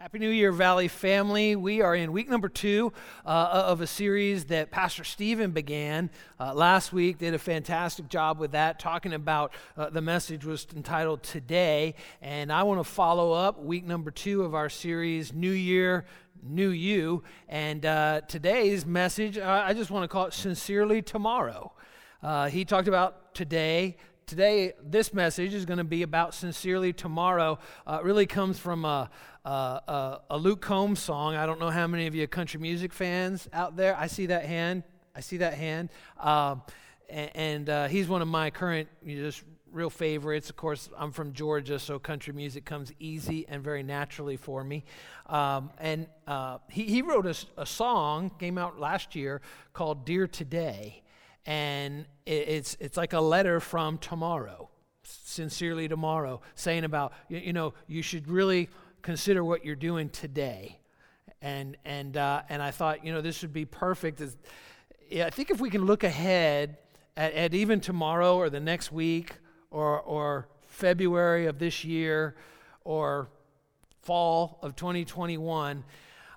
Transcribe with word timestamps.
Happy 0.00 0.20
New 0.20 0.30
Year, 0.30 0.52
Valley 0.52 0.86
family. 0.86 1.56
We 1.56 1.80
are 1.80 1.92
in 1.92 2.12
week 2.12 2.28
number 2.28 2.48
two 2.48 2.92
uh, 3.26 3.64
of 3.66 3.80
a 3.80 3.86
series 3.88 4.44
that 4.44 4.70
Pastor 4.70 5.02
Stephen 5.02 5.50
began 5.50 6.08
uh, 6.38 6.54
last 6.54 6.92
week. 6.92 7.18
Did 7.18 7.34
a 7.34 7.38
fantastic 7.40 8.08
job 8.08 8.38
with 8.38 8.52
that, 8.52 8.78
talking 8.78 9.12
about 9.12 9.52
uh, 9.76 9.90
the 9.90 10.00
message 10.00 10.44
was 10.44 10.68
entitled 10.76 11.24
Today. 11.24 11.96
And 12.22 12.52
I 12.52 12.62
want 12.62 12.78
to 12.78 12.84
follow 12.84 13.32
up 13.32 13.60
week 13.60 13.84
number 13.84 14.12
two 14.12 14.44
of 14.44 14.54
our 14.54 14.68
series, 14.68 15.32
New 15.32 15.50
Year, 15.50 16.04
New 16.44 16.68
You. 16.68 17.24
And 17.48 17.84
uh, 17.84 18.20
today's 18.28 18.86
message, 18.86 19.36
I 19.36 19.72
just 19.72 19.90
want 19.90 20.04
to 20.04 20.08
call 20.08 20.26
it 20.26 20.32
Sincerely 20.32 21.02
Tomorrow. 21.02 21.72
Uh, 22.22 22.48
he 22.48 22.64
talked 22.64 22.86
about 22.86 23.34
today, 23.34 23.96
today 24.28 24.74
this 24.84 25.14
message 25.14 25.54
is 25.54 25.64
going 25.64 25.78
to 25.78 25.84
be 25.84 26.02
about 26.02 26.34
sincerely 26.34 26.92
tomorrow. 26.92 27.58
Uh, 27.86 28.00
really 28.02 28.26
comes 28.26 28.58
from 28.58 28.84
a, 28.84 29.10
a, 29.44 30.20
a, 30.28 30.38
Luke 30.38 30.60
Combs 30.60 31.00
song. 31.00 31.34
I 31.34 31.46
don't 31.46 31.58
know 31.58 31.70
how 31.70 31.86
many 31.86 32.06
of 32.06 32.14
you 32.14 32.26
country 32.28 32.60
music 32.60 32.92
fans 32.92 33.48
out 33.54 33.74
there. 33.76 33.96
I 33.96 34.06
see 34.06 34.26
that 34.26 34.44
hand. 34.44 34.82
I 35.16 35.20
see 35.20 35.38
that 35.38 35.54
hand. 35.54 35.88
Um, 36.20 36.62
and, 37.08 37.30
and 37.34 37.70
uh, 37.70 37.88
he's 37.88 38.06
one 38.06 38.20
of 38.20 38.28
my 38.28 38.50
current 38.50 38.88
you 39.02 39.16
know, 39.16 39.22
just 39.22 39.42
real 39.72 39.90
favorites. 39.90 40.50
Of 40.50 40.56
course 40.56 40.90
i'm 40.96 41.10
from 41.10 41.32
georgia 41.32 41.78
so 41.78 41.98
country 41.98 42.32
music 42.32 42.64
comes 42.64 42.92
easy 43.00 43.46
and 43.48 43.62
very 43.64 43.82
naturally 43.82 44.36
for 44.36 44.62
me. 44.62 44.84
Um, 45.26 45.70
and 45.78 46.06
uh, 46.26 46.58
he, 46.70 46.84
he 46.84 47.00
wrote 47.00 47.26
a, 47.26 47.34
a 47.56 47.66
song 47.66 48.30
came 48.38 48.58
out 48.58 48.78
last 48.78 49.16
year 49.16 49.40
called 49.72 50.04
dear 50.04 50.26
today 50.26 51.02
and 51.48 52.04
it's 52.26 52.76
it's 52.78 52.98
like 52.98 53.14
a 53.14 53.20
letter 53.20 53.58
from 53.58 53.96
tomorrow 53.96 54.68
sincerely 55.02 55.88
tomorrow 55.88 56.42
saying 56.54 56.84
about 56.84 57.14
you, 57.30 57.38
you 57.38 57.52
know 57.54 57.72
you 57.86 58.02
should 58.02 58.28
really 58.28 58.68
consider 59.00 59.42
what 59.42 59.64
you're 59.64 59.74
doing 59.74 60.10
today. 60.10 60.78
And 61.40 61.76
and 61.86 62.16
uh, 62.16 62.42
and 62.50 62.60
i 62.60 62.70
thought 62.70 63.04
you 63.04 63.12
know 63.12 63.22
this 63.22 63.40
would 63.42 63.52
be 63.52 63.64
perfect 63.64 64.20
as, 64.20 64.36
yeah, 65.08 65.26
i 65.26 65.30
think 65.30 65.50
if 65.50 65.60
we 65.60 65.70
can 65.70 65.86
look 65.86 66.04
ahead 66.04 66.76
at, 67.16 67.32
at 67.32 67.54
even 67.54 67.80
tomorrow 67.80 68.36
or 68.36 68.50
the 68.50 68.60
next 68.60 68.92
week 68.92 69.36
or 69.70 70.00
or 70.00 70.48
february 70.66 71.46
of 71.46 71.58
this 71.58 71.84
year 71.84 72.34
or 72.84 73.30
fall 74.02 74.58
of 74.62 74.74
2021 74.74 75.84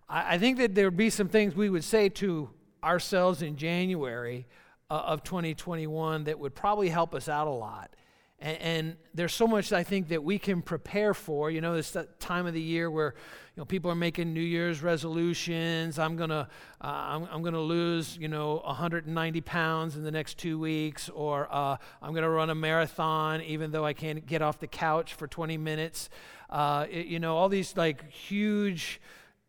I, 0.07 0.35
I 0.35 0.37
think 0.37 0.59
that 0.59 0.75
there 0.75 0.85
would 0.85 0.97
be 0.97 1.09
some 1.09 1.27
things 1.27 1.55
we 1.55 1.69
would 1.69 1.83
say 1.83 2.07
to 2.09 2.51
ourselves 2.83 3.41
in 3.41 3.57
january 3.57 4.45
uh, 4.91 5.03
of 5.05 5.23
2021 5.23 6.25
that 6.25 6.37
would 6.37 6.53
probably 6.53 6.89
help 6.89 7.15
us 7.15 7.29
out 7.29 7.47
a 7.47 7.51
lot. 7.51 7.95
And, 8.39 8.57
and, 8.57 8.95
there's 9.13 9.33
so 9.33 9.45
much 9.45 9.71
I 9.71 9.83
think 9.83 10.07
that 10.09 10.23
we 10.23 10.39
can 10.39 10.61
prepare 10.61 11.13
for. 11.13 11.51
You 11.51 11.61
know, 11.61 11.75
it's 11.75 11.91
that 11.91 12.19
time 12.19 12.45
of 12.45 12.53
the 12.53 12.61
year 12.61 12.89
where 12.89 13.13
you 13.55 13.61
know 13.61 13.65
people 13.65 13.91
are 13.91 13.95
making 13.95 14.33
New 14.33 14.41
Year's 14.41 14.81
resolutions. 14.81 15.99
I'm 15.99 16.15
gonna 16.15 16.49
uh, 16.81 16.87
I'm, 16.87 17.27
I'm, 17.31 17.43
gonna 17.43 17.61
lose 17.61 18.17
you 18.17 18.27
know 18.27 18.61
190 18.65 19.41
pounds 19.41 19.95
in 19.95 20.03
the 20.03 20.11
next 20.11 20.37
two 20.37 20.57
weeks, 20.57 21.07
or 21.09 21.47
uh, 21.51 21.77
I'm 22.01 22.13
gonna 22.13 22.29
run 22.29 22.49
a 22.49 22.55
marathon 22.55 23.41
even 23.41 23.71
though 23.71 23.85
I 23.85 23.93
can't 23.93 24.25
get 24.25 24.41
off 24.41 24.59
the 24.59 24.67
couch 24.67 25.13
for 25.13 25.27
20 25.27 25.57
minutes. 25.57 26.09
Uh, 26.49 26.87
it, 26.89 27.05
you 27.05 27.19
know, 27.19 27.37
all 27.37 27.47
these 27.47 27.77
like 27.77 28.09
huge 28.09 28.99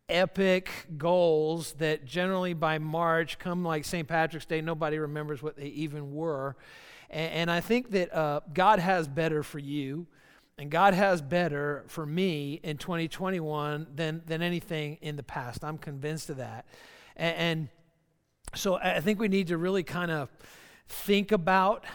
epic 0.09 0.69
goals 0.97 1.73
that 1.73 2.05
generally 2.05 2.53
by 2.53 2.77
March, 2.77 3.39
come 3.39 3.63
like 3.63 3.85
St. 3.85 4.07
Patrick's 4.07 4.45
Day, 4.45 4.61
nobody 4.61 4.97
remembers 4.99 5.41
what 5.41 5.55
they 5.55 5.67
even 5.67 6.13
were. 6.13 6.55
And, 7.09 7.33
and 7.33 7.51
I 7.51 7.61
think 7.61 7.91
that 7.91 8.13
uh, 8.13 8.41
God 8.53 8.79
has 8.79 9.07
better 9.07 9.43
for 9.43 9.59
you, 9.59 10.07
and 10.57 10.69
God 10.69 10.93
has 10.93 11.21
better 11.21 11.83
for 11.87 12.05
me 12.05 12.59
in 12.63 12.77
2021 12.77 13.87
than, 13.95 14.21
than 14.25 14.41
anything 14.41 14.97
in 15.01 15.15
the 15.15 15.23
past. 15.23 15.63
I'm 15.63 15.77
convinced 15.77 16.29
of 16.29 16.37
that. 16.37 16.65
And, 17.15 17.35
and 17.37 17.69
so 18.55 18.75
I 18.75 18.99
think 18.99 19.19
we 19.19 19.29
need 19.29 19.47
to 19.47 19.57
really 19.57 19.83
kind 19.83 20.11
of 20.11 20.29
think 20.87 21.31
about, 21.31 21.85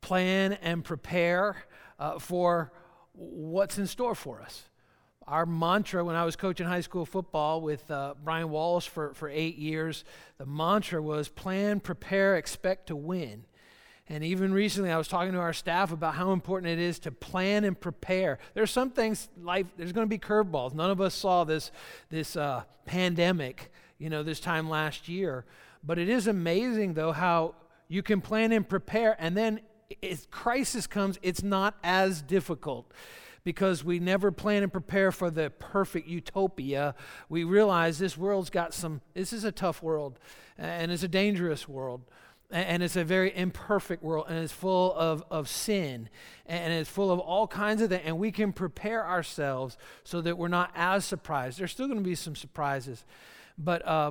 plan, 0.00 0.54
and 0.54 0.82
prepare 0.82 1.64
uh, 1.98 2.18
for 2.18 2.72
what's 3.12 3.78
in 3.78 3.86
store 3.86 4.14
for 4.14 4.40
us 4.40 4.64
our 5.26 5.44
mantra 5.44 6.04
when 6.04 6.14
I 6.14 6.24
was 6.24 6.36
coaching 6.36 6.66
high 6.66 6.80
school 6.80 7.04
football 7.04 7.60
with 7.60 7.90
uh, 7.90 8.14
Brian 8.24 8.50
Wallace 8.50 8.86
for, 8.86 9.12
for 9.14 9.28
eight 9.28 9.56
years, 9.56 10.04
the 10.38 10.46
mantra 10.46 11.02
was 11.02 11.28
plan, 11.28 11.80
prepare, 11.80 12.36
expect 12.36 12.88
to 12.88 12.96
win. 12.96 13.44
And 14.08 14.22
even 14.22 14.52
recently, 14.52 14.92
I 14.92 14.98
was 14.98 15.08
talking 15.08 15.32
to 15.32 15.40
our 15.40 15.52
staff 15.52 15.90
about 15.90 16.14
how 16.14 16.30
important 16.30 16.72
it 16.72 16.78
is 16.78 17.00
to 17.00 17.10
plan 17.10 17.64
and 17.64 17.78
prepare. 17.78 18.38
There's 18.54 18.70
some 18.70 18.90
things, 18.90 19.28
life, 19.42 19.66
there's 19.76 19.90
going 19.90 20.06
to 20.06 20.08
be 20.08 20.18
curveballs. 20.18 20.74
None 20.74 20.90
of 20.90 21.00
us 21.00 21.12
saw 21.12 21.42
this, 21.42 21.72
this 22.08 22.36
uh, 22.36 22.62
pandemic, 22.84 23.72
you 23.98 24.08
know, 24.08 24.22
this 24.22 24.38
time 24.38 24.70
last 24.70 25.08
year. 25.08 25.44
But 25.82 25.98
it 25.98 26.08
is 26.08 26.28
amazing, 26.28 26.94
though, 26.94 27.10
how 27.10 27.56
you 27.88 28.04
can 28.04 28.20
plan 28.20 28.52
and 28.52 28.68
prepare, 28.68 29.16
and 29.18 29.36
then 29.36 29.60
if 30.02 30.30
crisis 30.30 30.86
comes, 30.86 31.18
it's 31.22 31.42
not 31.42 31.76
as 31.82 32.22
difficult 32.22 32.92
because 33.46 33.84
we 33.84 34.00
never 34.00 34.32
plan 34.32 34.64
and 34.64 34.72
prepare 34.72 35.12
for 35.12 35.30
the 35.30 35.50
perfect 35.50 36.08
utopia. 36.08 36.96
We 37.28 37.44
realize 37.44 37.96
this 37.96 38.18
world's 38.18 38.50
got 38.50 38.74
some, 38.74 39.02
this 39.14 39.32
is 39.32 39.44
a 39.44 39.52
tough 39.52 39.84
world, 39.84 40.18
and 40.58 40.90
it's 40.90 41.04
a 41.04 41.08
dangerous 41.08 41.68
world. 41.68 42.00
And 42.50 42.82
it's 42.82 42.96
a 42.96 43.04
very 43.04 43.32
imperfect 43.36 44.02
world, 44.02 44.26
and 44.28 44.36
it's 44.36 44.52
full 44.52 44.92
of, 44.94 45.22
of 45.30 45.48
sin, 45.48 46.08
and 46.44 46.72
it's 46.72 46.90
full 46.90 47.12
of 47.12 47.20
all 47.20 47.46
kinds 47.46 47.82
of 47.82 47.90
things. 47.90 48.02
And 48.04 48.18
we 48.18 48.32
can 48.32 48.52
prepare 48.52 49.06
ourselves 49.06 49.78
so 50.02 50.20
that 50.22 50.36
we're 50.36 50.48
not 50.48 50.72
as 50.74 51.04
surprised. 51.04 51.60
There's 51.60 51.70
still 51.70 51.86
going 51.86 52.00
to 52.00 52.04
be 52.04 52.16
some 52.16 52.34
surprises, 52.34 53.04
but 53.56 53.86
uh, 53.86 54.10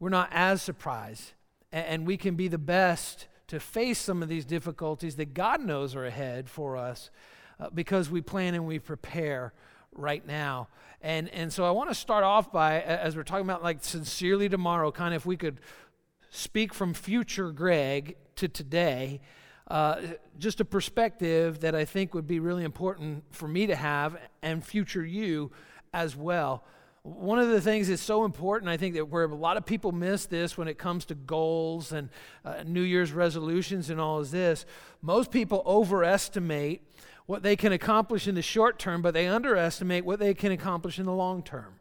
we're 0.00 0.08
not 0.08 0.30
as 0.32 0.62
surprised. 0.62 1.32
And, 1.70 1.86
and 1.86 2.06
we 2.06 2.16
can 2.16 2.36
be 2.36 2.48
the 2.48 2.56
best 2.56 3.26
to 3.48 3.60
face 3.60 3.98
some 3.98 4.22
of 4.22 4.30
these 4.30 4.46
difficulties 4.46 5.16
that 5.16 5.34
God 5.34 5.60
knows 5.60 5.94
are 5.94 6.06
ahead 6.06 6.48
for 6.48 6.78
us 6.78 7.10
uh, 7.62 7.70
because 7.70 8.10
we 8.10 8.20
plan 8.20 8.54
and 8.54 8.66
we 8.66 8.78
prepare 8.78 9.52
right 9.94 10.26
now. 10.26 10.68
And, 11.00 11.28
and 11.28 11.52
so 11.52 11.64
I 11.64 11.70
want 11.70 11.90
to 11.90 11.94
start 11.94 12.24
off 12.24 12.50
by, 12.50 12.80
as 12.80 13.14
we're 13.16 13.22
talking 13.22 13.44
about 13.44 13.62
like 13.62 13.84
sincerely 13.84 14.48
tomorrow, 14.48 14.90
kind 14.90 15.14
of 15.14 15.22
if 15.22 15.26
we 15.26 15.36
could 15.36 15.60
speak 16.30 16.74
from 16.74 16.92
future 16.92 17.52
Greg 17.52 18.16
to 18.36 18.48
today, 18.48 19.20
uh, 19.68 20.00
just 20.38 20.60
a 20.60 20.64
perspective 20.64 21.60
that 21.60 21.74
I 21.74 21.84
think 21.84 22.14
would 22.14 22.26
be 22.26 22.40
really 22.40 22.64
important 22.64 23.24
for 23.30 23.46
me 23.46 23.66
to 23.68 23.76
have 23.76 24.16
and 24.42 24.64
future 24.64 25.04
you 25.04 25.52
as 25.92 26.16
well. 26.16 26.64
One 27.04 27.38
of 27.38 27.48
the 27.48 27.60
things 27.60 27.88
that's 27.88 28.02
so 28.02 28.24
important, 28.24 28.68
I 28.70 28.76
think, 28.76 28.94
that 28.94 29.06
where 29.06 29.24
a 29.24 29.34
lot 29.34 29.56
of 29.56 29.66
people 29.66 29.92
miss 29.92 30.26
this 30.26 30.56
when 30.56 30.68
it 30.68 30.78
comes 30.78 31.04
to 31.06 31.14
goals 31.14 31.92
and 31.92 32.08
uh, 32.44 32.62
New 32.64 32.82
Year's 32.82 33.12
resolutions 33.12 33.90
and 33.90 34.00
all 34.00 34.20
of 34.20 34.30
this, 34.30 34.66
most 35.00 35.30
people 35.30 35.62
overestimate 35.66 36.82
what 37.32 37.42
they 37.42 37.56
can 37.56 37.72
accomplish 37.72 38.28
in 38.28 38.34
the 38.34 38.42
short 38.42 38.78
term, 38.78 39.00
but 39.00 39.14
they 39.14 39.26
underestimate 39.26 40.04
what 40.04 40.18
they 40.18 40.34
can 40.34 40.52
accomplish 40.52 40.98
in 40.98 41.06
the 41.06 41.12
long 41.12 41.42
term. 41.42 41.80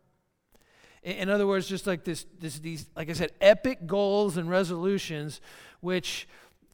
In 1.04 1.30
other 1.30 1.46
words, 1.46 1.68
just 1.68 1.86
like 1.86 2.06
this, 2.06 2.26
this, 2.40 2.60
these, 2.60 2.86
like 2.96 3.10
I 3.10 3.14
said, 3.14 3.34
epic 3.42 3.86
goals 3.86 4.38
and 4.38 4.50
resolutions, 4.50 5.42
which 5.82 6.26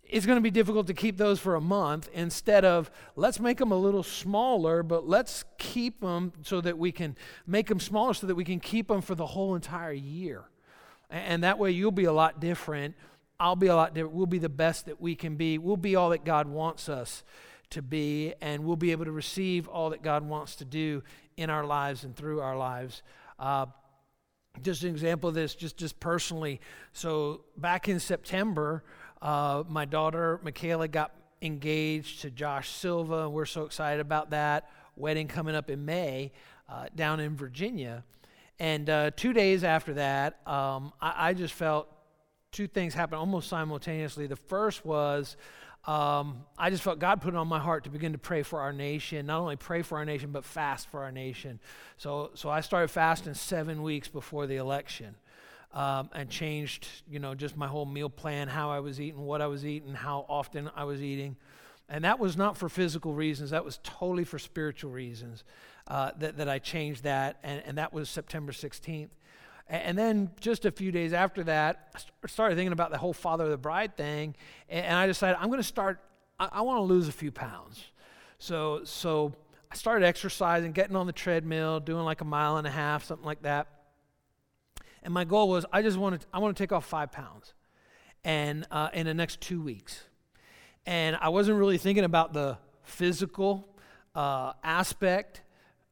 is 0.08 0.28
going 0.28 0.36
to 0.36 0.44
be 0.44 0.52
difficult 0.52 0.86
to 0.86 0.94
keep 0.94 1.18
those 1.18 1.40
for 1.40 1.56
a 1.56 1.60
month 1.62 2.08
instead 2.14 2.66
of 2.66 2.92
let's 3.16 3.40
make 3.40 3.58
them 3.58 3.72
a 3.72 3.76
little 3.76 4.04
smaller, 4.04 4.84
but 4.84 5.08
let's 5.08 5.44
keep 5.58 6.00
them 6.02 6.32
so 6.44 6.62
that 6.62 6.78
we 6.78 6.92
can 6.92 7.16
make 7.48 7.70
them 7.70 7.80
smaller 7.80 8.14
so 8.14 8.28
that 8.28 8.36
we 8.36 8.44
can 8.44 8.60
keep 8.60 8.90
them 8.90 9.02
for 9.02 9.16
the 9.16 9.26
whole 9.26 9.56
entire 9.56 9.92
year. 9.92 10.44
And 11.10 11.44
that 11.44 11.58
way 11.58 11.72
you'll 11.72 11.90
be 11.90 12.06
a 12.06 12.14
lot 12.14 12.40
different. 12.40 12.94
I'll 13.40 13.56
be 13.56 13.68
a 13.68 13.76
lot 13.76 13.96
different. 13.96 14.14
We'll 14.14 14.28
be 14.28 14.38
the 14.38 14.50
best 14.50 14.86
that 14.86 15.02
we 15.02 15.16
can 15.16 15.36
be. 15.36 15.58
We'll 15.58 15.78
be 15.78 15.96
all 15.96 16.12
that 16.12 16.24
God 16.24 16.48
wants 16.48 16.90
us 16.90 17.24
to 17.72 17.82
be, 17.82 18.34
and 18.42 18.64
we'll 18.64 18.76
be 18.76 18.92
able 18.92 19.06
to 19.06 19.12
receive 19.12 19.68
all 19.68 19.90
that 19.90 20.02
God 20.02 20.24
wants 20.24 20.56
to 20.58 20.66
do 20.66 21.04
in 21.36 21.50
our 21.50 21.66
lives 21.66 22.04
and 22.04 22.16
through 22.16 22.40
our 22.40 22.58
lives. 22.58 23.04
Uh, 23.40 23.68
just 24.62 24.84
an 24.84 24.90
example 24.90 25.30
of 25.30 25.36
this, 25.36 25.54
just, 25.56 25.78
just 25.78 26.00
personally. 26.00 26.60
So, 26.94 27.42
back 27.58 27.88
in 27.88 28.00
September, 28.00 28.84
uh, 29.22 29.64
my 29.68 29.86
daughter 29.86 30.40
Michaela 30.44 30.88
got 30.88 31.12
engaged 31.42 32.22
to 32.22 32.32
Josh 32.32 32.70
Silva, 32.70 33.26
and 33.26 33.34
we're 33.34 33.46
so 33.46 33.64
excited 33.64 34.00
about 34.00 34.32
that. 34.32 34.70
Wedding 34.96 35.28
coming 35.28 35.56
up 35.56 35.70
in 35.70 35.86
May 35.86 36.32
uh, 36.70 36.88
down 36.96 37.20
in 37.20 37.36
Virginia. 37.36 38.04
And 38.60 38.90
uh, 38.90 39.12
two 39.16 39.34
days 39.34 39.64
after 39.64 39.94
that, 39.96 40.40
um, 40.48 40.92
I, 41.00 41.30
I, 41.30 41.34
just 41.34 41.54
felt 41.54 41.88
two 42.52 42.66
things 42.66 42.96
happen 42.96 43.20
almost 43.20 43.50
simultaneously. 43.50 44.26
The 44.26 44.36
first 44.36 44.84
was 44.84 45.38
um, 45.88 46.44
I 46.58 46.70
just 46.70 46.84
felt 46.84 47.00
God 47.00 47.22
put 47.22 47.34
it 47.34 47.38
on 47.38 47.48
my 47.48 47.60
heart 47.60 47.86
to 47.86 47.90
begin 47.90 48.12
to 48.12 48.18
pray 48.18 48.44
for 48.44 48.60
our 48.60 48.74
nation. 48.74 49.26
Not 49.26 49.40
only 49.40 49.56
pray 49.56 49.82
for 49.82 49.98
our 49.98 50.06
nation, 50.06 50.32
but 50.32 50.44
fast 50.44 50.90
for 50.90 51.04
our 51.04 51.12
nation. 51.12 51.60
So, 51.98 52.32
so 52.34 52.50
I 52.50 52.62
started 52.62 52.90
fasting 52.90 53.34
seven 53.34 53.82
weeks 53.82 54.08
before 54.08 54.48
the 54.48 54.58
election. 54.58 55.16
Um, 55.74 56.10
and 56.14 56.30
changed, 56.30 56.88
you 57.10 57.20
know, 57.20 57.36
just 57.36 57.58
my 57.58 57.68
whole 57.68 57.86
meal 57.86 58.10
plan, 58.10 58.48
how 58.48 58.72
I 58.72 58.80
was 58.80 59.00
eating, 59.02 59.22
what 59.22 59.42
I 59.42 59.48
was 59.48 59.66
eating, 59.66 59.94
how 59.94 60.26
often 60.30 60.72
I 60.76 60.86
was 60.86 61.04
eating. 61.04 61.36
And 61.90 62.04
that 62.04 62.20
was 62.20 62.36
not 62.36 62.58
for 62.58 62.68
physical 62.70 63.14
reasons, 63.14 63.52
that 63.52 63.66
was 63.66 63.80
totally 63.84 64.24
for 64.24 64.40
spiritual 64.40 64.92
reasons. 64.92 65.44
uh, 65.88 66.12
that, 66.20 66.38
that 66.38 66.50
I 66.50 66.60
changed 66.60 67.04
that, 67.04 67.38
and, 67.44 67.62
and 67.66 67.78
that 67.78 67.94
was 67.94 68.10
September 68.10 68.52
16th. 68.52 69.10
And 69.70 69.98
then 69.98 70.32
just 70.40 70.66
a 70.66 70.72
few 70.72 70.92
days 70.92 71.12
after 71.12 71.44
that, 71.44 71.90
I 72.24 72.28
started 72.28 72.56
thinking 72.56 72.72
about 72.72 72.92
the 72.92 72.98
whole 72.98 73.14
father 73.14 73.44
of 73.44 73.50
the 73.50 73.58
bride 73.58 73.98
thing, 73.98 74.36
and 74.70 74.96
I 74.96 75.08
decided 75.08 75.38
I'm 75.40 75.48
going 75.48 75.60
to 75.60 75.64
start. 75.64 76.00
I, 76.40 76.62
want 76.62 76.78
to 76.78 76.84
lose 76.84 77.08
a 77.08 77.12
few 77.12 77.32
pounds, 77.32 77.84
so 78.38 78.82
so 78.84 79.34
I 79.72 79.76
started 79.76 80.06
exercising, 80.06 80.72
getting 80.72 80.96
on 80.96 81.08
the 81.08 81.14
treadmill, 81.14 81.80
doing 81.80 82.06
like 82.06 82.22
a 82.22 82.26
mile 82.26 82.58
and 82.58 82.68
a 82.68 82.70
half, 82.70 83.04
something 83.04 83.26
like 83.26 83.42
that. 83.42 83.68
And 85.02 85.14
my 85.14 85.26
goal 85.26 85.50
was 85.50 85.66
I 85.74 85.82
just 85.82 85.98
wanted 85.98 86.26
I 86.32 86.40
want 86.40 86.56
to 86.56 86.64
take 86.64 86.72
off 86.72 86.86
five 86.86 87.12
pounds, 87.12 87.54
and 88.24 88.66
uh, 88.72 88.90
in 88.94 89.06
the 89.06 89.14
next 89.14 89.42
two 89.42 89.62
weeks, 89.62 90.04
and 90.86 91.18
I 91.20 91.30
wasn't 91.30 91.58
really 91.58 91.78
thinking 91.78 92.06
about 92.06 92.34
the 92.34 92.58
physical 92.84 93.68
uh, 94.16 94.54
aspect 94.64 95.42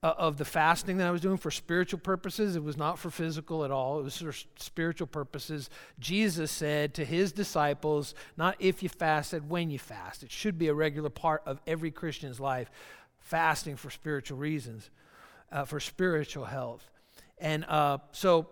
uh, 0.06 0.14
of 0.20 0.38
the 0.38 0.46
fasting 0.46 0.98
that 0.98 1.08
I 1.08 1.12
was 1.12 1.22
doing 1.22 1.38
for 1.38 1.50
spiritual 1.50 2.00
purposes. 2.00 2.56
It 2.56 2.64
was 2.64 2.78
not 2.78 3.00
for 3.00 3.10
physical 3.10 3.66
at 3.66 3.72
all, 3.72 4.00
it 4.00 4.04
was 4.04 4.18
for 4.18 4.34
spiritual 4.58 5.08
purposes. 5.08 5.72
Jesus 5.98 6.52
said 6.52 6.94
to 6.94 7.04
his 7.04 7.32
disciples, 7.32 8.14
not 8.38 8.56
if 8.60 8.84
you 8.84 8.90
fast, 8.90 9.32
said 9.32 9.50
when 9.50 9.72
you 9.72 9.80
fast. 9.80 10.22
It 10.22 10.32
should 10.32 10.60
be 10.60 10.68
a 10.68 10.76
regular 10.76 11.10
part 11.10 11.42
of 11.48 11.60
every 11.66 11.90
Christian's 11.90 12.40
life, 12.40 12.70
fasting 13.18 13.78
for 13.78 13.90
spiritual 13.90 14.38
reasons, 14.38 14.92
uh, 15.52 15.66
for 15.66 15.80
spiritual 15.80 16.46
health. 16.46 16.88
And 17.40 17.66
uh, 17.66 17.98
so 18.12 18.48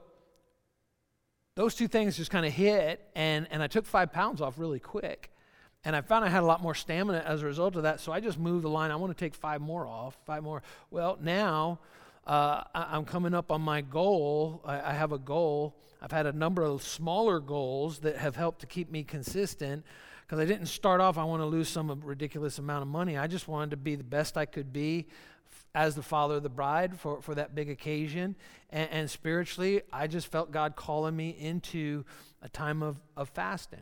those 1.55 1.75
two 1.75 1.88
things 1.88 2.17
just 2.17 2.31
kind 2.31 2.47
of 2.47 2.51
hit, 2.51 3.00
and, 3.15 3.47
and 3.51 3.61
I 3.61 3.67
took 3.67 3.85
five 3.85 4.11
pounds 4.11 4.41
off 4.41 4.57
really 4.57 4.79
quick. 4.79 5.29
And 5.85 5.95
I 5.95 6.01
found 6.01 6.24
I 6.24 6.30
had 6.30 6.44
a 6.44 6.45
lot 6.45 6.62
more 6.62 6.75
stamina 6.75 7.24
as 7.25 7.41
a 7.41 7.45
result 7.45 7.75
of 7.75 7.83
that. 7.83 8.00
So 8.00 8.12
I 8.12 8.19
just 8.19 8.39
moved 8.39 8.63
the 8.63 8.69
line. 8.69 8.91
I 8.91 8.95
want 8.95 9.15
to 9.15 9.25
take 9.25 9.35
five 9.35 9.62
more 9.62 9.85
off, 9.85 10.18
five 10.25 10.44
more. 10.44 10.63
Well, 10.91 11.18
now 11.21 11.80
uh, 12.25 12.63
I, 12.74 12.95
am 12.95 13.03
coming 13.03 13.33
up 13.33 13.51
on 13.51 13.62
my 13.62 13.81
goal. 13.81 14.62
I, 14.63 14.91
I, 14.91 14.94
have 14.94 15.12
a 15.12 15.18
goal. 15.18 15.75
I've 16.01 16.12
had 16.12 16.25
a 16.25 16.31
number 16.31 16.63
of 16.63 16.83
smaller 16.83 17.41
goals 17.41 18.00
that 18.00 18.15
have 18.15 18.38
helped 18.38 18.62
to 18.62 18.65
keep 18.65 18.89
me 18.89 19.03
consistent 19.03 19.83
because 20.21 20.39
I 20.39 20.45
didn't 20.45 20.68
start 20.68 21.01
off, 21.01 21.18
I 21.18 21.25
want 21.25 21.41
to 21.41 21.45
lose 21.45 21.68
some 21.68 22.01
ridiculous 22.03 22.57
amount 22.59 22.81
of 22.81 22.88
money. 22.88 23.18
I 23.18 23.27
just 23.27 23.50
wanted 23.50 23.71
to 23.71 23.77
be 23.77 23.95
the 23.95 24.06
best 24.06 24.38
I 24.38 24.45
could 24.45 24.71
be 24.71 25.06
as 25.75 25.95
the 25.95 26.01
father 26.01 26.36
of 26.36 26.44
the 26.44 26.50
bride 26.50 26.97
for, 27.00 27.21
for 27.21 27.36
that 27.36 27.53
big 27.53 27.69
occasion. 27.69 28.36
And, 28.69 28.89
and 28.89 29.09
spiritually, 29.09 29.81
I 29.91 30.07
just 30.07 30.27
felt 30.27 30.51
God 30.51 30.75
calling 30.75 31.15
me 31.15 31.36
into 31.38 32.06
a 32.41 32.50
time 32.50 32.81
of, 32.81 33.01
of 33.18 33.29
fasting. 33.29 33.81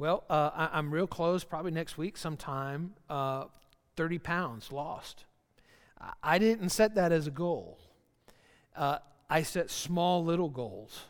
Well, 0.00 0.22
uh, 0.30 0.68
I, 0.72 0.78
am 0.78 0.92
real 0.92 1.08
close, 1.08 1.42
probably 1.42 1.72
next 1.72 1.98
week 1.98 2.16
sometime, 2.16 2.94
uh, 3.10 3.46
30 3.96 4.20
pounds 4.20 4.70
lost. 4.70 5.24
I 6.22 6.38
didn't 6.38 6.68
set 6.68 6.94
that 6.94 7.10
as 7.10 7.26
a 7.26 7.32
goal. 7.32 7.80
Uh, 8.76 8.98
I 9.28 9.42
set 9.42 9.72
small 9.72 10.24
little 10.24 10.50
goals. 10.50 11.06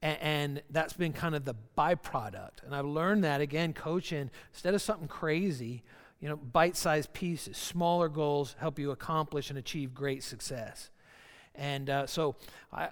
And, 0.00 0.18
and 0.22 0.62
that's 0.70 0.94
been 0.94 1.12
kind 1.12 1.34
of 1.34 1.44
the 1.44 1.54
byproduct. 1.76 2.64
And 2.64 2.74
I've 2.74 2.86
learned 2.86 3.24
that 3.24 3.42
again, 3.42 3.74
coaching, 3.74 4.30
instead 4.54 4.72
of 4.72 4.80
something 4.80 5.06
crazy, 5.06 5.82
you 6.18 6.30
know, 6.30 6.36
bite 6.36 6.76
sized 6.76 7.12
pieces, 7.12 7.58
smaller 7.58 8.08
goals 8.08 8.56
help 8.58 8.78
you 8.78 8.90
accomplish 8.90 9.50
and 9.50 9.58
achieve 9.58 9.92
great 9.92 10.22
success. 10.22 10.88
And 11.54 11.90
uh, 11.90 12.06
so 12.06 12.36
I, 12.72 12.88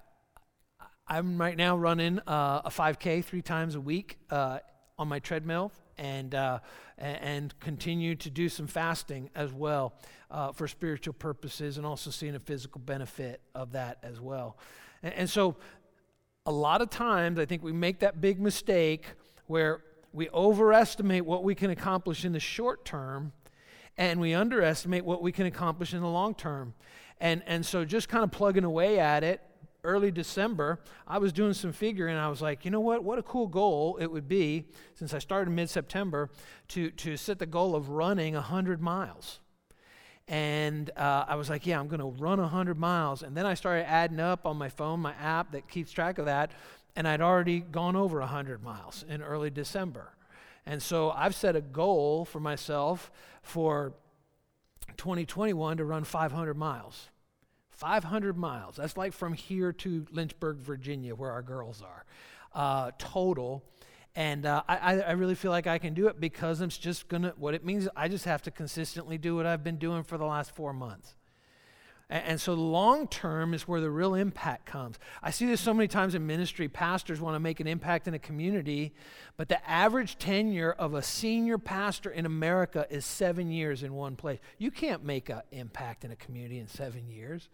I'm 1.09 1.41
right 1.41 1.57
now 1.57 1.79
running 1.79 2.19
uh, 2.27 2.61
a 2.67 2.71
5K 2.71 3.25
three 3.25 3.41
times 3.41 3.77
a 3.77 3.81
week 3.81 4.19
uh, 4.29 4.59
on 4.99 5.09
my 5.09 5.19
treadmill 5.19 5.73
and, 5.99 6.35
uh, 6.35 6.59
and 6.99 7.59
continue 7.61 8.15
to 8.17 8.31
do 8.31 8.49
some 8.49 8.67
fasting 8.67 9.31
as 9.35 9.53
well 9.53 9.95
uh, 10.31 10.53
for 10.53 10.67
spiritual 10.69 11.15
purposes 11.15 11.77
and 11.77 11.87
also 11.87 12.11
seeing 12.11 12.35
a 12.35 12.41
physical 12.41 12.81
benefit 12.81 13.41
of 13.55 13.73
that 13.73 13.99
as 14.03 14.21
well. 14.21 14.57
And, 15.03 15.15
and 15.15 15.31
so, 15.31 15.57
a 16.45 16.51
lot 16.51 16.83
of 16.83 16.91
times, 16.91 17.39
I 17.39 17.45
think 17.45 17.63
we 17.63 17.73
make 17.73 18.01
that 18.01 18.21
big 18.21 18.41
mistake 18.41 19.07
where 19.47 19.85
we 20.13 20.29
overestimate 20.31 21.25
what 21.25 21.45
we 21.45 21.55
can 21.55 21.71
accomplish 21.71 22.25
in 22.25 22.33
the 22.33 22.41
short 22.41 22.85
term 22.85 23.33
and 23.97 24.21
we 24.21 24.35
underestimate 24.35 25.05
what 25.05 25.23
we 25.23 25.31
can 25.31 25.47
accomplish 25.47 25.95
in 25.95 26.01
the 26.01 26.09
long 26.09 26.35
term. 26.35 26.75
And, 27.21 27.45
and 27.47 27.65
so, 27.65 27.85
just 27.85 28.09
kind 28.09 28.25
of 28.25 28.33
plugging 28.33 28.65
away 28.65 28.99
at 28.99 29.23
it 29.23 29.41
early 29.85 30.13
December, 30.13 30.79
I 31.09 31.19
was 31.19 31.33
doing 31.33 31.55
some 31.55 31.73
figuring 31.73 32.17
I 32.17 32.29
was 32.29 32.41
like, 32.41 32.65
you 32.65 32.71
know 32.71 32.81
what? 32.81 33.03
What 33.03 33.19
a 33.19 33.23
cool 33.23 33.49
goal 33.49 33.99
it 34.01 34.11
would 34.11 34.29
be, 34.29 34.67
since 34.95 35.13
I 35.13 35.19
started 35.19 35.51
mid 35.51 35.69
September, 35.69 36.31
to, 36.69 36.91
to 36.91 37.17
set 37.17 37.39
the 37.39 37.47
goal 37.47 37.75
of 37.75 37.89
running 37.89 38.35
100 38.35 38.81
miles. 38.81 39.41
And 40.29 40.91
uh, 40.97 41.25
I 41.27 41.35
was 41.35 41.51
like, 41.51 41.67
yeah, 41.67 41.81
I'm 41.81 41.89
going 41.89 42.01
to 42.01 42.23
run 42.23 42.41
100 42.41 42.79
miles. 42.79 43.25
And 43.25 43.37
then 43.37 43.45
I 43.45 43.55
started 43.55 43.89
adding 43.89 44.21
up 44.21 44.47
on 44.47 44.57
my 44.57 44.69
phone, 44.69 45.01
my 45.01 45.15
app 45.15 45.51
that 45.53 45.69
keeps 45.69 45.91
track 45.91 46.19
of 46.19 46.27
that, 46.27 46.53
and 46.95 47.09
I'd 47.09 47.21
already 47.21 47.61
gone 47.61 47.97
over 47.97 48.21
100 48.21 48.63
miles 48.63 49.05
in 49.09 49.21
early 49.21 49.51
December. 49.51 50.15
And 50.65 50.81
so 50.81 51.11
I've 51.11 51.35
set 51.35 51.57
a 51.57 51.61
goal 51.61 52.25
for 52.25 52.39
myself 52.39 53.11
for 53.43 53.95
2021 54.97 55.79
to 55.79 55.85
run 55.85 56.05
500 56.05 56.55
miles. 56.55 57.09
500 57.73 58.37
miles. 58.37 58.77
That's 58.77 58.97
like 58.97 59.13
from 59.13 59.33
here 59.33 59.73
to 59.73 60.07
Lynchburg, 60.11 60.59
Virginia, 60.59 61.15
where 61.15 61.31
our 61.31 61.43
girls 61.43 61.83
are, 61.83 62.05
uh, 62.55 62.91
total. 62.99 63.65
And 64.15 64.45
uh, 64.45 64.63
I, 64.69 65.01
I 65.01 65.13
really 65.13 65.35
feel 65.35 65.51
like 65.51 65.67
I 65.67 65.79
can 65.79 65.95
do 65.95 66.07
it 66.07 66.21
because 66.21 66.61
I'm 66.61 66.69
just 66.69 67.09
going 67.09 67.23
to, 67.23 67.35
what 67.39 67.55
it 67.55 67.65
means, 67.65 67.89
I 67.97 68.09
just 68.09 68.27
have 68.27 68.43
to 68.43 68.51
consistently 68.51 69.17
do 69.17 69.37
what 69.37 69.47
I've 69.47 69.65
been 69.65 69.79
doing 69.79 70.03
for 70.03 70.19
the 70.19 70.27
last 70.27 70.55
four 70.55 70.73
months. 70.73 71.15
And, 72.13 72.25
and 72.27 72.41
so 72.41 72.53
long 72.53 73.09
term 73.09 73.55
is 73.55 73.67
where 73.67 73.81
the 73.81 73.91
real 73.91 74.15
impact 74.15 74.67
comes. 74.67 74.99
I 75.23 75.31
see 75.31 75.47
this 75.47 75.63
so 75.63 75.73
many 75.73 75.89
times 75.89 76.15
in 76.15 76.27
ministry. 76.27 76.69
Pastors 76.69 77.21
want 77.21 77.35
to 77.35 77.41
make 77.41 77.59
an 77.59 77.67
impact 77.67 78.07
in 78.07 78.13
a 78.13 78.19
community, 78.19 78.93
but 79.39 79.49
the 79.49 79.69
average 79.69 80.19
tenure 80.19 80.73
of 80.73 80.93
a 80.93 81.03
senior 81.03 81.57
pastor 81.57 82.11
in 82.11 82.27
America 82.27 82.87
is 82.91 83.07
seven 83.07 83.51
years 83.51 83.83
in 83.83 83.95
one 83.95 84.15
place. 84.15 84.39
You 84.59 84.71
can't 84.71 85.03
make 85.03 85.31
an 85.31 85.41
impact 85.53 86.05
in 86.05 86.11
a 86.11 86.17
community 86.17 86.59
in 86.59 86.69
seven 86.69 87.09
years. 87.09 87.49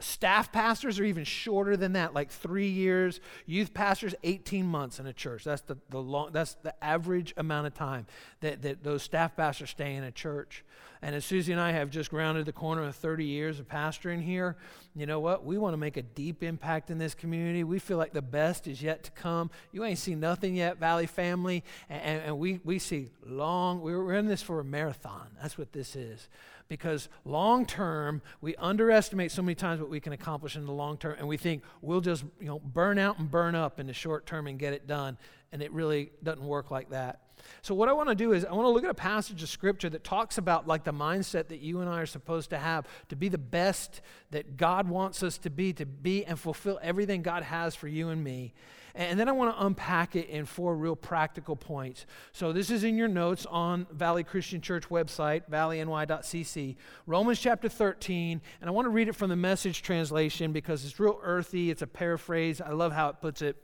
Staff 0.00 0.50
pastors 0.50 0.98
are 0.98 1.04
even 1.04 1.24
shorter 1.24 1.76
than 1.76 1.92
that, 1.92 2.14
like 2.14 2.30
three 2.30 2.68
years. 2.68 3.20
Youth 3.46 3.72
pastors, 3.72 4.14
18 4.24 4.66
months 4.66 4.98
in 4.98 5.06
a 5.06 5.12
church. 5.12 5.44
That's 5.44 5.62
the, 5.62 5.76
the 5.90 6.00
long, 6.00 6.30
that's 6.32 6.54
the 6.62 6.74
average 6.84 7.32
amount 7.36 7.68
of 7.68 7.74
time 7.74 8.06
that, 8.40 8.62
that 8.62 8.82
those 8.82 9.02
staff 9.02 9.36
pastors 9.36 9.70
stay 9.70 9.94
in 9.94 10.02
a 10.02 10.10
church. 10.10 10.64
And 11.00 11.14
as 11.14 11.24
Susie 11.24 11.52
and 11.52 11.60
I 11.60 11.72
have 11.72 11.90
just 11.90 12.12
rounded 12.12 12.46
the 12.46 12.52
corner 12.52 12.82
of 12.82 12.96
30 12.96 13.24
years 13.24 13.60
of 13.60 13.68
pastoring 13.68 14.22
here, 14.22 14.56
you 14.96 15.04
know 15.06 15.20
what? 15.20 15.44
We 15.44 15.58
want 15.58 15.74
to 15.74 15.78
make 15.78 15.96
a 15.96 16.02
deep 16.02 16.42
impact 16.42 16.90
in 16.90 16.98
this 16.98 17.14
community. 17.14 17.62
We 17.62 17.78
feel 17.78 17.98
like 17.98 18.14
the 18.14 18.22
best 18.22 18.66
is 18.66 18.82
yet 18.82 19.04
to 19.04 19.10
come. 19.10 19.50
You 19.70 19.84
ain't 19.84 19.98
seen 19.98 20.18
nothing 20.18 20.56
yet, 20.56 20.78
Valley 20.78 21.06
family. 21.06 21.62
And, 21.90 22.22
and 22.22 22.38
we, 22.38 22.60
we 22.64 22.78
see 22.78 23.10
long, 23.24 23.82
we're 23.82 24.14
in 24.14 24.26
this 24.26 24.40
for 24.40 24.60
a 24.60 24.64
marathon. 24.64 25.28
That's 25.40 25.58
what 25.58 25.72
this 25.72 25.94
is 25.94 26.28
because 26.68 27.08
long 27.24 27.66
term 27.66 28.22
we 28.40 28.54
underestimate 28.56 29.30
so 29.30 29.42
many 29.42 29.54
times 29.54 29.80
what 29.80 29.90
we 29.90 30.00
can 30.00 30.12
accomplish 30.12 30.56
in 30.56 30.64
the 30.64 30.72
long 30.72 30.96
term 30.96 31.16
and 31.18 31.28
we 31.28 31.36
think 31.36 31.62
we'll 31.82 32.00
just 32.00 32.24
you 32.40 32.46
know 32.46 32.58
burn 32.58 32.98
out 32.98 33.18
and 33.18 33.30
burn 33.30 33.54
up 33.54 33.78
in 33.78 33.86
the 33.86 33.92
short 33.92 34.26
term 34.26 34.46
and 34.46 34.58
get 34.58 34.72
it 34.72 34.86
done 34.86 35.16
and 35.54 35.62
it 35.62 35.72
really 35.72 36.10
doesn't 36.22 36.44
work 36.44 36.70
like 36.70 36.90
that 36.90 37.20
so 37.62 37.74
what 37.74 37.88
i 37.88 37.92
want 37.92 38.08
to 38.08 38.14
do 38.14 38.32
is 38.32 38.44
i 38.44 38.52
want 38.52 38.66
to 38.66 38.70
look 38.70 38.84
at 38.84 38.90
a 38.90 38.94
passage 38.94 39.42
of 39.42 39.48
scripture 39.48 39.88
that 39.88 40.04
talks 40.04 40.36
about 40.36 40.66
like 40.66 40.84
the 40.84 40.92
mindset 40.92 41.48
that 41.48 41.60
you 41.60 41.80
and 41.80 41.88
i 41.88 42.00
are 42.00 42.06
supposed 42.06 42.50
to 42.50 42.58
have 42.58 42.86
to 43.08 43.16
be 43.16 43.30
the 43.30 43.38
best 43.38 44.02
that 44.32 44.58
god 44.58 44.88
wants 44.88 45.22
us 45.22 45.38
to 45.38 45.48
be 45.48 45.72
to 45.72 45.86
be 45.86 46.24
and 46.26 46.38
fulfill 46.38 46.78
everything 46.82 47.22
god 47.22 47.42
has 47.42 47.74
for 47.74 47.88
you 47.88 48.10
and 48.10 48.22
me 48.22 48.52
and 48.96 49.18
then 49.18 49.28
I 49.28 49.32
want 49.32 49.56
to 49.56 49.66
unpack 49.66 50.14
it 50.14 50.28
in 50.28 50.44
four 50.44 50.76
real 50.76 50.94
practical 50.94 51.56
points. 51.56 52.06
So 52.32 52.52
this 52.52 52.70
is 52.70 52.84
in 52.84 52.96
your 52.96 53.08
notes 53.08 53.44
on 53.44 53.88
Valley 53.90 54.22
Christian 54.22 54.60
Church 54.60 54.88
website, 54.88 55.50
valleyny.cc. 55.50 56.76
Romans 57.06 57.40
chapter 57.40 57.68
13, 57.68 58.40
and 58.60 58.70
I 58.70 58.72
want 58.72 58.86
to 58.86 58.90
read 58.90 59.08
it 59.08 59.16
from 59.16 59.30
the 59.30 59.36
message 59.36 59.82
translation 59.82 60.52
because 60.52 60.84
it's 60.84 61.00
real 61.00 61.18
earthy, 61.24 61.72
it's 61.72 61.82
a 61.82 61.88
paraphrase. 61.88 62.60
I 62.60 62.70
love 62.70 62.92
how 62.92 63.08
it 63.08 63.20
puts 63.20 63.42
it. 63.42 63.56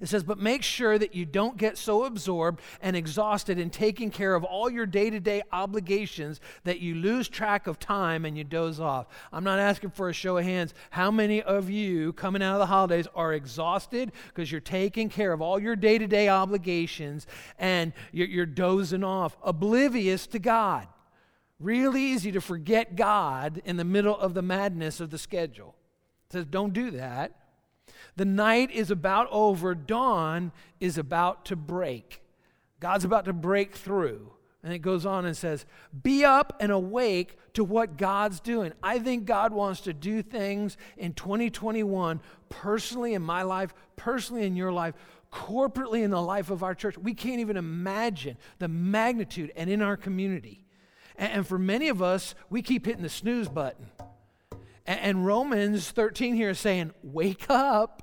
It 0.00 0.08
says, 0.08 0.22
But 0.22 0.38
make 0.38 0.62
sure 0.62 0.98
that 0.98 1.14
you 1.14 1.24
don't 1.24 1.56
get 1.56 1.78
so 1.78 2.04
absorbed 2.04 2.60
and 2.80 2.96
exhausted 2.96 3.58
in 3.58 3.70
taking 3.70 4.10
care 4.10 4.34
of 4.34 4.44
all 4.44 4.70
your 4.70 4.86
day 4.86 5.10
to 5.10 5.20
day 5.20 5.42
obligations 5.52 6.40
that 6.64 6.80
you 6.80 6.94
lose 6.94 7.28
track 7.28 7.66
of 7.66 7.78
time 7.78 8.24
and 8.24 8.36
you 8.36 8.44
doze 8.44 8.80
off. 8.80 9.06
I'm 9.32 9.44
not 9.44 9.58
asking 9.58 9.90
for 9.90 10.08
a 10.08 10.12
show 10.12 10.36
of 10.36 10.44
hands. 10.44 10.74
How 10.90 11.10
many 11.10 11.42
of 11.42 11.70
you 11.70 12.12
coming 12.12 12.42
out 12.42 12.54
of 12.54 12.60
the 12.60 12.66
holidays 12.66 13.06
are 13.14 13.32
exhausted 13.32 14.12
because 14.28 14.50
you're 14.50 14.60
taking 14.60 15.08
care 15.08 15.32
of 15.32 15.40
all 15.40 15.58
your 15.58 15.76
day 15.76 15.98
to 15.98 16.06
day 16.06 16.28
obligations 16.28 17.26
and 17.58 17.92
you're, 18.12 18.28
you're 18.28 18.46
dozing 18.46 19.04
off, 19.04 19.36
oblivious 19.42 20.26
to 20.28 20.38
God? 20.38 20.88
Real 21.62 21.96
easy 21.96 22.32
to 22.32 22.40
forget 22.40 22.96
God 22.96 23.62
in 23.64 23.76
the 23.76 23.84
middle 23.84 24.18
of 24.18 24.34
the 24.34 24.42
madness 24.42 25.00
of 25.00 25.10
the 25.10 25.18
schedule. 25.18 25.76
It 26.28 26.32
says, 26.32 26.46
Don't 26.46 26.72
do 26.72 26.90
that. 26.92 27.36
The 28.16 28.24
night 28.24 28.70
is 28.70 28.90
about 28.90 29.28
over, 29.30 29.74
dawn 29.74 30.52
is 30.80 30.98
about 30.98 31.44
to 31.46 31.56
break. 31.56 32.20
God's 32.80 33.04
about 33.04 33.24
to 33.26 33.32
break 33.32 33.74
through. 33.74 34.32
And 34.64 34.72
it 34.72 34.78
goes 34.78 35.04
on 35.06 35.24
and 35.24 35.36
says, 35.36 35.66
Be 36.02 36.24
up 36.24 36.56
and 36.60 36.70
awake 36.70 37.36
to 37.54 37.64
what 37.64 37.96
God's 37.96 38.38
doing. 38.38 38.72
I 38.82 38.98
think 38.98 39.24
God 39.24 39.52
wants 39.52 39.80
to 39.82 39.92
do 39.92 40.22
things 40.22 40.76
in 40.96 41.14
2021, 41.14 42.20
personally 42.48 43.14
in 43.14 43.22
my 43.22 43.42
life, 43.42 43.74
personally 43.96 44.46
in 44.46 44.54
your 44.54 44.72
life, 44.72 44.94
corporately 45.32 46.02
in 46.02 46.10
the 46.10 46.22
life 46.22 46.50
of 46.50 46.62
our 46.62 46.74
church. 46.74 46.96
We 46.96 47.14
can't 47.14 47.40
even 47.40 47.56
imagine 47.56 48.36
the 48.58 48.68
magnitude 48.68 49.52
and 49.56 49.68
in 49.68 49.82
our 49.82 49.96
community. 49.96 50.64
And, 51.16 51.46
for 51.46 51.58
many 51.58 51.88
of 51.88 52.00
us, 52.00 52.34
we 52.48 52.62
keep 52.62 52.86
hitting 52.86 53.02
the 53.02 53.08
snooze 53.08 53.48
button. 53.48 53.86
And 54.86 55.24
Romans 55.26 55.90
13 55.90 56.34
here 56.34 56.50
is 56.50 56.58
saying, 56.58 56.92
Wake 57.02 57.46
up. 57.48 58.01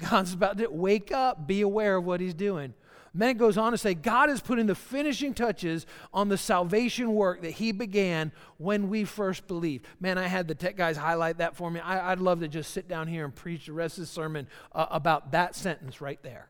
God's 0.00 0.32
about 0.32 0.58
to 0.58 0.68
wake 0.68 1.12
up, 1.12 1.46
be 1.46 1.60
aware 1.60 1.96
of 1.96 2.04
what 2.04 2.20
He's 2.20 2.34
doing. 2.34 2.74
then 3.14 3.30
it 3.30 3.38
goes 3.38 3.58
on 3.58 3.72
to 3.72 3.78
say, 3.78 3.94
God 3.94 4.30
is 4.30 4.40
putting 4.40 4.66
the 4.66 4.74
finishing 4.74 5.34
touches 5.34 5.86
on 6.12 6.28
the 6.28 6.38
salvation 6.38 7.14
work 7.14 7.42
that 7.42 7.52
He 7.52 7.72
began 7.72 8.32
when 8.58 8.88
we 8.88 9.04
first 9.04 9.46
believed. 9.46 9.86
Man, 10.00 10.18
I 10.18 10.26
had 10.26 10.48
the 10.48 10.54
tech 10.54 10.76
guys 10.76 10.96
highlight 10.96 11.38
that 11.38 11.56
for 11.56 11.70
me. 11.70 11.80
I, 11.80 12.10
would 12.10 12.20
love 12.20 12.40
to 12.40 12.48
just 12.48 12.72
sit 12.72 12.88
down 12.88 13.08
here 13.08 13.24
and 13.24 13.34
preach 13.34 13.66
the 13.66 13.72
rest 13.72 13.98
of 13.98 14.02
the 14.02 14.06
sermon 14.06 14.46
uh, 14.72 14.86
about 14.90 15.32
that 15.32 15.54
sentence 15.54 16.00
right 16.00 16.22
there. 16.22 16.48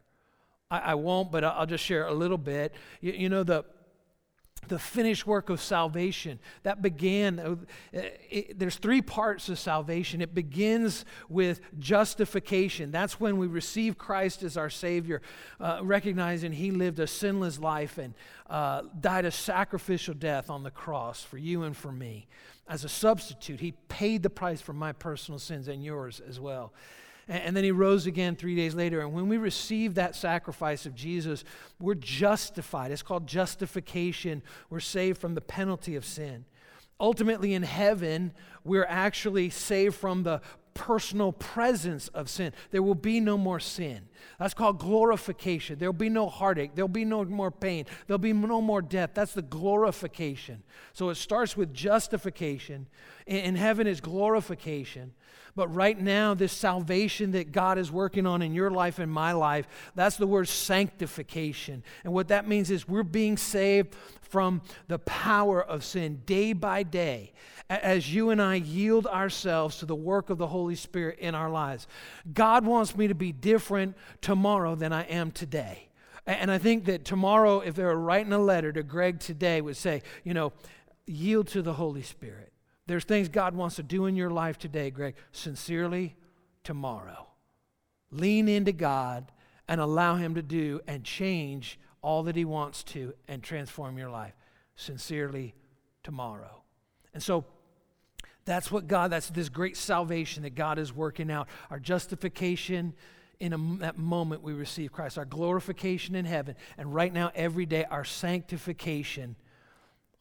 I, 0.70 0.78
I, 0.78 0.94
won't, 0.94 1.32
but 1.32 1.44
I'll 1.44 1.66
just 1.66 1.84
share 1.84 2.06
a 2.06 2.14
little 2.14 2.38
bit. 2.38 2.72
You, 3.00 3.12
you 3.12 3.28
know, 3.28 3.42
the 3.42 3.64
the 4.68 4.78
finished 4.78 5.26
work 5.26 5.50
of 5.50 5.60
salvation 5.60 6.38
that 6.62 6.82
began 6.82 7.38
uh, 7.40 7.56
there's 8.54 8.76
three 8.76 9.02
parts 9.02 9.48
of 9.48 9.58
salvation. 9.58 10.20
It 10.20 10.34
begins 10.34 11.04
with 11.28 11.60
justification. 11.78 12.90
That's 12.90 13.18
when 13.18 13.38
we 13.38 13.46
receive 13.46 13.98
christ 13.98 14.42
as 14.42 14.56
our 14.56 14.70
savior 14.70 15.22
uh, 15.58 15.80
recognizing 15.82 16.52
he 16.52 16.70
lived 16.70 16.98
a 17.00 17.06
sinless 17.06 17.58
life 17.58 17.98
and 17.98 18.14
uh, 18.48 18.82
died 19.00 19.24
a 19.24 19.30
sacrificial 19.30 20.14
death 20.14 20.50
on 20.50 20.62
the 20.62 20.70
cross 20.70 21.22
for 21.22 21.38
you 21.38 21.62
and 21.62 21.76
for 21.76 21.92
me. 21.92 22.26
As 22.68 22.84
a 22.84 22.88
substitute 22.88 23.60
he 23.60 23.72
paid 23.88 24.22
the 24.22 24.30
price 24.30 24.60
for 24.60 24.72
my 24.72 24.92
personal 24.92 25.38
sins 25.38 25.68
and 25.68 25.84
yours 25.84 26.20
as 26.26 26.38
well 26.38 26.72
and 27.30 27.56
then 27.56 27.62
he 27.62 27.70
rose 27.70 28.06
again 28.06 28.34
three 28.34 28.56
days 28.56 28.74
later. 28.74 29.00
And 29.00 29.12
when 29.12 29.28
we 29.28 29.36
receive 29.36 29.94
that 29.94 30.16
sacrifice 30.16 30.84
of 30.84 30.96
Jesus, 30.96 31.44
we're 31.78 31.94
justified. 31.94 32.90
It's 32.90 33.02
called 33.02 33.28
justification. 33.28 34.42
We're 34.68 34.80
saved 34.80 35.20
from 35.20 35.36
the 35.36 35.40
penalty 35.40 35.94
of 35.94 36.04
sin. 36.04 36.44
Ultimately, 36.98 37.54
in 37.54 37.62
heaven, 37.62 38.32
we're 38.64 38.84
actually 38.84 39.48
saved 39.48 39.94
from 39.94 40.24
the 40.24 40.42
personal 40.74 41.32
presence 41.32 42.08
of 42.08 42.28
sin. 42.28 42.52
There 42.72 42.82
will 42.82 42.96
be 42.96 43.20
no 43.20 43.38
more 43.38 43.60
sin. 43.60 44.08
That's 44.38 44.54
called 44.54 44.80
glorification. 44.80 45.78
There'll 45.78 45.92
be 45.92 46.08
no 46.08 46.28
heartache. 46.28 46.72
There'll 46.74 46.88
be 46.88 47.04
no 47.04 47.24
more 47.24 47.50
pain. 47.50 47.86
There'll 48.06 48.18
be 48.18 48.32
no 48.32 48.60
more 48.60 48.82
death. 48.82 49.10
That's 49.14 49.34
the 49.34 49.42
glorification. 49.42 50.62
So 50.92 51.10
it 51.10 51.14
starts 51.14 51.56
with 51.56 51.72
justification. 51.72 52.88
In 53.26 53.54
heaven 53.54 53.86
is 53.86 54.00
glorification. 54.00 55.12
But 55.56 55.74
right 55.74 55.98
now, 55.98 56.34
this 56.34 56.52
salvation 56.52 57.32
that 57.32 57.52
God 57.52 57.78
is 57.78 57.90
working 57.90 58.26
on 58.26 58.42
in 58.42 58.54
your 58.54 58.70
life 58.70 58.98
and 58.98 59.10
my 59.10 59.32
life, 59.32 59.66
that's 59.94 60.16
the 60.16 60.26
word 60.26 60.48
sanctification. 60.48 61.82
And 62.04 62.12
what 62.12 62.28
that 62.28 62.48
means 62.48 62.70
is 62.70 62.88
we're 62.88 63.02
being 63.02 63.36
saved 63.36 63.94
from 64.22 64.62
the 64.88 64.98
power 65.00 65.62
of 65.62 65.84
sin 65.84 66.22
day 66.24 66.52
by 66.52 66.82
day 66.82 67.32
as 67.68 68.12
you 68.12 68.30
and 68.30 68.42
I 68.42 68.56
yield 68.56 69.06
ourselves 69.06 69.78
to 69.78 69.86
the 69.86 69.94
work 69.94 70.30
of 70.30 70.38
the 70.38 70.46
Holy 70.46 70.74
Spirit 70.74 71.18
in 71.20 71.34
our 71.34 71.50
lives. 71.50 71.86
God 72.32 72.64
wants 72.64 72.96
me 72.96 73.08
to 73.08 73.14
be 73.14 73.32
different 73.32 73.96
tomorrow 74.20 74.74
than 74.74 74.92
I 74.92 75.02
am 75.04 75.30
today. 75.30 75.88
And 76.26 76.50
I 76.50 76.58
think 76.58 76.84
that 76.84 77.04
tomorrow, 77.04 77.60
if 77.60 77.74
they 77.74 77.84
were 77.84 77.98
writing 77.98 78.32
a 78.32 78.38
letter 78.38 78.72
to 78.72 78.82
Greg 78.82 79.20
today, 79.20 79.60
would 79.60 79.76
say, 79.76 80.02
you 80.24 80.34
know, 80.34 80.52
yield 81.06 81.48
to 81.48 81.62
the 81.62 81.72
Holy 81.72 82.02
Spirit. 82.02 82.49
There's 82.90 83.04
things 83.04 83.28
God 83.28 83.54
wants 83.54 83.76
to 83.76 83.84
do 83.84 84.06
in 84.06 84.16
your 84.16 84.30
life 84.30 84.58
today, 84.58 84.90
Greg, 84.90 85.14
sincerely 85.30 86.16
tomorrow. 86.64 87.28
Lean 88.10 88.48
into 88.48 88.72
God 88.72 89.30
and 89.68 89.80
allow 89.80 90.16
Him 90.16 90.34
to 90.34 90.42
do 90.42 90.80
and 90.88 91.04
change 91.04 91.78
all 92.02 92.24
that 92.24 92.34
He 92.34 92.44
wants 92.44 92.82
to 92.82 93.14
and 93.28 93.44
transform 93.44 93.96
your 93.96 94.10
life 94.10 94.32
sincerely 94.74 95.54
tomorrow. 96.02 96.64
And 97.14 97.22
so 97.22 97.44
that's 98.44 98.72
what 98.72 98.88
God, 98.88 99.12
that's 99.12 99.30
this 99.30 99.48
great 99.48 99.76
salvation 99.76 100.42
that 100.42 100.56
God 100.56 100.76
is 100.76 100.92
working 100.92 101.30
out. 101.30 101.46
Our 101.70 101.78
justification 101.78 102.92
in 103.38 103.52
a, 103.52 103.58
that 103.78 103.98
moment 103.98 104.42
we 104.42 104.52
receive 104.52 104.90
Christ, 104.90 105.16
our 105.16 105.24
glorification 105.24 106.16
in 106.16 106.24
heaven, 106.24 106.56
and 106.76 106.92
right 106.92 107.12
now, 107.12 107.30
every 107.36 107.66
day, 107.66 107.84
our 107.84 108.04
sanctification 108.04 109.36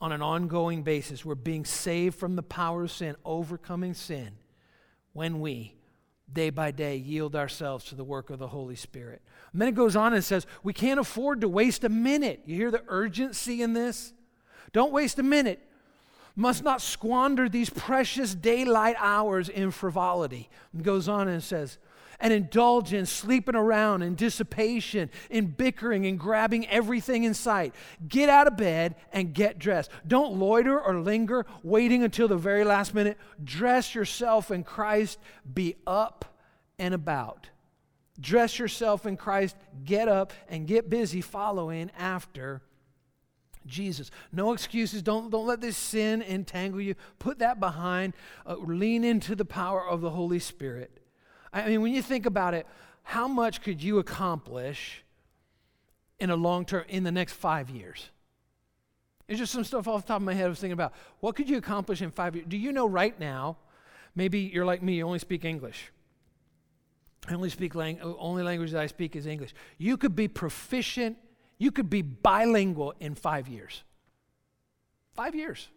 on 0.01 0.11
an 0.11 0.21
ongoing 0.21 0.83
basis. 0.83 1.25
We're 1.25 1.35
being 1.35 1.65
saved 1.65 2.17
from 2.17 2.35
the 2.35 2.43
power 2.43 2.83
of 2.83 2.91
sin, 2.91 3.15
overcoming 3.25 3.93
sin, 3.93 4.31
when 5.13 5.39
we, 5.41 5.75
day 6.31 6.49
by 6.49 6.71
day, 6.71 6.95
yield 6.95 7.35
ourselves 7.35 7.85
to 7.85 7.95
the 7.95 8.03
work 8.03 8.29
of 8.29 8.39
the 8.39 8.47
Holy 8.47 8.75
Spirit. 8.75 9.21
And 9.51 9.61
then 9.61 9.67
it 9.67 9.75
goes 9.75 9.95
on 9.95 10.13
and 10.13 10.23
says, 10.23 10.45
we 10.63 10.73
can't 10.73 10.99
afford 10.99 11.41
to 11.41 11.49
waste 11.49 11.83
a 11.83 11.89
minute. 11.89 12.43
You 12.45 12.55
hear 12.55 12.71
the 12.71 12.83
urgency 12.87 13.61
in 13.61 13.73
this? 13.73 14.13
Don't 14.71 14.93
waste 14.93 15.19
a 15.19 15.23
minute. 15.23 15.65
Must 16.35 16.63
not 16.63 16.81
squander 16.81 17.49
these 17.49 17.69
precious 17.69 18.33
daylight 18.33 18.95
hours 18.99 19.49
in 19.49 19.71
frivolity. 19.71 20.49
And 20.71 20.83
goes 20.83 21.09
on 21.09 21.27
and 21.27 21.43
says, 21.43 21.79
and 22.19 22.33
indulge 22.33 22.93
in 22.93 23.05
sleeping 23.05 23.55
around 23.55 24.01
and 24.01 24.17
dissipation, 24.17 25.09
in 25.29 25.47
bickering 25.47 26.05
and 26.05 26.19
grabbing 26.19 26.67
everything 26.67 27.23
in 27.23 27.33
sight. 27.33 27.73
Get 28.07 28.29
out 28.29 28.47
of 28.47 28.57
bed 28.57 28.95
and 29.13 29.33
get 29.33 29.59
dressed. 29.59 29.89
Don't 30.07 30.37
loiter 30.37 30.79
or 30.79 30.99
linger, 30.99 31.45
waiting 31.63 32.03
until 32.03 32.27
the 32.27 32.37
very 32.37 32.63
last 32.63 32.93
minute. 32.93 33.17
Dress 33.43 33.95
yourself 33.95 34.51
in 34.51 34.63
Christ, 34.63 35.19
be 35.53 35.75
up 35.87 36.25
and 36.77 36.93
about. 36.93 37.49
Dress 38.19 38.59
yourself 38.59 39.05
in 39.05 39.15
Christ, 39.15 39.55
get 39.85 40.09
up 40.09 40.33
and 40.49 40.67
get 40.67 40.89
busy 40.89 41.21
following 41.21 41.89
after 41.97 42.61
Jesus. 43.65 44.11
No 44.31 44.51
excuses. 44.51 45.01
Don't, 45.01 45.29
don't 45.29 45.45
let 45.45 45.61
this 45.61 45.77
sin 45.77 46.21
entangle 46.21 46.81
you. 46.81 46.95
Put 47.19 47.39
that 47.39 47.59
behind. 47.59 48.13
Uh, 48.45 48.55
lean 48.55 49.03
into 49.03 49.35
the 49.35 49.45
power 49.45 49.85
of 49.85 50.01
the 50.01 50.09
Holy 50.09 50.39
Spirit. 50.39 50.98
I 51.51 51.67
mean, 51.67 51.81
when 51.81 51.93
you 51.93 52.01
think 52.01 52.25
about 52.25 52.53
it, 52.53 52.67
how 53.03 53.27
much 53.27 53.61
could 53.61 53.81
you 53.81 53.99
accomplish 53.99 55.03
in 56.19 56.29
a 56.29 56.35
long 56.35 56.65
term, 56.65 56.83
in 56.87 57.03
the 57.03 57.11
next 57.11 57.33
five 57.33 57.69
years? 57.69 58.09
It's 59.27 59.39
just 59.39 59.51
some 59.51 59.63
stuff 59.63 59.87
off 59.87 60.03
the 60.03 60.07
top 60.07 60.17
of 60.17 60.23
my 60.23 60.33
head 60.33 60.45
I 60.45 60.49
was 60.49 60.59
thinking 60.59 60.73
about. 60.73 60.93
What 61.19 61.35
could 61.35 61.49
you 61.49 61.57
accomplish 61.57 62.01
in 62.01 62.11
five 62.11 62.35
years? 62.35 62.47
Do 62.47 62.57
you 62.57 62.71
know 62.71 62.87
right 62.87 63.19
now, 63.19 63.57
maybe 64.15 64.39
you're 64.39 64.65
like 64.65 64.81
me, 64.81 64.95
you 64.95 65.05
only 65.05 65.19
speak 65.19 65.45
English. 65.45 65.91
I 67.27 67.33
only 67.33 67.49
speak 67.49 67.75
lang- 67.75 68.01
only 68.01 68.43
language 68.43 68.71
that 68.71 68.81
I 68.81 68.87
speak 68.87 69.15
is 69.15 69.25
English. 69.25 69.53
You 69.77 69.97
could 69.97 70.15
be 70.15 70.27
proficient, 70.27 71.17
you 71.57 71.71
could 71.71 71.89
be 71.89 72.01
bilingual 72.01 72.93
in 72.99 73.13
five 73.15 73.47
years. 73.47 73.83
Five 75.13 75.35
years 75.35 75.67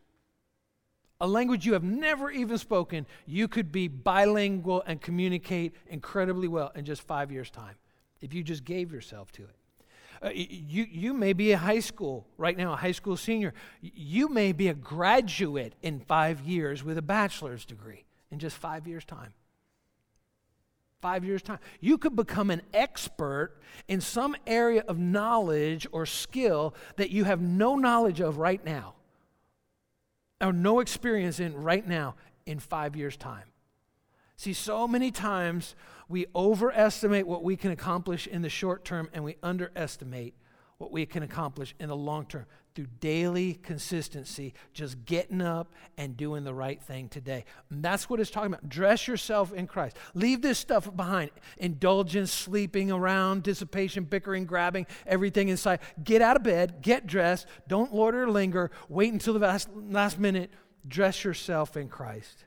a 1.23 1.27
language 1.27 1.65
you 1.65 1.73
have 1.75 1.85
never 1.85 2.33
even 2.33 2.59
spoken, 2.59 3.07
you 3.27 3.47
could 3.47 3.71
be 3.71 3.87
bilingual 3.87 4.83
and 4.87 5.01
communicate 5.01 5.73
incredibly 5.87 6.49
well 6.49 6.73
in 6.75 6.85
just 6.85 7.01
five 7.03 7.31
years' 7.31 7.49
time 7.49 7.77
if 8.21 8.35
you 8.35 8.43
just 8.43 8.65
gave 8.65 8.93
yourself 8.93 9.31
to 9.31 9.43
it. 9.43 9.57
Uh, 10.21 10.31
you, 10.35 10.85
you 10.91 11.15
may 11.15 11.33
be 11.33 11.53
a 11.53 11.57
high 11.57 11.79
school, 11.79 12.27
right 12.37 12.57
now, 12.57 12.73
a 12.73 12.77
high 12.77 12.93
school 12.93 13.17
senior. 13.17 13.55
You 13.81 14.29
may 14.29 14.51
be 14.51 14.67
a 14.67 14.75
graduate 14.75 15.75
in 15.81 16.01
five 16.01 16.41
years 16.41 16.83
with 16.83 16.99
a 16.99 17.03
bachelor's 17.03 17.65
degree 17.65 18.05
in 18.33 18.41
just 18.41 18.57
five 18.57 18.89
years' 18.89 19.05
time. 19.05 19.33
Five 21.01 21.25
years' 21.25 21.43
time. 21.43 21.61
You 21.81 21.99
could 21.99 22.17
become 22.17 22.51
an 22.51 22.63
expert 22.75 23.61
in 23.87 24.01
some 24.01 24.37
area 24.45 24.85
of 24.89 24.99
knowledge 24.99 25.87
or 25.93 26.05
skill 26.05 26.75
that 26.97 27.11
you 27.11 27.25
have 27.25 27.41
no 27.41 27.77
knowledge 27.77 28.21
of 28.21 28.39
right 28.39 28.65
now 28.65 28.95
or 30.43 30.53
no 30.53 30.81
experience 30.81 31.41
in 31.41 31.55
right 31.55 31.87
now 31.87 32.17
in 32.45 32.59
five 32.59 32.97
years' 32.97 33.17
time. 33.17 33.45
See, 34.37 34.53
so 34.53 34.89
many 34.89 35.11
times 35.11 35.77
we 36.09 36.27
overestimate 36.35 37.27
what 37.27 37.45
we 37.45 37.57
can 37.57 37.71
accomplish 37.71 38.27
in 38.27 38.43
the 38.43 38.49
short 38.49 38.85
term 38.85 39.09
and 39.13 39.23
we 39.23 39.37
underestimate 39.43 40.35
what 40.83 40.91
we 40.91 41.07
can 41.07 41.23
accomplish 41.23 41.77
in 41.79 41.89
the 41.89 41.97
long 41.97 42.27
term 42.27 42.45
through 42.75 42.89
daily 42.99 43.55
consistency, 43.55 44.53
just 44.75 45.05
getting 45.05 45.41
up 45.41 45.73
and 45.97 46.17
doing 46.17 46.43
the 46.43 46.53
right 46.53 46.83
thing 46.83 47.09
today. 47.09 47.45
And 47.71 47.85
that's 47.85 48.11
what 48.11 48.19
it's 48.19 48.33
talking 48.33 48.49
about. 48.49 48.69
Dress 48.69 49.07
yourself 49.07 49.53
in 49.53 49.69
Christ. 49.69 49.97
Leave 50.13 50.43
this 50.43 50.59
stuff 50.59 50.95
behind 50.97 51.31
indulgence, 51.57 52.33
sleeping 52.33 52.91
around, 52.91 53.45
dissipation, 53.45 54.03
bickering, 54.03 54.45
grabbing 54.45 54.89
everything 55.07 55.49
in 55.51 55.57
sight. 55.57 55.81
Get 56.03 56.21
out 56.21 56.35
of 56.35 56.43
bed, 56.43 56.83
get 56.83 57.07
dressed, 57.07 57.47
don't 57.69 57.95
loiter 57.95 58.25
or 58.25 58.31
linger, 58.31 58.73
wait 58.89 59.13
until 59.13 59.35
the 59.35 59.39
last, 59.39 59.69
last 59.77 60.19
minute. 60.19 60.51
Dress 60.89 61.23
yourself 61.23 61.77
in 61.77 61.89
Christ. 61.89 62.47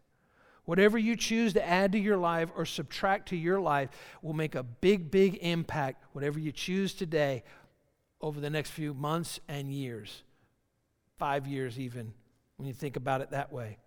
Whatever 0.66 0.98
you 0.98 1.16
choose 1.16 1.54
to 1.54 1.66
add 1.66 1.94
to 1.94 2.00
your 2.00 2.18
life 2.18 2.50
or 2.58 2.66
subtract 2.66 3.30
to 3.30 3.38
your 3.38 3.62
life 3.62 3.92
will 4.22 4.34
make 4.34 4.56
a 4.56 4.64
big, 4.64 5.10
big 5.10 5.38
impact. 5.42 6.04
Whatever 6.12 6.38
you 6.38 6.52
choose 6.52 6.94
today 6.94 7.44
over 8.22 8.40
the 8.40 8.50
next 8.50 8.72
few 8.72 8.94
months 8.94 9.40
and 9.48 9.72
years. 9.72 10.24
five 11.18 11.48
years, 11.48 11.80
even, 11.80 12.14
when 12.58 12.68
you 12.68 12.74
think 12.74 12.96
about 12.98 13.22
it 13.22 13.32
that 13.32 13.52
way. 13.52 13.78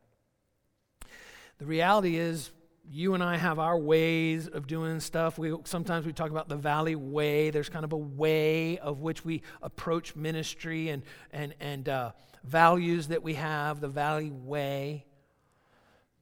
The 1.59 1.67
reality 1.67 2.17
is, 2.17 2.51
you 2.91 3.15
and 3.15 3.23
I 3.23 3.37
have 3.37 3.59
our 3.59 3.77
ways 3.77 4.49
of 4.49 4.67
doing 4.67 5.01
stuff. 5.01 5.39
We 5.39 5.55
sometimes 5.65 6.07
we 6.07 6.13
talk 6.13 6.31
about 6.31 6.49
the 6.49 6.57
valley 6.57 6.97
way. 6.97 7.51
There's 7.51 7.69
kind 7.69 7.85
of 7.85 7.93
a 7.93 7.99
way 7.99 8.79
of 8.79 9.01
which 9.01 9.25
we 9.25 9.43
approach 9.61 10.17
ministry 10.17 10.89
and 10.89 11.03
and 11.31 11.55
and 11.61 11.89
uh, 11.89 12.13
values 12.45 13.09
that 13.09 13.23
we 13.23 13.35
have. 13.35 13.81
The 13.81 13.89
valley 13.89 14.31
way. 14.31 15.05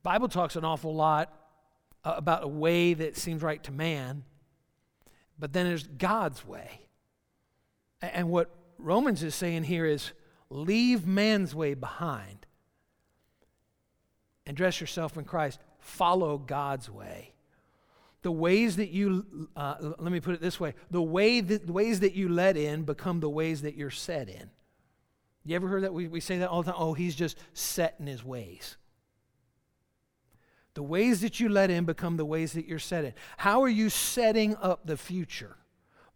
Bible 0.02 0.28
talks 0.28 0.56
an 0.56 0.64
awful 0.64 0.94
lot 0.94 1.32
uh, 2.04 2.14
about 2.16 2.42
a 2.42 2.48
way 2.48 2.94
that 2.94 3.16
seems 3.16 3.42
right 3.42 3.62
to 3.64 3.72
man, 3.72 4.24
but 5.38 5.52
then 5.52 5.66
there's 5.66 5.86
God's 5.86 6.44
way. 6.44 6.85
And 8.02 8.28
what 8.28 8.50
Romans 8.78 9.22
is 9.22 9.34
saying 9.34 9.64
here 9.64 9.86
is 9.86 10.12
leave 10.50 11.06
man's 11.06 11.54
way 11.54 11.74
behind 11.74 12.46
and 14.46 14.56
dress 14.56 14.80
yourself 14.80 15.16
in 15.16 15.24
Christ 15.24 15.60
follow 15.78 16.38
God's 16.38 16.90
way. 16.90 17.32
The 18.22 18.32
ways 18.32 18.76
that 18.76 18.90
you, 18.90 19.48
uh, 19.54 19.76
let 19.98 20.12
me 20.12 20.20
put 20.20 20.34
it 20.34 20.40
this 20.40 20.58
way 20.58 20.74
the, 20.90 21.02
way 21.02 21.40
that, 21.40 21.66
the 21.66 21.72
ways 21.72 22.00
that 22.00 22.14
you 22.14 22.28
let 22.28 22.56
in 22.56 22.82
become 22.82 23.20
the 23.20 23.30
ways 23.30 23.62
that 23.62 23.76
you're 23.76 23.90
set 23.90 24.28
in. 24.28 24.50
You 25.44 25.54
ever 25.54 25.68
heard 25.68 25.84
that? 25.84 25.94
We, 25.94 26.08
we 26.08 26.20
say 26.20 26.38
that 26.38 26.48
all 26.48 26.62
the 26.62 26.72
time. 26.72 26.80
Oh, 26.80 26.92
he's 26.92 27.14
just 27.14 27.38
set 27.54 27.94
in 28.00 28.06
his 28.06 28.24
ways. 28.24 28.76
The 30.74 30.82
ways 30.82 31.20
that 31.20 31.38
you 31.38 31.48
let 31.48 31.70
in 31.70 31.84
become 31.84 32.16
the 32.16 32.24
ways 32.24 32.52
that 32.54 32.66
you're 32.66 32.80
set 32.80 33.04
in. 33.04 33.14
How 33.36 33.62
are 33.62 33.68
you 33.68 33.88
setting 33.88 34.56
up 34.56 34.86
the 34.86 34.96
future? 34.96 35.56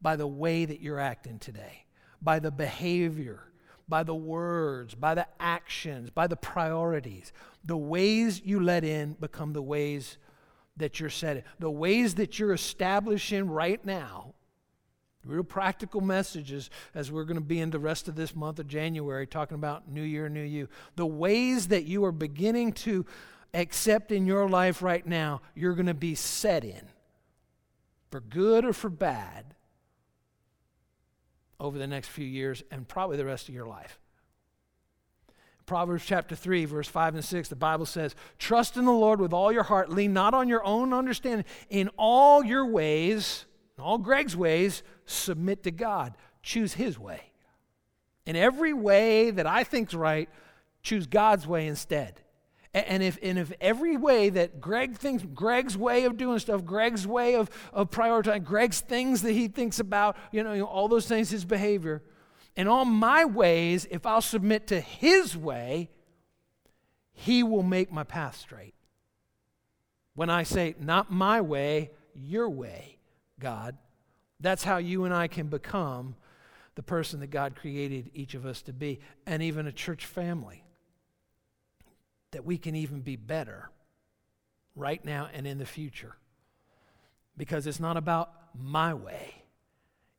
By 0.02 0.16
the 0.16 0.26
way 0.26 0.64
that 0.64 0.80
you're 0.80 0.98
acting 0.98 1.38
today, 1.38 1.84
by 2.22 2.38
the 2.38 2.50
behavior, 2.50 3.50
by 3.90 4.04
the 4.04 4.14
words, 4.14 4.94
by 4.94 5.14
the 5.14 5.26
actions, 5.38 6.08
by 6.08 6.26
the 6.26 6.36
priorities. 6.36 7.32
The 7.64 7.76
ways 7.76 8.40
you 8.42 8.60
let 8.60 8.84
in 8.84 9.14
become 9.14 9.52
the 9.52 9.60
ways 9.60 10.16
that 10.76 11.00
you're 11.00 11.10
setting. 11.10 11.42
The 11.58 11.70
ways 11.70 12.14
that 12.14 12.38
you're 12.38 12.52
establishing 12.52 13.50
right 13.50 13.84
now, 13.84 14.34
real 15.24 15.42
practical 15.42 16.00
messages 16.00 16.70
as 16.94 17.12
we're 17.12 17.24
going 17.24 17.36
to 17.36 17.42
be 17.42 17.60
in 17.60 17.70
the 17.70 17.78
rest 17.78 18.08
of 18.08 18.14
this 18.14 18.34
month 18.34 18.58
of 18.58 18.68
January 18.68 19.26
talking 19.26 19.56
about 19.56 19.90
New 19.90 20.02
Year, 20.02 20.28
New 20.28 20.42
You. 20.42 20.68
The 20.96 21.04
ways 21.04 21.68
that 21.68 21.84
you 21.84 22.04
are 22.04 22.12
beginning 22.12 22.72
to 22.74 23.04
accept 23.52 24.12
in 24.12 24.24
your 24.24 24.48
life 24.48 24.80
right 24.80 25.06
now, 25.06 25.42
you're 25.54 25.74
going 25.74 25.86
to 25.86 25.94
be 25.94 26.14
set 26.14 26.64
in 26.64 26.88
for 28.10 28.20
good 28.20 28.64
or 28.64 28.72
for 28.72 28.88
bad 28.88 29.56
over 31.60 31.78
the 31.78 31.86
next 31.86 32.08
few 32.08 32.24
years 32.24 32.64
and 32.70 32.88
probably 32.88 33.16
the 33.16 33.24
rest 33.24 33.48
of 33.48 33.54
your 33.54 33.66
life. 33.66 34.00
Proverbs 35.66 36.04
chapter 36.04 36.34
3, 36.34 36.64
verse 36.64 36.88
5 36.88 37.14
and 37.14 37.24
6, 37.24 37.48
the 37.48 37.54
Bible 37.54 37.86
says, 37.86 38.16
Trust 38.38 38.76
in 38.76 38.86
the 38.86 38.92
Lord 38.92 39.20
with 39.20 39.32
all 39.32 39.52
your 39.52 39.62
heart, 39.62 39.88
lean 39.88 40.12
not 40.12 40.34
on 40.34 40.48
your 40.48 40.64
own 40.64 40.92
understanding. 40.92 41.44
In 41.68 41.90
all 41.96 42.42
your 42.42 42.66
ways, 42.66 43.44
in 43.78 43.84
all 43.84 43.98
Greg's 43.98 44.36
ways, 44.36 44.82
submit 45.06 45.62
to 45.62 45.70
God. 45.70 46.16
Choose 46.42 46.74
his 46.74 46.98
way. 46.98 47.20
In 48.26 48.34
every 48.34 48.72
way 48.72 49.30
that 49.30 49.46
I 49.46 49.62
think's 49.62 49.94
right, 49.94 50.28
choose 50.82 51.06
God's 51.06 51.46
way 51.46 51.68
instead. 51.68 52.20
And 52.72 53.02
if, 53.02 53.18
and 53.20 53.36
if 53.36 53.52
every 53.60 53.96
way 53.96 54.30
that 54.30 54.60
Greg 54.60 54.96
thinks, 54.96 55.24
Greg's 55.34 55.76
way 55.76 56.04
of 56.04 56.16
doing 56.16 56.38
stuff, 56.38 56.64
Greg's 56.64 57.04
way 57.04 57.34
of, 57.34 57.50
of 57.72 57.90
prioritizing, 57.90 58.44
Greg's 58.44 58.80
things 58.80 59.22
that 59.22 59.32
he 59.32 59.48
thinks 59.48 59.80
about, 59.80 60.16
you 60.30 60.44
know, 60.44 60.52
you 60.52 60.60
know, 60.60 60.66
all 60.66 60.86
those 60.86 61.08
things, 61.08 61.30
his 61.30 61.44
behavior, 61.44 62.00
and 62.56 62.68
all 62.68 62.84
my 62.84 63.24
ways, 63.24 63.86
if 63.90 64.06
I'll 64.06 64.20
submit 64.20 64.66
to 64.68 64.80
His 64.80 65.36
way, 65.36 65.90
He 67.12 67.42
will 67.42 67.62
make 67.62 67.92
my 67.92 68.04
path 68.04 68.36
straight. 68.36 68.74
When 70.14 70.30
I 70.30 70.42
say, 70.42 70.74
not 70.78 71.10
my 71.10 71.40
way, 71.40 71.90
your 72.14 72.48
way, 72.48 72.98
God, 73.38 73.76
that's 74.40 74.64
how 74.64 74.78
you 74.78 75.04
and 75.04 75.14
I 75.14 75.28
can 75.28 75.46
become 75.46 76.16
the 76.74 76.82
person 76.82 77.20
that 77.20 77.30
God 77.30 77.56
created 77.56 78.10
each 78.14 78.34
of 78.34 78.44
us 78.46 78.62
to 78.62 78.72
be, 78.72 79.00
and 79.26 79.42
even 79.42 79.66
a 79.66 79.72
church 79.72 80.04
family. 80.04 80.64
That 82.32 82.44
we 82.44 82.58
can 82.58 82.74
even 82.74 83.00
be 83.00 83.16
better 83.16 83.70
right 84.76 85.04
now 85.04 85.28
and 85.32 85.46
in 85.46 85.58
the 85.58 85.66
future. 85.66 86.16
Because 87.36 87.66
it's 87.66 87.80
not 87.80 87.96
about 87.96 88.32
my 88.54 88.94
way, 88.94 89.44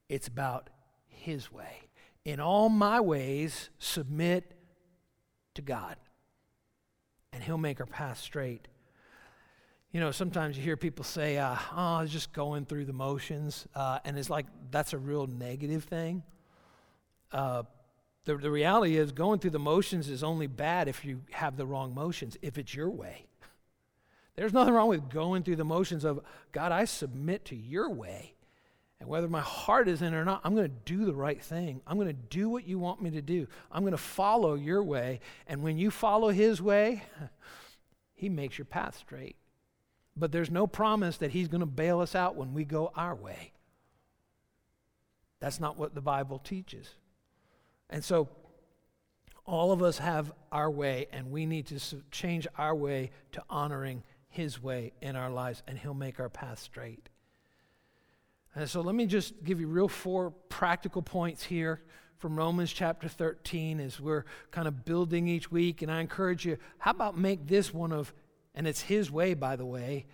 it's 0.09 0.27
about 0.27 0.69
His 1.07 1.51
way 1.51 1.89
in 2.25 2.39
all 2.39 2.69
my 2.69 2.99
ways 2.99 3.69
submit 3.79 4.53
to 5.55 5.61
God, 5.61 5.95
and 7.33 7.43
He'll 7.43 7.57
make 7.57 7.79
our 7.79 7.85
path 7.85 8.19
straight. 8.19 8.67
You 9.91 9.99
know, 9.99 10.11
sometimes 10.11 10.55
you 10.55 10.63
hear 10.63 10.77
people 10.77 11.03
say, 11.03 11.37
uh, 11.37 11.55
oh, 11.73 11.75
I 11.75 12.01
was 12.01 12.11
just 12.11 12.31
going 12.31 12.65
through 12.65 12.85
the 12.85 12.93
motions, 12.93 13.67
uh, 13.75 13.99
and 14.05 14.17
it's 14.17 14.29
like 14.29 14.45
that's 14.69 14.93
a 14.93 14.97
real 14.97 15.27
negative 15.27 15.83
thing. 15.83 16.23
Uh, 17.31 17.63
the, 18.25 18.35
the 18.35 18.51
reality 18.51 18.97
is, 18.97 19.11
going 19.11 19.39
through 19.39 19.51
the 19.51 19.59
motions 19.59 20.09
is 20.09 20.23
only 20.23 20.47
bad 20.47 20.87
if 20.87 21.03
you 21.03 21.21
have 21.31 21.57
the 21.57 21.65
wrong 21.65 21.93
motions, 21.93 22.37
if 22.41 22.57
it's 22.57 22.75
your 22.75 22.89
way. 22.89 23.25
There's 24.35 24.53
nothing 24.53 24.73
wrong 24.73 24.89
with 24.89 25.09
going 25.09 25.43
through 25.43 25.55
the 25.55 25.65
motions 25.65 26.05
of, 26.05 26.19
God, 26.51 26.71
I 26.71 26.85
submit 26.85 27.45
to 27.45 27.55
your 27.55 27.89
way. 27.89 28.35
And 28.99 29.09
whether 29.09 29.27
my 29.27 29.41
heart 29.41 29.87
is 29.87 30.03
in 30.03 30.13
it 30.13 30.17
or 30.17 30.23
not, 30.23 30.41
I'm 30.43 30.53
going 30.53 30.69
to 30.69 30.75
do 30.85 31.05
the 31.05 31.15
right 31.15 31.41
thing. 31.41 31.81
I'm 31.87 31.97
going 31.97 32.07
to 32.07 32.13
do 32.13 32.47
what 32.47 32.67
you 32.67 32.77
want 32.77 33.01
me 33.01 33.09
to 33.11 33.21
do. 33.21 33.47
I'm 33.71 33.81
going 33.81 33.91
to 33.91 33.97
follow 33.97 34.53
your 34.53 34.83
way. 34.83 35.21
And 35.47 35.63
when 35.63 35.79
you 35.79 35.89
follow 35.89 36.29
his 36.29 36.61
way, 36.61 37.01
he 38.13 38.29
makes 38.29 38.59
your 38.59 38.65
path 38.65 38.95
straight. 38.95 39.37
But 40.15 40.31
there's 40.31 40.51
no 40.51 40.67
promise 40.67 41.17
that 41.17 41.31
he's 41.31 41.47
going 41.47 41.61
to 41.61 41.65
bail 41.65 41.99
us 41.99 42.13
out 42.13 42.35
when 42.35 42.53
we 42.53 42.63
go 42.63 42.91
our 42.95 43.15
way. 43.15 43.53
That's 45.39 45.59
not 45.59 45.77
what 45.77 45.95
the 45.95 46.01
Bible 46.01 46.37
teaches. 46.37 46.93
And 47.91 48.03
so, 48.03 48.29
all 49.45 49.71
of 49.71 49.83
us 49.83 49.97
have 49.97 50.31
our 50.51 50.71
way, 50.71 51.07
and 51.11 51.31
we 51.31 51.45
need 51.45 51.67
to 51.67 51.79
change 52.09 52.47
our 52.57 52.73
way 52.73 53.11
to 53.33 53.43
honoring 53.49 54.03
his 54.29 54.63
way 54.63 54.93
in 55.01 55.15
our 55.15 55.29
lives, 55.29 55.61
and 55.67 55.77
he'll 55.77 55.93
make 55.93 56.19
our 56.19 56.29
path 56.29 56.59
straight. 56.59 57.09
And 58.55 58.69
so 58.69 58.81
let 58.81 58.95
me 58.95 59.05
just 59.05 59.43
give 59.43 59.59
you 59.59 59.67
real 59.67 59.87
four 59.87 60.31
practical 60.49 61.01
points 61.01 61.43
here 61.43 61.81
from 62.17 62.37
Romans 62.37 62.71
chapter 62.71 63.07
13 63.07 63.79
as 63.79 63.99
we're 63.99 64.25
kind 64.51 64.67
of 64.67 64.85
building 64.85 65.27
each 65.27 65.51
week. 65.51 65.81
And 65.81 65.91
I 65.91 66.01
encourage 66.01 66.45
you, 66.45 66.57
how 66.77 66.91
about 66.91 67.17
make 67.17 67.47
this 67.47 67.73
one 67.73 67.91
of, 67.91 68.13
and 68.53 68.67
it's 68.67 68.81
his 68.81 69.09
way, 69.09 69.33
by 69.33 69.55
the 69.55 69.65
way, 69.65 70.05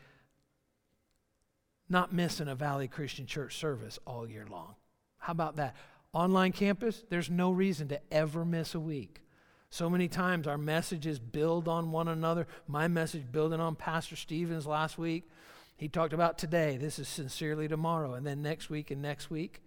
not 1.89 2.13
missing 2.13 2.47
a 2.47 2.55
Valley 2.55 2.87
Christian 2.87 3.25
Church 3.25 3.57
service 3.57 3.97
all 4.05 4.29
year 4.29 4.45
long. 4.49 4.75
How 5.17 5.31
about 5.31 5.55
that? 5.55 5.75
Online 6.17 6.51
campus, 6.51 7.03
there's 7.11 7.29
no 7.29 7.51
reason 7.51 7.89
to 7.89 8.01
ever 8.11 8.43
miss 8.43 8.73
a 8.73 8.79
week. 8.79 9.21
So 9.69 9.87
many 9.87 10.07
times 10.07 10.47
our 10.47 10.57
messages 10.57 11.19
build 11.19 11.67
on 11.67 11.91
one 11.91 12.07
another. 12.07 12.47
My 12.67 12.87
message 12.87 13.31
building 13.31 13.59
on 13.59 13.75
Pastor 13.75 14.15
Stephen's 14.15 14.65
last 14.65 14.97
week. 14.97 15.29
He 15.75 15.87
talked 15.87 16.13
about 16.13 16.39
today, 16.39 16.77
this 16.77 16.97
is 16.97 17.07
sincerely 17.07 17.67
tomorrow, 17.67 18.15
and 18.15 18.25
then 18.25 18.41
next 18.41 18.67
week 18.67 18.89
and 18.89 18.99
next 18.99 19.29
week. 19.29 19.61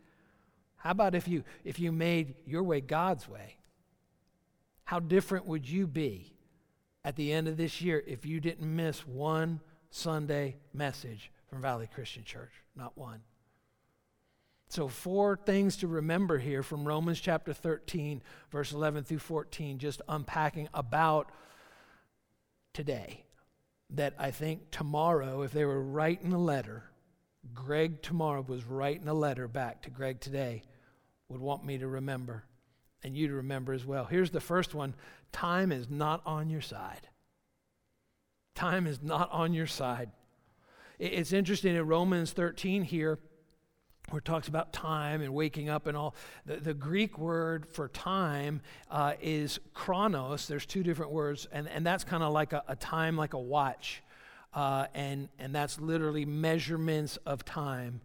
How 0.78 0.90
about 0.90 1.14
if 1.14 1.28
you 1.28 1.44
if 1.62 1.78
you 1.78 1.92
made 1.92 2.34
your 2.44 2.64
way 2.64 2.80
God's 2.80 3.28
way? 3.28 3.58
How 4.82 4.98
different 4.98 5.46
would 5.46 5.68
you 5.68 5.86
be 5.86 6.34
at 7.04 7.14
the 7.14 7.32
end 7.32 7.46
of 7.46 7.58
this 7.58 7.80
year 7.80 8.02
if 8.08 8.26
you 8.26 8.40
didn't 8.40 8.74
miss 8.74 9.06
one 9.06 9.60
Sunday 9.90 10.56
message 10.74 11.30
from 11.48 11.62
Valley 11.62 11.88
Christian 11.94 12.24
Church? 12.24 12.50
Not 12.74 12.98
one. 12.98 13.20
So, 14.70 14.86
four 14.86 15.36
things 15.36 15.78
to 15.78 15.88
remember 15.88 16.38
here 16.38 16.62
from 16.62 16.86
Romans 16.86 17.18
chapter 17.20 17.52
13, 17.52 18.22
verse 18.52 18.70
11 18.70 19.02
through 19.02 19.18
14, 19.18 19.78
just 19.78 20.00
unpacking 20.08 20.68
about 20.72 21.32
today 22.72 23.24
that 23.90 24.14
I 24.16 24.30
think 24.30 24.70
tomorrow, 24.70 25.42
if 25.42 25.50
they 25.50 25.64
were 25.64 25.82
writing 25.82 26.32
a 26.32 26.38
letter, 26.38 26.84
Greg 27.52 28.00
tomorrow 28.00 28.44
was 28.46 28.62
writing 28.62 29.08
a 29.08 29.12
letter 29.12 29.48
back 29.48 29.82
to 29.82 29.90
Greg 29.90 30.20
today, 30.20 30.62
would 31.28 31.40
want 31.40 31.64
me 31.64 31.78
to 31.78 31.88
remember 31.88 32.44
and 33.02 33.16
you 33.16 33.26
to 33.26 33.34
remember 33.34 33.72
as 33.72 33.84
well. 33.84 34.04
Here's 34.04 34.30
the 34.30 34.40
first 34.40 34.72
one 34.72 34.94
time 35.32 35.72
is 35.72 35.90
not 35.90 36.22
on 36.24 36.48
your 36.48 36.60
side. 36.60 37.08
Time 38.54 38.86
is 38.86 39.02
not 39.02 39.32
on 39.32 39.52
your 39.52 39.66
side. 39.66 40.12
It's 41.00 41.32
interesting 41.32 41.74
in 41.74 41.88
Romans 41.88 42.30
13 42.30 42.84
here 42.84 43.18
where 44.10 44.18
it 44.18 44.24
talks 44.24 44.48
about 44.48 44.72
time 44.72 45.22
and 45.22 45.32
waking 45.32 45.68
up 45.68 45.86
and 45.86 45.96
all. 45.96 46.14
The, 46.46 46.56
the 46.56 46.74
Greek 46.74 47.18
word 47.18 47.66
for 47.66 47.88
time 47.88 48.60
uh, 48.90 49.14
is 49.20 49.60
chronos. 49.74 50.48
There's 50.48 50.66
two 50.66 50.82
different 50.82 51.12
words, 51.12 51.48
and, 51.52 51.68
and 51.68 51.86
that's 51.86 52.04
kind 52.04 52.22
of 52.22 52.32
like 52.32 52.52
a, 52.52 52.62
a, 52.68 52.76
time, 52.76 53.16
like 53.16 53.34
a 53.34 53.38
watch. 53.38 54.02
uh, 54.54 54.86
and, 54.94 55.28
and 55.38 55.54
that's 55.54 55.80
literally 55.80 56.24
measurements 56.24 57.16
of 57.18 57.44
time. 57.44 58.00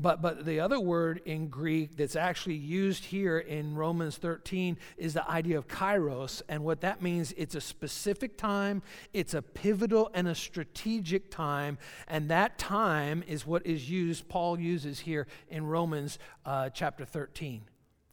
But, 0.00 0.22
but 0.22 0.46
the 0.46 0.60
other 0.60 0.80
word 0.80 1.20
in 1.26 1.48
Greek 1.48 1.96
that's 1.96 2.16
actually 2.16 2.54
used 2.54 3.04
here 3.04 3.38
in 3.38 3.74
Romans 3.74 4.16
13 4.16 4.78
is 4.96 5.12
the 5.12 5.28
idea 5.28 5.58
of 5.58 5.68
kairos. 5.68 6.40
And 6.48 6.64
what 6.64 6.80
that 6.80 7.02
means, 7.02 7.34
it's 7.36 7.54
a 7.54 7.60
specific 7.60 8.38
time, 8.38 8.82
it's 9.12 9.34
a 9.34 9.42
pivotal 9.42 10.10
and 10.14 10.26
a 10.26 10.34
strategic 10.34 11.30
time. 11.30 11.76
And 12.08 12.30
that 12.30 12.58
time 12.58 13.22
is 13.26 13.46
what 13.46 13.66
is 13.66 13.90
used, 13.90 14.26
Paul 14.28 14.58
uses 14.58 15.00
here 15.00 15.26
in 15.50 15.66
Romans 15.66 16.18
uh, 16.46 16.70
chapter 16.70 17.04
13 17.04 17.62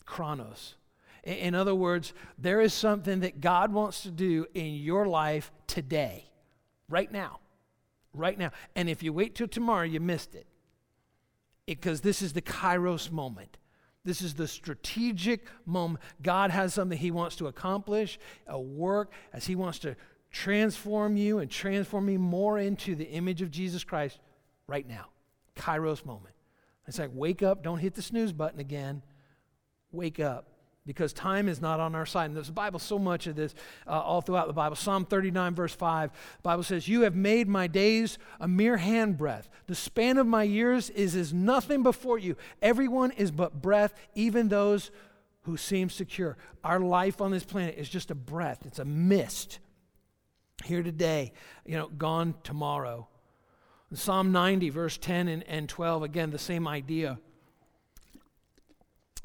chronos. 0.05 0.75
In, 1.23 1.35
in 1.35 1.55
other 1.55 1.75
words, 1.75 2.11
there 2.37 2.59
is 2.59 2.73
something 2.73 3.21
that 3.21 3.39
God 3.39 3.71
wants 3.71 4.01
to 4.03 4.11
do 4.11 4.45
in 4.53 4.75
your 4.75 5.07
life 5.07 5.53
today, 5.67 6.25
right 6.89 7.11
now. 7.11 7.39
Right 8.13 8.37
now. 8.37 8.51
And 8.75 8.89
if 8.89 9.03
you 9.03 9.13
wait 9.13 9.35
till 9.35 9.47
tomorrow, 9.47 9.83
you 9.83 10.01
missed 10.01 10.35
it 10.35 10.47
because 11.67 12.01
this 12.01 12.21
is 12.21 12.33
the 12.33 12.41
kairos 12.41 13.11
moment. 13.11 13.57
This 14.03 14.21
is 14.21 14.33
the 14.33 14.47
strategic 14.47 15.45
moment. 15.65 16.03
God 16.21 16.49
has 16.49 16.73
something 16.73 16.97
He 16.97 17.11
wants 17.11 17.35
to 17.35 17.47
accomplish, 17.47 18.17
a 18.47 18.59
work, 18.59 19.11
as 19.33 19.45
He 19.45 19.55
wants 19.55 19.79
to 19.79 19.95
transform 20.31 21.17
you 21.17 21.39
and 21.39 21.51
transform 21.51 22.05
me 22.05 22.17
more 22.17 22.57
into 22.57 22.95
the 22.95 23.05
image 23.05 23.41
of 23.41 23.51
Jesus 23.51 23.83
Christ 23.83 24.19
right 24.67 24.87
now. 24.87 25.07
Kairos 25.55 26.05
moment. 26.05 26.33
It's 26.87 26.99
like, 26.99 27.11
wake 27.13 27.43
up, 27.43 27.63
don't 27.63 27.79
hit 27.79 27.95
the 27.95 28.01
snooze 28.01 28.31
button 28.31 28.61
again. 28.61 29.03
Wake 29.91 30.21
up 30.21 30.47
because 30.87 31.11
time 31.11 31.49
is 31.49 31.61
not 31.61 31.79
on 31.79 31.93
our 31.93 32.05
side. 32.05 32.27
And 32.27 32.35
there's 32.35 32.47
the 32.47 32.53
Bible, 32.53 32.79
so 32.79 32.97
much 32.97 33.27
of 33.27 33.35
this 33.35 33.53
uh, 33.85 33.91
all 33.91 34.21
throughout 34.21 34.47
the 34.47 34.53
Bible. 34.53 34.77
Psalm 34.77 35.05
39, 35.05 35.53
verse 35.53 35.75
5, 35.75 36.11
the 36.11 36.41
Bible 36.41 36.63
says, 36.63 36.87
You 36.87 37.01
have 37.01 37.15
made 37.15 37.47
my 37.47 37.67
days 37.67 38.17
a 38.39 38.47
mere 38.47 38.77
handbreadth. 38.77 39.49
The 39.67 39.75
span 39.75 40.17
of 40.17 40.25
my 40.25 40.43
years 40.43 40.89
is 40.89 41.15
as 41.15 41.33
nothing 41.33 41.83
before 41.83 42.17
you. 42.17 42.37
Everyone 42.61 43.11
is 43.11 43.29
but 43.29 43.61
breath, 43.61 43.93
even 44.15 44.47
those 44.47 44.89
who 45.41 45.57
seem 45.57 45.89
secure. 45.89 46.37
Our 46.63 46.79
life 46.79 47.21
on 47.21 47.31
this 47.31 47.43
planet 47.43 47.75
is 47.77 47.89
just 47.89 48.09
a 48.09 48.15
breath, 48.15 48.65
it's 48.65 48.79
a 48.79 48.85
mist. 48.85 49.59
Here 50.63 50.81
today, 50.81 51.33
you 51.65 51.77
know, 51.77 51.87
gone 51.87 52.33
tomorrow. 52.43 53.07
Psalm 53.93 54.31
90, 54.31 54.69
verse 54.69 54.97
10 54.97 55.27
and, 55.27 55.43
and 55.43 55.69
12, 55.69 56.01
again, 56.03 56.31
the 56.31 56.39
same 56.39 56.67
idea 56.67 57.19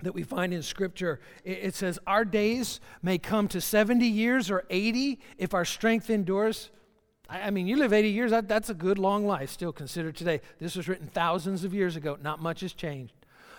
that 0.02 0.14
we 0.14 0.22
find 0.22 0.52
in 0.52 0.62
Scripture. 0.62 1.20
It 1.44 1.74
says, 1.74 1.98
Our 2.06 2.24
days 2.24 2.80
may 3.02 3.18
come 3.18 3.48
to 3.48 3.60
70 3.60 4.06
years 4.06 4.50
or 4.50 4.64
80 4.68 5.18
if 5.38 5.54
our 5.54 5.64
strength 5.64 6.10
endures. 6.10 6.70
I 7.28 7.50
mean, 7.50 7.66
you 7.66 7.76
live 7.76 7.92
80 7.92 8.10
years, 8.10 8.30
that, 8.30 8.46
that's 8.46 8.68
a 8.68 8.74
good 8.74 8.98
long 8.98 9.26
life, 9.26 9.50
still 9.50 9.72
considered 9.72 10.16
today. 10.16 10.40
This 10.58 10.76
was 10.76 10.86
written 10.86 11.06
thousands 11.06 11.64
of 11.64 11.72
years 11.72 11.96
ago. 11.96 12.18
Not 12.22 12.42
much 12.42 12.60
has 12.60 12.74
changed. 12.74 13.14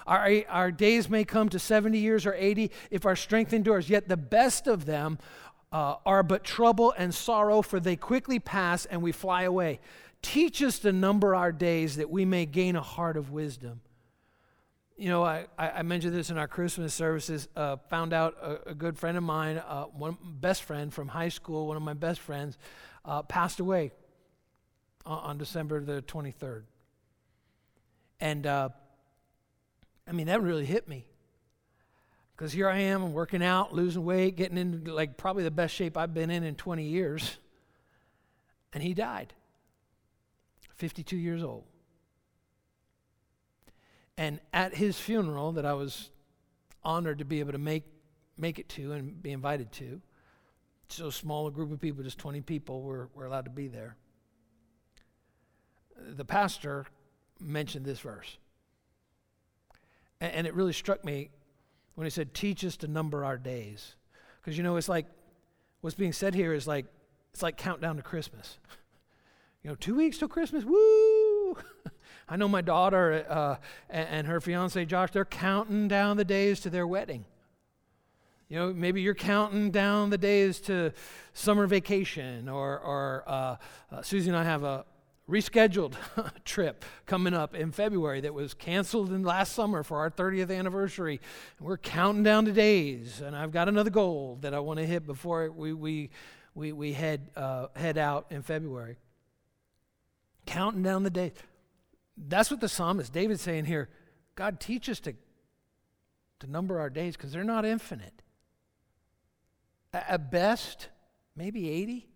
Our, 0.06 0.44
our 0.50 0.72
days 0.72 1.10
may 1.10 1.24
come 1.24 1.50
to 1.50 1.60
70 1.60 1.98
years 1.98 2.26
or 2.26 2.34
80 2.34 2.72
if 2.92 3.06
our 3.06 3.16
strength 3.16 3.54
endures, 3.54 3.90
yet 3.90 4.08
the 4.08 4.18
best 4.18 4.68
of 4.68 4.86
them 4.86 5.18
uh, 5.72 5.96
are 6.06 6.24
but 6.24 6.44
trouble 6.44 6.94
and 6.98 7.14
sorrow, 7.14 7.62
for 7.62 7.80
they 7.80 7.96
quickly 7.96 8.40
pass 8.40 8.86
and 8.86 9.02
we 9.02 9.12
fly 9.12 9.44
away. 9.44 9.80
Teach 10.22 10.62
us 10.62 10.80
to 10.80 10.92
number 10.92 11.36
our 11.36 11.52
days 11.52 11.96
that 11.96 12.10
we 12.10 12.26
may 12.26 12.46
gain 12.46 12.76
a 12.76 12.82
heart 12.82 13.18
of 13.18 13.32
wisdom. 13.32 13.82
You 14.96 15.10
know, 15.10 15.24
I, 15.24 15.48
I 15.58 15.82
mentioned 15.82 16.14
this 16.14 16.30
in 16.30 16.38
our 16.38 16.48
Christmas 16.48 16.94
services. 16.94 17.48
Uh, 17.56 17.78
found 17.90 18.14
out 18.14 18.36
a, 18.42 18.70
a, 18.70 18.74
good 18.76 18.98
friend 18.98 19.18
of 19.18 19.24
mine, 19.24 19.58
uh, 19.58 19.86
one 19.86 20.18
best 20.22 20.64
friend 20.64 20.94
from 20.94 21.08
high 21.08 21.30
school, 21.30 21.68
one 21.68 21.78
of 21.78 21.84
my 21.84 21.96
best 21.96 22.20
friends, 22.20 22.60
uh, 23.04 23.24
passed 23.24 23.60
away 23.60 23.92
on, 25.06 25.18
on, 25.20 25.38
December 25.40 25.84
the 25.84 26.04
23rd. 26.04 26.64
And 28.20 28.46
uh, 28.46 28.70
I 30.08 30.12
mean, 30.12 30.28
that 30.28 30.44
really 30.44 30.66
hit 30.66 30.88
me. 30.88 31.06
Because 32.36 32.52
here 32.52 32.70
I 32.70 32.80
am, 32.80 33.04
I'm 33.04 33.14
working 33.14 33.44
out, 33.44 33.74
losing 33.74 34.06
weight, 34.06 34.36
getting 34.36 34.58
into 34.58 34.94
like 34.94 35.18
probably 35.18 35.44
the 35.44 35.52
best 35.52 35.74
shape 35.74 35.98
I've 35.98 36.14
been 36.14 36.30
in 36.30 36.44
in 36.44 36.56
20 36.56 36.84
years. 36.84 37.38
And 38.74 38.82
he 38.82 38.94
died, 38.94 39.34
52 40.76 41.16
years 41.16 41.44
old. 41.44 41.64
And 44.18 44.40
at 44.52 44.76
his 44.76 45.00
funeral, 45.00 45.54
that 45.54 45.66
I 45.66 45.74
was 45.74 46.10
honored 46.84 47.20
to 47.20 47.26
be 47.26 47.40
able 47.40 47.54
to 47.54 47.58
make, 47.58 47.84
make 48.38 48.60
it 48.60 48.70
to 48.70 48.94
and 48.94 49.22
be 49.22 49.32
invited 49.32 49.72
to, 49.74 50.02
so 50.90 51.10
small 51.10 51.48
a 51.48 51.52
group 51.52 51.72
of 51.72 51.82
people, 51.82 52.04
just 52.04 52.20
20 52.20 52.42
people, 52.42 52.82
were, 52.82 53.10
were 53.16 53.26
allowed 53.26 53.46
to 53.46 53.52
be 53.52 53.68
there. 53.68 53.96
The 55.98 56.26
pastor 56.26 56.86
mentioned 57.40 57.86
this 57.86 58.00
verse. 58.00 58.38
And, 60.22 60.34
and 60.34 60.48
it 60.48 60.54
really 60.54 60.74
struck 60.74 61.04
me 61.04 61.30
when 61.96 62.06
he 62.06 62.12
said, 62.12 62.34
Teach 62.34 62.64
us 62.66 62.78
to 62.78 62.88
number 62.88 63.26
our 63.26 63.38
days. 63.38 63.96
Because, 64.42 64.58
you 64.58 64.64
know, 64.64 64.76
it's 64.76 64.90
like 64.90 65.08
what's 65.82 65.96
being 65.96 66.14
said 66.14 66.36
here 66.36 66.54
is 66.54 66.68
like, 66.68 66.86
it's 67.34 67.42
like 67.42 67.58
countdown 67.58 67.96
to 67.98 68.04
Christmas. 68.04 68.58
You 69.64 69.70
know, 69.70 69.76
two 69.76 69.96
weeks 69.96 70.18
till 70.18 70.28
Christmas, 70.28 70.66
woo! 70.66 71.13
I 72.34 72.36
know 72.36 72.48
my 72.48 72.62
daughter 72.62 73.28
uh, 73.30 73.58
and, 73.92 74.26
her 74.26 74.42
fiance 74.42 74.84
Josh, 74.86 75.12
they're 75.12 75.24
counting 75.24 75.88
down 75.88 76.18
the 76.18 76.26
days 76.26 76.62
to 76.62 76.72
their 76.72 76.88
wedding. 76.88 77.26
You 78.50 78.58
know, 78.58 78.74
maybe 78.74 79.04
you're 79.04 79.14
counting 79.14 79.70
down 79.70 80.10
the 80.10 80.18
days 80.18 80.60
to 80.62 80.94
summer 81.34 81.68
vacation, 81.68 82.50
or, 82.50 82.80
or 82.80 83.24
uh, 83.28 83.56
uh, 83.92 84.02
Susie 84.02 84.30
and 84.30 84.36
I 84.36 84.46
have 84.46 84.64
a 84.64 84.84
rescheduled 85.30 85.94
trip 86.44 86.84
coming 87.06 87.36
up 87.36 87.54
in 87.54 87.72
February 87.72 88.22
that 88.22 88.34
was 88.34 88.56
canceled 88.56 89.12
in 89.12 89.22
last 89.22 89.54
summer 89.54 89.84
for 89.84 90.00
our 90.00 90.10
30th 90.10 90.50
anniversary. 90.50 91.22
And 91.60 91.68
we're 91.68 91.78
counting 91.78 92.24
down 92.24 92.46
the 92.46 92.52
days, 92.52 93.22
and 93.22 93.36
I've 93.36 93.52
got 93.52 93.70
another 93.70 93.92
goal 93.92 94.40
that 94.42 94.56
I 94.56 94.60
want 94.60 94.80
to 94.80 94.88
hit 94.88 95.06
before 95.06 95.52
we, 95.52 95.72
we, 95.72 96.10
we, 96.56 96.72
we 96.72 96.94
head, 96.94 97.30
uh, 97.36 97.68
head 97.76 98.00
out 98.00 98.26
in 98.32 98.42
February. 98.42 98.98
Counting 100.48 100.82
down 100.82 101.04
the 101.04 101.12
days. 101.12 101.34
That's 102.18 102.52
what 102.52 102.62
the 102.62 102.70
psalmist 102.70 103.12
David's 103.12 103.42
saying 103.42 103.66
here. 103.66 103.90
God, 104.36 104.60
teach 104.60 104.90
us 104.90 105.00
to, 105.02 105.14
to 106.40 106.48
number 106.48 106.80
our 106.80 106.90
days 106.90 107.16
because 107.16 107.32
they're 107.32 107.44
not 107.44 107.66
infinite. 107.66 108.22
At 109.94 110.32
best, 110.32 110.90
maybe 111.36 111.70
80. 111.70 112.08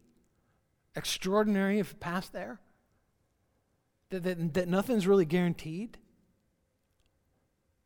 Extraordinary 0.96 1.80
if 1.80 2.00
past 2.00 2.34
there. 2.34 2.60
That, 4.10 4.24
that, 4.24 4.54
that 4.56 4.68
nothing's 4.68 5.06
really 5.06 5.26
guaranteed. 5.26 5.98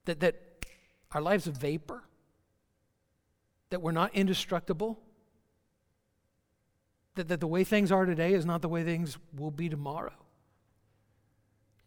That, 0.06 0.20
that 0.22 0.36
our 1.12 1.22
life's 1.22 1.48
a 1.48 1.52
vapor. 1.52 2.04
That 3.70 3.82
we're 3.82 3.92
not 3.92 4.14
indestructible. 4.16 5.00
That, 7.16 7.28
that 7.28 7.40
the 7.40 7.48
way 7.48 7.64
things 7.64 7.92
are 7.92 8.06
today 8.06 8.34
is 8.34 8.46
not 8.46 8.62
the 8.62 8.70
way 8.70 8.84
things 8.84 9.18
will 9.36 9.52
be 9.52 9.68
tomorrow. 9.68 10.14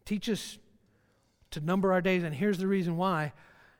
Teach 0.05 0.29
us 0.29 0.59
to 1.51 1.59
number 1.59 1.91
our 1.91 2.01
days, 2.01 2.23
and 2.23 2.35
here's 2.35 2.59
the 2.59 2.67
reason 2.67 2.97
why 2.97 3.33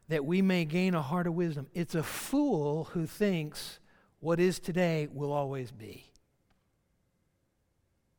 that 0.07 0.25
we 0.25 0.41
may 0.41 0.65
gain 0.65 0.93
a 0.93 1.01
heart 1.01 1.27
of 1.27 1.33
wisdom. 1.33 1.67
It's 1.73 1.95
a 1.95 2.03
fool 2.03 2.85
who 2.93 3.05
thinks 3.05 3.79
what 4.19 4.39
is 4.39 4.59
today 4.59 5.07
will 5.11 5.31
always 5.31 5.71
be. 5.71 6.11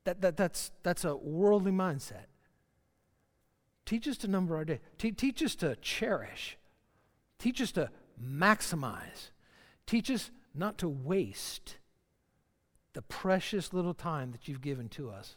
That, 0.05 0.21
that, 0.21 0.37
that's, 0.37 0.71
that's 0.83 1.05
a 1.05 1.17
worldly 1.17 1.73
mindset. 1.73 2.27
Teach 3.85 4.07
us 4.09 4.17
to 4.19 4.29
number 4.29 4.57
our 4.57 4.65
days. 4.65 4.79
Te- 4.99 5.13
teach 5.13 5.43
us 5.43 5.55
to 5.57 5.77
cherish. 5.77 6.57
Teach 7.39 7.61
us 7.61 7.73
to 7.73 7.91
maximize. 8.23 9.31
Teach 9.87 10.11
us 10.11 10.31
not 10.55 10.79
to 10.79 10.89
waste 10.89 11.77
the 12.95 13.03
precious 13.03 13.73
little 13.73 13.95
time 13.95 14.33
that 14.33 14.49
you've 14.49 14.61
given 14.61 14.89
to 14.89 15.11
us 15.11 15.37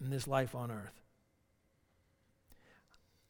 in 0.00 0.10
this 0.10 0.26
life 0.26 0.54
on 0.54 0.70
earth. 0.70 1.05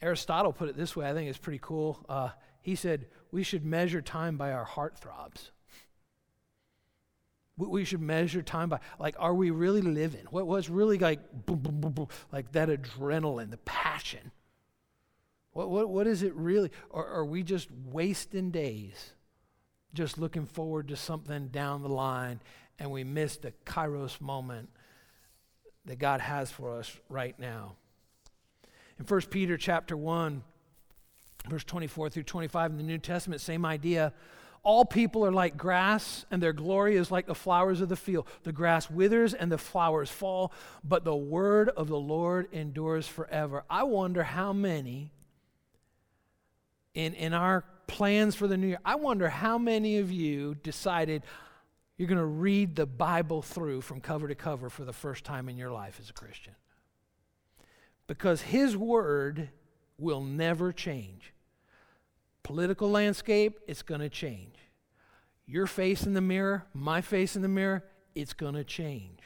Aristotle 0.00 0.52
put 0.52 0.68
it 0.68 0.76
this 0.76 0.94
way, 0.94 1.08
I 1.08 1.14
think 1.14 1.28
it's 1.28 1.38
pretty 1.38 1.60
cool. 1.62 2.04
Uh, 2.08 2.30
he 2.60 2.74
said, 2.74 3.06
We 3.30 3.42
should 3.42 3.64
measure 3.64 4.02
time 4.02 4.36
by 4.36 4.52
our 4.52 4.64
heart 4.64 4.98
throbs. 4.98 5.50
We 7.56 7.86
should 7.86 8.02
measure 8.02 8.42
time 8.42 8.68
by, 8.68 8.80
like, 8.98 9.16
are 9.18 9.32
we 9.32 9.50
really 9.50 9.80
living? 9.80 10.26
What 10.28 10.46
was 10.46 10.68
really 10.68 10.98
like, 10.98 11.46
boom, 11.46 11.60
boom, 11.60 11.80
boom, 11.80 11.92
boom, 11.92 12.08
like 12.30 12.52
that 12.52 12.68
adrenaline, 12.68 13.50
the 13.50 13.56
passion? 13.58 14.30
What, 15.52 15.70
what, 15.70 15.88
what 15.88 16.06
is 16.06 16.22
it 16.22 16.34
really? 16.34 16.70
Or 16.90 17.06
are 17.06 17.24
we 17.24 17.42
just 17.42 17.70
wasting 17.70 18.50
days, 18.50 19.14
just 19.94 20.18
looking 20.18 20.44
forward 20.44 20.88
to 20.88 20.96
something 20.96 21.48
down 21.48 21.82
the 21.82 21.88
line, 21.88 22.40
and 22.78 22.90
we 22.90 23.04
miss 23.04 23.38
the 23.38 23.54
kairos 23.64 24.20
moment 24.20 24.68
that 25.86 25.98
God 25.98 26.20
has 26.20 26.50
for 26.50 26.78
us 26.78 26.94
right 27.08 27.38
now? 27.38 27.76
In 28.98 29.04
1 29.04 29.20
Peter 29.22 29.56
chapter 29.56 29.96
1, 29.96 30.42
verse 31.48 31.64
24 31.64 32.10
through 32.10 32.22
25 32.22 32.70
in 32.72 32.76
the 32.76 32.82
New 32.82 32.98
Testament, 32.98 33.40
same 33.40 33.64
idea. 33.64 34.12
All 34.62 34.84
people 34.84 35.24
are 35.24 35.32
like 35.32 35.56
grass, 35.56 36.26
and 36.30 36.42
their 36.42 36.52
glory 36.52 36.96
is 36.96 37.10
like 37.10 37.26
the 37.26 37.34
flowers 37.34 37.80
of 37.80 37.88
the 37.88 37.96
field. 37.96 38.26
The 38.42 38.52
grass 38.52 38.90
withers 38.90 39.32
and 39.32 39.52
the 39.52 39.58
flowers 39.58 40.10
fall, 40.10 40.52
but 40.82 41.04
the 41.04 41.14
word 41.14 41.68
of 41.68 41.88
the 41.88 41.98
Lord 41.98 42.48
endures 42.52 43.06
forever. 43.06 43.64
I 43.70 43.84
wonder 43.84 44.24
how 44.24 44.52
many 44.52 45.12
in, 46.94 47.12
in 47.14 47.34
our 47.34 47.62
plans 47.86 48.34
for 48.34 48.48
the 48.48 48.56
new 48.56 48.68
year, 48.68 48.80
I 48.84 48.96
wonder 48.96 49.28
how 49.28 49.58
many 49.58 49.98
of 49.98 50.10
you 50.10 50.56
decided 50.56 51.22
you're 51.96 52.08
going 52.08 52.18
to 52.18 52.24
read 52.24 52.74
the 52.74 52.86
Bible 52.86 53.42
through 53.42 53.82
from 53.82 54.00
cover 54.00 54.26
to 54.28 54.34
cover 54.34 54.68
for 54.68 54.84
the 54.84 54.92
first 54.92 55.24
time 55.24 55.48
in 55.48 55.56
your 55.56 55.70
life 55.70 55.98
as 56.00 56.10
a 56.10 56.12
Christian. 56.12 56.54
Because 58.06 58.42
His 58.42 58.76
Word 58.76 59.50
will 59.98 60.22
never 60.22 60.72
change. 60.72 61.32
Political 62.42 62.90
landscape, 62.90 63.58
it's 63.66 63.82
going 63.82 64.00
to 64.00 64.08
change. 64.08 64.54
Your 65.46 65.66
face 65.66 66.04
in 66.04 66.14
the 66.14 66.20
mirror, 66.20 66.64
my 66.72 67.00
face 67.00 67.36
in 67.36 67.42
the 67.42 67.48
mirror, 67.48 67.84
it's 68.14 68.32
going 68.32 68.54
to 68.54 68.64
change. 68.64 69.20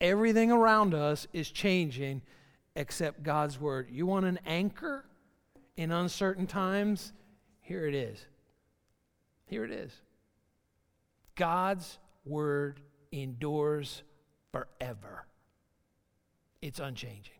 Everything 0.00 0.50
around 0.52 0.94
us 0.94 1.26
is 1.32 1.50
changing 1.50 2.22
except 2.76 3.22
God's 3.22 3.58
Word. 3.60 3.88
You 3.90 4.06
want 4.06 4.26
an 4.26 4.38
anchor? 4.46 5.04
in 5.78 5.92
uncertain 5.92 6.48
times, 6.48 7.12
here 7.60 7.86
it 7.86 7.94
is. 7.94 8.26
Here 9.46 9.64
it 9.64 9.70
is. 9.70 9.92
God's 11.36 11.98
word 12.26 12.80
endures 13.12 14.02
forever, 14.50 15.24
it's 16.60 16.80
unchanging. 16.80 17.37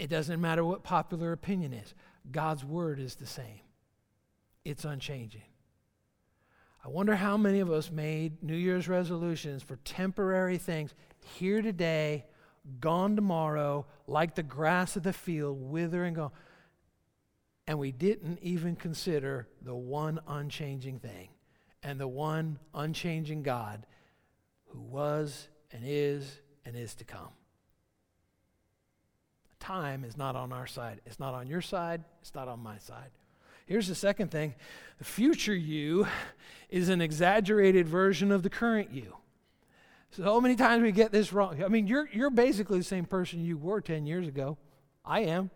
It 0.00 0.08
doesn't 0.08 0.40
matter 0.40 0.64
what 0.64 0.82
popular 0.82 1.30
opinion 1.32 1.74
is, 1.74 1.92
God's 2.32 2.64
word 2.64 2.98
is 2.98 3.16
the 3.16 3.26
same, 3.26 3.60
it's 4.64 4.86
unchanging. 4.86 5.42
I 6.82 6.88
wonder 6.88 7.14
how 7.14 7.36
many 7.36 7.60
of 7.60 7.70
us 7.70 7.90
made 7.90 8.42
New 8.42 8.56
Year's 8.56 8.88
resolutions 8.88 9.62
for 9.62 9.76
temporary 9.84 10.56
things 10.56 10.94
here 11.36 11.60
today 11.60 12.24
gone 12.80 13.14
tomorrow, 13.14 13.84
like 14.06 14.34
the 14.34 14.42
grass 14.42 14.96
of 14.96 15.02
the 15.02 15.12
field, 15.12 15.60
wither 15.60 16.04
and 16.04 16.16
go. 16.16 16.32
And 17.66 17.78
we 17.78 17.92
didn't 17.92 18.38
even 18.40 18.76
consider 18.76 19.48
the 19.60 19.74
one 19.74 20.18
unchanging 20.26 21.00
thing 21.00 21.28
and 21.82 22.00
the 22.00 22.08
one 22.08 22.58
unchanging 22.72 23.42
God 23.42 23.84
who 24.68 24.80
was 24.80 25.48
and 25.70 25.82
is 25.84 26.40
and 26.64 26.74
is 26.74 26.94
to 26.94 27.04
come. 27.04 27.28
Time 29.60 30.04
is 30.04 30.16
not 30.16 30.34
on 30.34 30.52
our 30.52 30.66
side. 30.66 31.00
It's 31.06 31.20
not 31.20 31.34
on 31.34 31.46
your 31.46 31.60
side. 31.60 32.02
It's 32.22 32.34
not 32.34 32.48
on 32.48 32.60
my 32.60 32.78
side. 32.78 33.10
Here's 33.66 33.86
the 33.86 33.94
second 33.94 34.32
thing 34.32 34.54
the 34.98 35.04
future 35.04 35.54
you 35.54 36.08
is 36.70 36.88
an 36.88 37.00
exaggerated 37.00 37.86
version 37.86 38.32
of 38.32 38.42
the 38.42 38.50
current 38.50 38.90
you. 38.90 39.16
So 40.10 40.40
many 40.40 40.56
times 40.56 40.82
we 40.82 40.90
get 40.90 41.12
this 41.12 41.32
wrong. 41.32 41.62
I 41.62 41.68
mean, 41.68 41.86
you're, 41.86 42.08
you're 42.12 42.30
basically 42.30 42.78
the 42.78 42.84
same 42.84 43.04
person 43.04 43.44
you 43.44 43.56
were 43.56 43.80
10 43.80 44.06
years 44.06 44.26
ago. 44.26 44.58
I 45.04 45.20
am. 45.20 45.50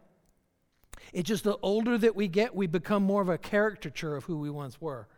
It's 1.12 1.29
just 1.29 1.43
the 1.43 1.59
older 1.61 1.99
that 1.99 2.14
we 2.14 2.29
get, 2.29 2.55
we 2.55 2.69
become 2.69 3.03
more 3.03 3.21
of 3.21 3.29
a 3.29 3.37
caricature 3.37 4.14
of 4.14 4.25
who 4.25 4.38
we 4.38 4.49
once 4.49 4.81
were. 4.81 5.09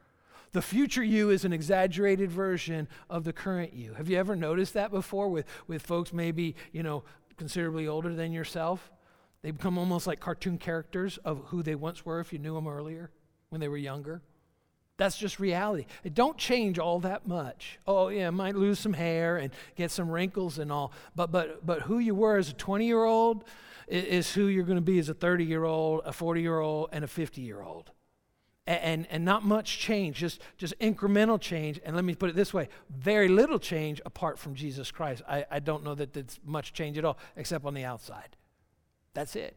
The 0.52 0.62
future 0.62 1.04
you 1.04 1.28
is 1.28 1.44
an 1.44 1.52
exaggerated 1.52 2.30
version 2.30 2.88
of 3.10 3.24
the 3.24 3.32
current 3.32 3.74
you. 3.74 3.92
Have 3.92 4.08
you 4.08 4.16
ever 4.16 4.34
noticed 4.34 4.72
that 4.72 4.90
before 4.90 5.28
with, 5.28 5.44
with 5.66 5.82
folks 5.82 6.14
maybe, 6.14 6.56
you 6.72 6.82
know, 6.82 7.04
considerably 7.36 7.86
older 7.86 8.14
than 8.14 8.32
yourself? 8.32 8.90
They 9.42 9.50
become 9.50 9.78
almost 9.78 10.06
like 10.06 10.20
cartoon 10.20 10.58
characters 10.58 11.18
of 11.24 11.44
who 11.46 11.62
they 11.62 11.74
once 11.74 12.04
were 12.04 12.20
if 12.20 12.32
you 12.32 12.38
knew 12.38 12.54
them 12.54 12.66
earlier 12.66 13.10
when 13.50 13.60
they 13.60 13.68
were 13.68 13.76
younger. 13.76 14.22
That's 14.96 15.18
just 15.18 15.38
reality. 15.38 15.86
It 16.04 16.14
don't 16.14 16.38
change 16.38 16.78
all 16.78 17.00
that 17.00 17.26
much. 17.26 17.78
Oh 17.86 18.08
yeah, 18.08 18.30
might 18.30 18.56
lose 18.56 18.78
some 18.78 18.94
hair 18.94 19.36
and 19.36 19.52
get 19.74 19.90
some 19.90 20.08
wrinkles 20.08 20.58
and 20.58 20.72
all, 20.72 20.92
but 21.14 21.30
but 21.30 21.64
but 21.66 21.82
who 21.82 21.98
you 21.98 22.14
were 22.14 22.38
as 22.38 22.50
a 22.50 22.54
20-year-old 22.54 23.44
is, 23.88 24.04
is 24.04 24.34
who 24.34 24.46
you're 24.46 24.64
going 24.64 24.78
to 24.78 24.82
be 24.82 24.98
as 24.98 25.10
a 25.10 25.14
30-year-old, 25.14 26.00
a 26.06 26.12
40-year-old, 26.12 26.88
and 26.92 27.04
a 27.04 27.08
50-year-old. 27.08 27.90
And, 28.68 29.06
and, 29.10 29.24
not 29.24 29.44
much 29.44 29.78
change, 29.78 30.16
just, 30.16 30.42
just 30.58 30.76
incremental 30.80 31.40
change. 31.40 31.78
And 31.84 31.94
let 31.94 32.04
me 32.04 32.16
put 32.16 32.30
it 32.30 32.34
this 32.34 32.52
way 32.52 32.68
very 32.90 33.28
little 33.28 33.60
change 33.60 34.00
apart 34.04 34.40
from 34.40 34.56
Jesus 34.56 34.90
Christ. 34.90 35.22
I, 35.28 35.46
I 35.48 35.60
don't 35.60 35.84
know 35.84 35.94
that 35.94 36.12
there's 36.12 36.40
much 36.44 36.72
change 36.72 36.98
at 36.98 37.04
all, 37.04 37.16
except 37.36 37.64
on 37.64 37.74
the 37.74 37.84
outside. 37.84 38.36
That's 39.14 39.36
it. 39.36 39.56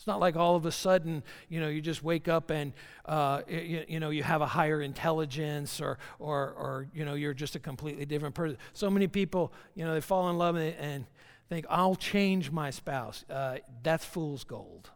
It's 0.00 0.06
not 0.06 0.18
like 0.18 0.34
all 0.34 0.56
of 0.56 0.64
a 0.64 0.72
sudden, 0.72 1.22
you 1.50 1.60
know, 1.60 1.68
you 1.68 1.82
just 1.82 2.02
wake 2.02 2.26
up 2.26 2.48
and, 2.48 2.72
uh, 3.04 3.42
you, 3.46 3.84
you, 3.86 4.00
know, 4.00 4.08
you 4.08 4.22
have 4.22 4.40
a 4.40 4.46
higher 4.46 4.80
intelligence 4.80 5.78
or, 5.78 5.98
or, 6.18 6.52
or, 6.52 6.86
you 6.94 7.04
know, 7.04 7.12
you're 7.12 7.34
just 7.34 7.54
a 7.54 7.58
completely 7.58 8.06
different 8.06 8.34
person. 8.34 8.56
So 8.72 8.88
many 8.88 9.08
people, 9.08 9.52
you 9.74 9.84
know, 9.84 9.92
they 9.92 10.00
fall 10.00 10.30
in 10.30 10.38
love 10.38 10.56
and, 10.56 10.74
and 10.76 11.06
think, 11.50 11.66
I'll 11.68 11.96
change 11.96 12.50
my 12.50 12.70
spouse. 12.70 13.26
Uh, 13.28 13.58
that's 13.82 14.04
fool's 14.04 14.44
gold. 14.44 14.88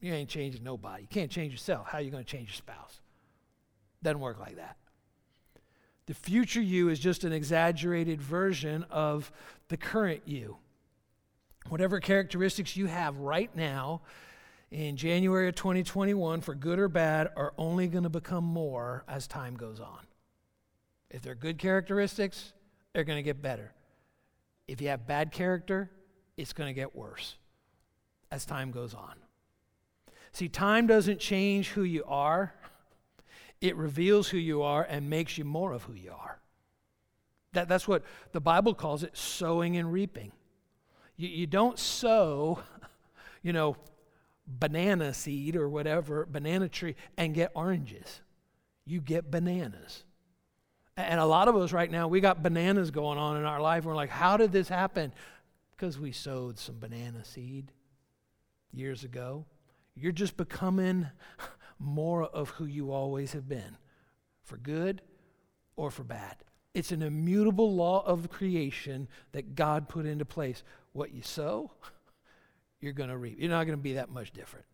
You 0.00 0.14
ain't 0.14 0.30
changing 0.30 0.64
nobody. 0.64 1.02
You 1.02 1.08
can't 1.08 1.30
change 1.30 1.52
yourself. 1.52 1.86
How 1.88 1.98
are 1.98 2.00
you 2.00 2.10
going 2.10 2.24
to 2.24 2.30
change 2.30 2.48
your 2.48 2.54
spouse? 2.54 3.00
Doesn't 4.02 4.20
work 4.20 4.40
like 4.40 4.56
that. 4.56 4.76
The 6.06 6.14
future 6.14 6.62
you 6.62 6.88
is 6.88 6.98
just 6.98 7.24
an 7.24 7.32
exaggerated 7.32 8.20
version 8.20 8.84
of 8.90 9.30
the 9.68 9.76
current 9.76 10.22
you. 10.24 10.56
Whatever 11.68 12.00
characteristics 12.00 12.76
you 12.76 12.86
have 12.86 13.18
right 13.18 13.54
now, 13.54 14.00
in 14.70 14.96
January 14.96 15.48
of 15.48 15.54
2021, 15.54 16.40
for 16.40 16.54
good 16.54 16.78
or 16.78 16.88
bad, 16.88 17.28
are 17.36 17.52
only 17.58 17.86
going 17.88 18.04
to 18.04 18.08
become 18.08 18.44
more 18.44 19.04
as 19.06 19.26
time 19.26 19.54
goes 19.54 19.80
on. 19.80 20.06
If 21.10 21.22
they're 21.22 21.34
good 21.34 21.58
characteristics, 21.58 22.54
they're 22.92 23.04
going 23.04 23.18
to 23.18 23.22
get 23.22 23.42
better. 23.42 23.72
If 24.66 24.80
you 24.80 24.88
have 24.88 25.06
bad 25.06 25.32
character, 25.32 25.90
it's 26.36 26.52
going 26.52 26.68
to 26.68 26.74
get 26.74 26.94
worse 26.94 27.36
as 28.30 28.44
time 28.44 28.70
goes 28.70 28.94
on. 28.94 29.14
See, 30.32 30.48
time 30.48 30.86
doesn't 30.86 31.20
change 31.20 31.70
who 31.70 31.82
you 31.82 32.04
are, 32.06 32.54
it 33.60 33.76
reveals 33.76 34.28
who 34.28 34.38
you 34.38 34.62
are 34.62 34.82
and 34.82 35.10
makes 35.10 35.36
you 35.36 35.44
more 35.44 35.72
of 35.72 35.82
who 35.84 35.94
you 35.94 36.12
are. 36.12 36.40
That, 37.52 37.68
that's 37.68 37.88
what 37.88 38.02
the 38.32 38.40
Bible 38.40 38.74
calls 38.74 39.02
it 39.02 39.16
sowing 39.16 39.76
and 39.76 39.92
reaping. 39.92 40.32
You, 41.16 41.28
you 41.28 41.46
don't 41.46 41.78
sow, 41.78 42.60
you 43.42 43.52
know, 43.52 43.76
banana 44.46 45.12
seed 45.14 45.56
or 45.56 45.68
whatever, 45.68 46.26
banana 46.26 46.68
tree, 46.68 46.96
and 47.16 47.34
get 47.34 47.50
oranges. 47.54 48.20
You 48.86 49.00
get 49.00 49.30
bananas. 49.30 50.04
And 50.96 51.20
a 51.20 51.26
lot 51.26 51.48
of 51.48 51.56
us 51.56 51.72
right 51.72 51.90
now, 51.90 52.08
we 52.08 52.20
got 52.20 52.42
bananas 52.42 52.90
going 52.90 53.18
on 53.18 53.36
in 53.36 53.44
our 53.44 53.60
life. 53.60 53.84
We're 53.84 53.94
like, 53.94 54.10
how 54.10 54.36
did 54.36 54.52
this 54.52 54.68
happen? 54.68 55.12
Because 55.72 55.98
we 55.98 56.12
sowed 56.12 56.58
some 56.58 56.78
banana 56.78 57.24
seed 57.24 57.72
years 58.72 59.04
ago. 59.04 59.44
You're 59.94 60.12
just 60.12 60.36
becoming 60.36 61.08
more 61.78 62.24
of 62.24 62.50
who 62.50 62.66
you 62.66 62.92
always 62.92 63.32
have 63.32 63.48
been, 63.48 63.76
for 64.42 64.56
good 64.56 65.02
or 65.76 65.90
for 65.90 66.04
bad. 66.04 66.36
It's 66.74 66.92
an 66.92 67.02
immutable 67.02 67.74
law 67.74 68.04
of 68.06 68.30
creation 68.30 69.08
that 69.32 69.54
God 69.54 69.88
put 69.88 70.06
into 70.06 70.24
place. 70.24 70.62
What 70.92 71.12
you 71.12 71.22
sow, 71.22 71.72
you're 72.80 72.92
going 72.92 73.10
to 73.10 73.16
reap. 73.16 73.38
You're 73.38 73.50
not 73.50 73.64
going 73.64 73.78
to 73.78 73.82
be 73.82 73.94
that 73.94 74.10
much 74.10 74.30
different. 74.32 74.66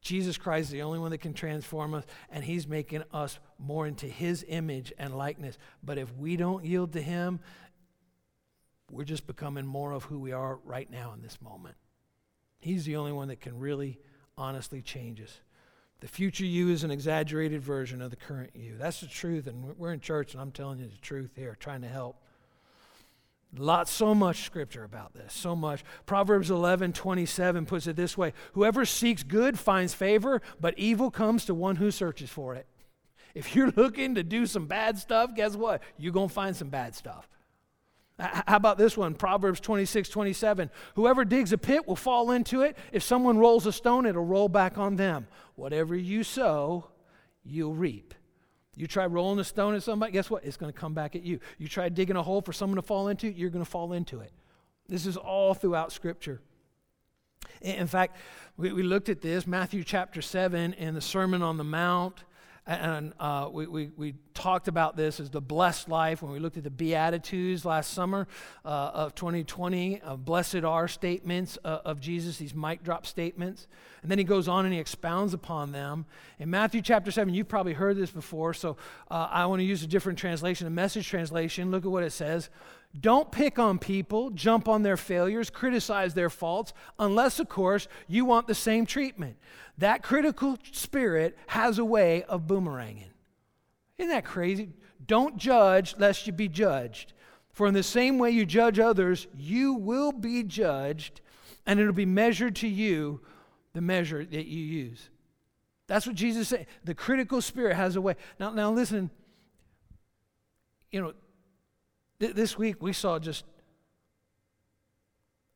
Jesus 0.00 0.36
Christ 0.36 0.66
is 0.66 0.70
the 0.72 0.82
only 0.82 0.98
one 0.98 1.10
that 1.10 1.18
can 1.18 1.34
transform 1.34 1.94
us, 1.94 2.04
and 2.30 2.44
He's 2.44 2.66
making 2.66 3.02
us 3.12 3.38
more 3.58 3.86
into 3.86 4.06
His 4.06 4.44
image 4.48 4.92
and 4.98 5.16
likeness. 5.16 5.58
But 5.82 5.98
if 5.98 6.14
we 6.16 6.36
don't 6.36 6.64
yield 6.64 6.92
to 6.92 7.02
Him, 7.02 7.40
we're 8.90 9.04
just 9.04 9.26
becoming 9.26 9.66
more 9.66 9.92
of 9.92 10.04
who 10.04 10.18
we 10.18 10.32
are 10.32 10.56
right 10.64 10.90
now 10.90 11.12
in 11.14 11.22
this 11.22 11.40
moment. 11.42 11.74
He's 12.58 12.84
the 12.84 12.96
only 12.96 13.12
one 13.12 13.28
that 13.28 13.40
can 13.40 13.58
really, 13.58 13.98
honestly 14.36 14.82
change 14.82 15.20
us. 15.20 15.40
The 16.00 16.08
future 16.08 16.44
you 16.44 16.70
is 16.70 16.84
an 16.84 16.90
exaggerated 16.90 17.62
version 17.62 18.00
of 18.00 18.10
the 18.10 18.16
current 18.16 18.50
you. 18.54 18.76
That's 18.78 19.00
the 19.00 19.08
truth, 19.08 19.46
and 19.46 19.76
we're 19.76 19.92
in 19.92 20.00
church, 20.00 20.32
and 20.32 20.40
I'm 20.40 20.52
telling 20.52 20.78
you 20.78 20.86
the 20.86 20.96
truth 20.98 21.32
here, 21.34 21.56
trying 21.58 21.82
to 21.82 21.88
help. 21.88 22.16
Lot, 23.56 23.88
so 23.88 24.14
much 24.14 24.44
scripture 24.44 24.84
about 24.84 25.14
this, 25.14 25.32
so 25.32 25.56
much. 25.56 25.82
Proverbs 26.06 26.50
11, 26.50 26.92
27 26.92 27.66
puts 27.66 27.86
it 27.86 27.96
this 27.96 28.16
way 28.16 28.34
Whoever 28.52 28.84
seeks 28.84 29.22
good 29.22 29.58
finds 29.58 29.94
favor, 29.94 30.42
but 30.60 30.78
evil 30.78 31.10
comes 31.10 31.46
to 31.46 31.54
one 31.54 31.76
who 31.76 31.90
searches 31.90 32.30
for 32.30 32.54
it. 32.54 32.66
If 33.34 33.56
you're 33.56 33.72
looking 33.76 34.16
to 34.16 34.22
do 34.22 34.46
some 34.46 34.66
bad 34.66 34.98
stuff, 34.98 35.34
guess 35.34 35.56
what? 35.56 35.82
You're 35.96 36.12
going 36.12 36.28
to 36.28 36.34
find 36.34 36.54
some 36.54 36.68
bad 36.68 36.94
stuff. 36.94 37.28
How 38.18 38.56
about 38.56 38.78
this 38.78 38.96
one? 38.96 39.14
Proverbs 39.14 39.60
26, 39.60 40.08
27. 40.08 40.70
Whoever 40.96 41.24
digs 41.24 41.52
a 41.52 41.58
pit 41.58 41.86
will 41.86 41.96
fall 41.96 42.32
into 42.32 42.62
it. 42.62 42.76
If 42.92 43.04
someone 43.04 43.38
rolls 43.38 43.64
a 43.66 43.72
stone, 43.72 44.06
it'll 44.06 44.24
roll 44.24 44.48
back 44.48 44.76
on 44.76 44.96
them. 44.96 45.28
Whatever 45.54 45.94
you 45.94 46.24
sow, 46.24 46.88
you'll 47.44 47.74
reap. 47.74 48.14
You 48.76 48.86
try 48.86 49.06
rolling 49.06 49.38
a 49.38 49.44
stone 49.44 49.74
at 49.74 49.82
somebody, 49.82 50.12
guess 50.12 50.30
what? 50.30 50.44
It's 50.44 50.56
going 50.56 50.72
to 50.72 50.78
come 50.78 50.94
back 50.94 51.16
at 51.16 51.22
you. 51.22 51.40
You 51.58 51.68
try 51.68 51.88
digging 51.88 52.16
a 52.16 52.22
hole 52.22 52.40
for 52.40 52.52
someone 52.52 52.76
to 52.76 52.82
fall 52.82 53.08
into, 53.08 53.28
you're 53.28 53.50
going 53.50 53.64
to 53.64 53.70
fall 53.70 53.92
into 53.92 54.20
it. 54.20 54.32
This 54.88 55.06
is 55.06 55.16
all 55.16 55.54
throughout 55.54 55.92
Scripture. 55.92 56.40
In 57.60 57.86
fact, 57.86 58.16
we, 58.56 58.72
we 58.72 58.82
looked 58.82 59.08
at 59.08 59.20
this, 59.20 59.46
Matthew 59.46 59.82
chapter 59.84 60.22
7, 60.22 60.74
in 60.74 60.94
the 60.94 61.00
Sermon 61.00 61.42
on 61.42 61.56
the 61.56 61.64
Mount. 61.64 62.24
And 62.68 63.14
uh, 63.18 63.48
we, 63.50 63.66
we, 63.66 63.90
we, 63.96 64.14
talked 64.34 64.68
about 64.68 64.94
this 64.94 65.18
as 65.18 65.30
the 65.30 65.40
blessed 65.40 65.88
life 65.88 66.22
when 66.22 66.30
we 66.30 66.38
looked 66.38 66.56
at 66.56 66.62
the 66.62 66.70
Beatitudes 66.70 67.64
last 67.64 67.92
summer 67.92 68.28
uh, 68.64 68.90
of 68.94 69.14
2020. 69.16 70.00
Uh, 70.00 70.14
blessed 70.14 70.62
are 70.62 70.86
statements 70.86 71.58
uh, 71.64 71.78
of 71.84 71.98
Jesus, 71.98 72.36
these 72.36 72.54
mic 72.54 72.84
drop 72.84 73.04
statements. 73.04 73.66
And 74.02 74.10
then 74.10 74.18
he 74.18 74.22
goes 74.22 74.46
on 74.46 74.64
and 74.64 74.72
he 74.72 74.78
expounds 74.78 75.34
upon 75.34 75.72
them. 75.72 76.06
In 76.38 76.50
Matthew 76.50 76.82
chapter 76.82 77.10
7, 77.10 77.34
you've 77.34 77.48
probably 77.48 77.72
heard 77.72 77.96
this 77.96 78.12
before, 78.12 78.54
so 78.54 78.76
uh, 79.10 79.28
I 79.28 79.46
want 79.46 79.58
to 79.58 79.64
use 79.64 79.82
a 79.82 79.88
different 79.88 80.20
translation, 80.20 80.66
a 80.66 80.70
message 80.70 81.08
translation. 81.08 81.72
Look 81.72 81.84
at 81.84 81.90
what 81.90 82.04
it 82.04 82.12
says. 82.12 82.48
Don't 82.98 83.30
pick 83.30 83.58
on 83.58 83.78
people, 83.78 84.30
jump 84.30 84.68
on 84.68 84.82
their 84.82 84.96
failures, 84.96 85.50
criticize 85.50 86.14
their 86.14 86.30
faults, 86.30 86.72
unless, 86.98 87.38
of 87.38 87.48
course, 87.48 87.86
you 88.06 88.24
want 88.24 88.46
the 88.46 88.54
same 88.54 88.86
treatment. 88.86 89.36
That 89.76 90.02
critical 90.02 90.56
spirit 90.72 91.36
has 91.48 91.78
a 91.78 91.84
way 91.84 92.22
of 92.24 92.46
boomeranging. 92.46 93.10
Isn't 93.98 94.10
that 94.10 94.24
crazy? 94.24 94.70
Don't 95.06 95.36
judge 95.36 95.96
lest 95.98 96.26
you 96.26 96.32
be 96.32 96.48
judged. 96.48 97.12
For 97.52 97.66
in 97.66 97.74
the 97.74 97.82
same 97.82 98.18
way 98.18 98.30
you 98.30 98.46
judge 98.46 98.78
others, 98.78 99.26
you 99.36 99.74
will 99.74 100.12
be 100.12 100.42
judged, 100.42 101.20
and 101.66 101.78
it'll 101.78 101.92
be 101.92 102.06
measured 102.06 102.56
to 102.56 102.68
you 102.68 103.20
the 103.74 103.80
measure 103.80 104.24
that 104.24 104.46
you 104.46 104.62
use. 104.62 105.10
That's 105.88 106.06
what 106.06 106.16
Jesus 106.16 106.48
said. 106.48 106.66
The 106.84 106.94
critical 106.94 107.42
spirit 107.42 107.76
has 107.76 107.96
a 107.96 108.00
way. 108.00 108.16
Now, 108.38 108.50
now 108.50 108.70
listen, 108.70 109.10
you 110.90 111.00
know, 111.00 111.14
this 112.18 112.58
week 112.58 112.82
we 112.82 112.92
saw 112.92 113.18
just, 113.18 113.44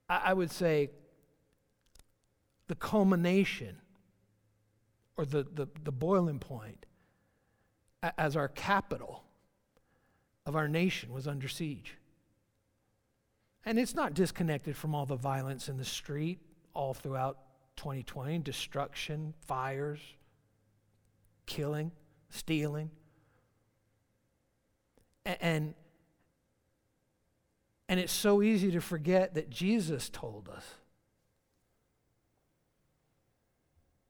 I, 0.09 0.33
would 0.33 0.51
say, 0.51 0.91
the 2.69 2.75
culmination 2.75 3.77
or 5.17 5.25
the, 5.25 5.45
the, 5.55 5.67
the 5.83 5.93
boiling 5.93 6.39
point 6.39 6.87
as 8.19 8.37
our 8.37 8.49
capital 8.49 9.25
of 10.47 10.57
our 10.57 10.69
nation 10.69 11.13
was 11.13 11.27
under 11.27 11.49
siege. 11.49 11.97
And 13.65 13.79
it's 13.79 13.95
not 13.95 14.15
disconnected 14.15 14.77
from 14.77 14.95
all 14.95 15.07
the 15.07 15.17
violence 15.17 15.69
in 15.69 15.77
the 15.77 15.85
street 15.85 16.41
all 16.75 16.95
throughout 16.95 17.39
2020 17.77 18.39
destruction, 18.39 19.35
fires, 19.47 20.01
killing, 21.47 21.93
stealing. 22.31 22.91
And, 25.25 25.75
and 27.89 28.01
it's 28.01 28.13
so 28.13 28.43
easy 28.43 28.71
to 28.71 28.81
forget 28.81 29.35
that 29.35 29.51
Jesus 29.51 30.09
told 30.09 30.49
us 30.49 30.65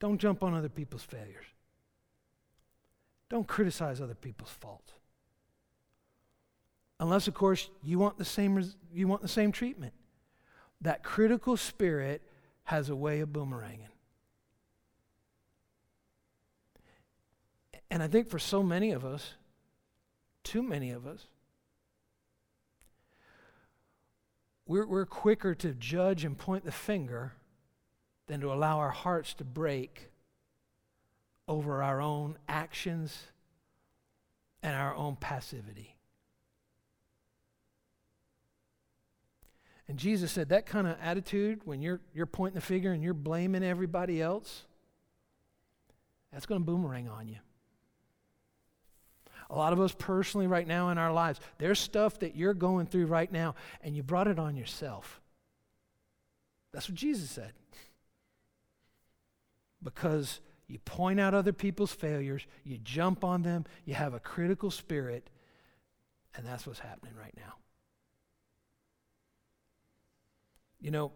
Don't 0.02 0.18
jump 0.18 0.42
on 0.42 0.52
other 0.52 0.68
people's 0.68 1.04
failures. 1.04 1.44
Don't 3.28 3.46
criticize 3.46 4.00
other 4.00 4.16
people's 4.16 4.50
faults. 4.50 4.94
Unless, 6.98 7.28
of 7.28 7.34
course, 7.34 7.70
you 7.84 8.00
want 8.00 8.18
the 8.18 8.24
same, 8.24 8.68
you 8.92 9.06
want 9.06 9.22
the 9.22 9.28
same 9.28 9.52
treatment. 9.52 9.92
That 10.80 11.04
critical 11.04 11.56
spirit 11.56 12.20
has 12.64 12.90
a 12.90 12.96
way 12.96 13.20
of 13.20 13.28
boomeranging. 13.28 13.92
And 17.88 18.02
I 18.02 18.08
think 18.08 18.28
for 18.28 18.40
so 18.40 18.60
many 18.60 18.90
of 18.90 19.04
us, 19.04 19.34
too 20.42 20.64
many 20.64 20.90
of 20.90 21.06
us, 21.06 21.28
we're, 24.72 24.86
we're 24.86 25.06
quicker 25.06 25.54
to 25.54 25.74
judge 25.74 26.24
and 26.24 26.36
point 26.36 26.64
the 26.64 26.72
finger 26.72 27.34
than 28.26 28.40
to 28.40 28.50
allow 28.50 28.78
our 28.78 28.90
hearts 28.90 29.34
to 29.34 29.44
break 29.44 30.08
over 31.46 31.82
our 31.82 32.00
own 32.00 32.38
actions 32.48 33.26
and 34.62 34.74
our 34.74 34.94
own 34.94 35.16
passivity. 35.16 35.94
And 39.88 39.98
Jesus 39.98 40.32
said 40.32 40.48
that 40.48 40.64
kind 40.64 40.86
of 40.86 40.96
attitude, 41.02 41.60
when 41.66 41.82
you're, 41.82 42.00
you're 42.14 42.24
pointing 42.24 42.54
the 42.54 42.64
finger 42.64 42.92
and 42.92 43.02
you're 43.02 43.12
blaming 43.12 43.62
everybody 43.62 44.22
else, 44.22 44.62
that's 46.32 46.46
going 46.46 46.62
to 46.62 46.64
boomerang 46.64 47.10
on 47.10 47.28
you. 47.28 47.36
A 49.52 49.56
lot 49.56 49.72
of 49.72 49.80
us 49.80 49.94
personally, 49.96 50.46
right 50.46 50.66
now 50.66 50.88
in 50.88 50.98
our 50.98 51.12
lives, 51.12 51.38
there's 51.58 51.78
stuff 51.78 52.18
that 52.20 52.34
you're 52.34 52.54
going 52.54 52.86
through 52.86 53.06
right 53.06 53.30
now, 53.30 53.54
and 53.82 53.94
you 53.94 54.02
brought 54.02 54.26
it 54.26 54.38
on 54.38 54.56
yourself. 54.56 55.20
That's 56.72 56.88
what 56.88 56.96
Jesus 56.96 57.30
said 57.30 57.52
because 59.82 60.40
you 60.68 60.78
point 60.78 61.20
out 61.20 61.34
other 61.34 61.52
people's 61.52 61.92
failures, 61.92 62.46
you 62.64 62.78
jump 62.78 63.24
on 63.24 63.42
them, 63.42 63.64
you 63.84 63.94
have 63.94 64.14
a 64.14 64.20
critical 64.20 64.70
spirit, 64.70 65.28
and 66.34 66.46
that's 66.46 66.66
what's 66.66 66.78
happening 66.78 67.14
right 67.18 67.34
now. 67.36 67.54
You 70.80 70.90
know, 70.90 71.12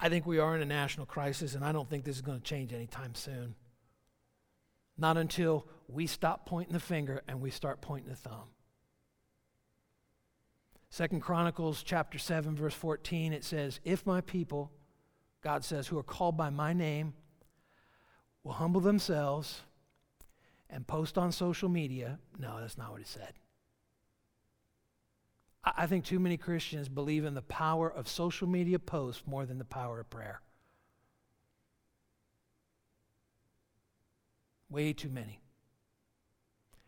I 0.00 0.08
think 0.08 0.26
we 0.26 0.38
are 0.38 0.56
in 0.56 0.62
a 0.62 0.66
national 0.66 1.06
crisis, 1.06 1.54
and 1.54 1.64
I 1.64 1.72
don't 1.72 1.88
think 1.88 2.04
this 2.04 2.16
is 2.16 2.22
going 2.22 2.38
to 2.38 2.44
change 2.44 2.72
anytime 2.72 3.14
soon. 3.14 3.54
Not 4.98 5.16
until 5.16 5.66
we 5.88 6.06
stop 6.06 6.46
pointing 6.46 6.72
the 6.72 6.80
finger 6.80 7.22
and 7.28 7.40
we 7.40 7.50
start 7.50 7.80
pointing 7.80 8.10
the 8.10 8.16
thumb. 8.16 8.50
Second 10.88 11.20
Chronicles 11.20 11.82
chapter 11.82 12.18
7 12.18 12.56
verse 12.56 12.74
14 12.74 13.32
it 13.32 13.44
says, 13.44 13.80
"If 13.84 14.06
my 14.06 14.20
people 14.20 14.72
God 15.46 15.64
says, 15.64 15.86
who 15.86 15.96
are 15.96 16.02
called 16.02 16.36
by 16.36 16.50
my 16.50 16.72
name 16.72 17.14
will 18.42 18.54
humble 18.54 18.80
themselves 18.80 19.60
and 20.68 20.84
post 20.84 21.16
on 21.16 21.30
social 21.30 21.68
media. 21.68 22.18
No, 22.36 22.58
that's 22.60 22.76
not 22.76 22.90
what 22.90 23.00
it 23.00 23.06
said. 23.06 23.32
I 25.62 25.86
think 25.86 26.04
too 26.04 26.18
many 26.18 26.36
Christians 26.36 26.88
believe 26.88 27.24
in 27.24 27.34
the 27.34 27.42
power 27.42 27.88
of 27.88 28.08
social 28.08 28.48
media 28.48 28.80
posts 28.80 29.22
more 29.24 29.46
than 29.46 29.58
the 29.58 29.64
power 29.64 30.00
of 30.00 30.10
prayer. 30.10 30.40
Way 34.68 34.92
too 34.92 35.10
many. 35.10 35.38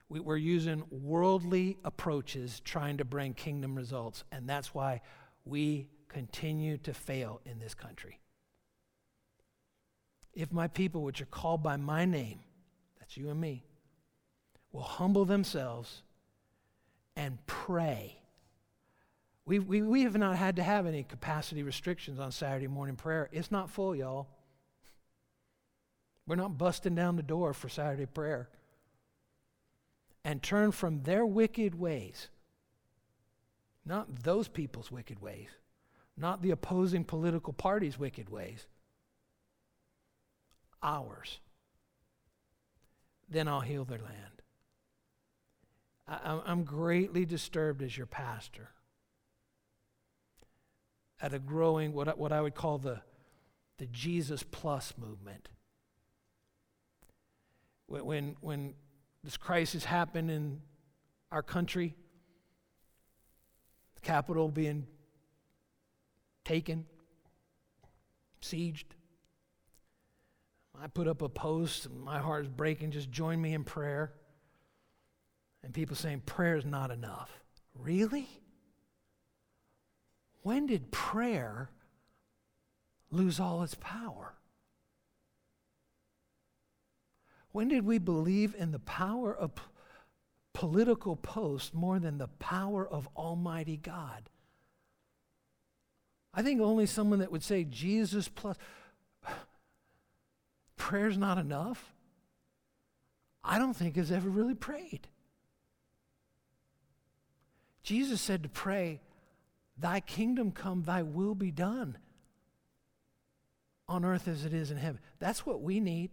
We, 0.08 0.20
are 0.20 0.36
using 0.36 0.84
worldly 0.90 1.78
approaches 1.84 2.60
trying 2.60 2.96
to 2.98 3.04
bring 3.04 3.34
kingdom 3.34 3.74
results, 3.74 4.24
and 4.32 4.48
that's 4.48 4.74
why 4.74 5.02
we 5.44 5.88
continue 6.08 6.78
to 6.78 6.94
fail 6.94 7.40
in 7.44 7.58
this 7.58 7.74
country. 7.74 8.18
If 10.32 10.52
my 10.52 10.68
people, 10.68 11.02
which 11.02 11.20
are 11.20 11.26
called 11.26 11.62
by 11.62 11.76
my 11.76 12.04
name, 12.04 12.40
that's 12.98 13.16
you 13.16 13.28
and 13.28 13.40
me, 13.40 13.64
will 14.72 14.82
humble 14.82 15.24
themselves 15.24 16.02
and 17.16 17.38
pray. 17.46 18.18
We, 19.44 19.58
we, 19.58 19.82
we 19.82 20.02
have 20.02 20.16
not 20.16 20.36
had 20.36 20.56
to 20.56 20.62
have 20.62 20.86
any 20.86 21.02
capacity 21.02 21.62
restrictions 21.62 22.18
on 22.20 22.32
Saturday 22.32 22.66
morning 22.66 22.96
prayer. 22.96 23.28
It's 23.32 23.50
not 23.50 23.70
full, 23.70 23.96
y'all. 23.96 24.28
We're 26.26 26.36
not 26.36 26.58
busting 26.58 26.94
down 26.94 27.16
the 27.16 27.22
door 27.22 27.54
for 27.54 27.68
Saturday 27.68 28.06
prayer. 28.06 28.48
And 30.24 30.42
turn 30.42 30.72
from 30.72 31.02
their 31.02 31.24
wicked 31.24 31.74
ways, 31.74 32.28
not 33.84 34.22
those 34.24 34.48
people's 34.48 34.90
wicked 34.90 35.20
ways, 35.20 35.48
not 36.16 36.42
the 36.42 36.50
opposing 36.50 37.04
political 37.04 37.52
party's 37.52 37.98
wicked 37.98 38.28
ways 38.28 38.66
ours, 40.82 41.40
then 43.28 43.48
I'll 43.48 43.60
heal 43.60 43.84
their 43.84 43.98
land. 43.98 44.42
I, 46.06 46.40
I'm 46.46 46.64
greatly 46.64 47.26
disturbed 47.26 47.82
as 47.82 47.96
your 47.96 48.06
pastor 48.06 48.70
at 51.20 51.34
a 51.34 51.38
growing, 51.38 51.92
what 51.92 52.08
I, 52.08 52.12
what 52.12 52.32
I 52.32 52.40
would 52.40 52.54
call 52.54 52.78
the, 52.78 53.00
the 53.78 53.86
Jesus 53.86 54.42
plus 54.42 54.94
movement. 54.96 55.48
When, 57.86 58.04
when, 58.04 58.36
when 58.40 58.74
this 59.24 59.36
crisis 59.36 59.84
happened 59.84 60.30
in 60.30 60.60
our 61.30 61.42
country, 61.42 61.94
the 63.94 64.00
capital 64.00 64.48
being 64.48 64.86
taken, 66.44 66.86
sieged, 68.40 68.84
I 70.80 70.86
put 70.86 71.08
up 71.08 71.22
a 71.22 71.28
post, 71.28 71.86
and 71.86 72.00
my 72.00 72.18
heart 72.18 72.44
is 72.44 72.48
breaking. 72.48 72.92
Just 72.92 73.10
join 73.10 73.40
me 73.40 73.52
in 73.52 73.64
prayer. 73.64 74.12
And 75.64 75.74
people 75.74 75.96
saying, 75.96 76.20
prayer 76.20 76.56
is 76.56 76.64
not 76.64 76.90
enough. 76.90 77.30
Really? 77.74 78.28
When 80.42 80.66
did 80.66 80.92
prayer 80.92 81.70
lose 83.10 83.40
all 83.40 83.62
its 83.64 83.74
power? 83.74 84.34
When 87.58 87.66
did 87.66 87.84
we 87.84 87.98
believe 87.98 88.54
in 88.56 88.70
the 88.70 88.78
power 88.78 89.34
of 89.34 89.56
p- 89.56 89.62
political 90.54 91.16
posts 91.16 91.74
more 91.74 91.98
than 91.98 92.16
the 92.16 92.28
power 92.28 92.88
of 92.88 93.08
Almighty 93.16 93.76
God? 93.76 94.30
I 96.32 96.42
think 96.42 96.60
only 96.60 96.86
someone 96.86 97.18
that 97.18 97.32
would 97.32 97.42
say 97.42 97.64
Jesus 97.64 98.28
plus 98.28 98.56
prayer's 100.76 101.18
not 101.18 101.36
enough? 101.36 101.96
I 103.42 103.58
don't 103.58 103.74
think 103.74 103.96
has 103.96 104.12
ever 104.12 104.30
really 104.30 104.54
prayed. 104.54 105.08
Jesus 107.82 108.20
said 108.20 108.44
to 108.44 108.48
pray, 108.48 109.00
Thy 109.76 109.98
kingdom 109.98 110.52
come, 110.52 110.84
thy 110.84 111.02
will 111.02 111.34
be 111.34 111.50
done 111.50 111.98
on 113.88 114.04
earth 114.04 114.28
as 114.28 114.44
it 114.44 114.54
is 114.54 114.70
in 114.70 114.76
heaven. 114.76 115.00
That's 115.18 115.44
what 115.44 115.60
we 115.60 115.80
need. 115.80 116.10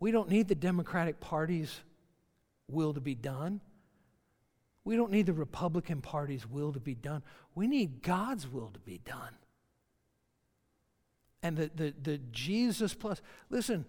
We 0.00 0.10
don't 0.10 0.28
need 0.28 0.48
the 0.48 0.54
Democratic 0.54 1.20
Party's 1.20 1.80
will 2.70 2.94
to 2.94 3.00
be 3.00 3.14
done. 3.14 3.60
We 4.84 4.96
don't 4.96 5.10
need 5.10 5.26
the 5.26 5.32
Republican 5.32 6.00
Party's 6.00 6.46
will 6.46 6.72
to 6.72 6.80
be 6.80 6.94
done. 6.94 7.22
We 7.54 7.66
need 7.66 8.02
God's 8.02 8.48
will 8.48 8.70
to 8.72 8.80
be 8.80 9.00
done. 9.04 9.34
And 11.42 11.56
the, 11.56 11.70
the, 11.74 11.94
the 12.02 12.18
Jesus 12.32 12.94
plus, 12.94 13.20
listen, 13.50 13.84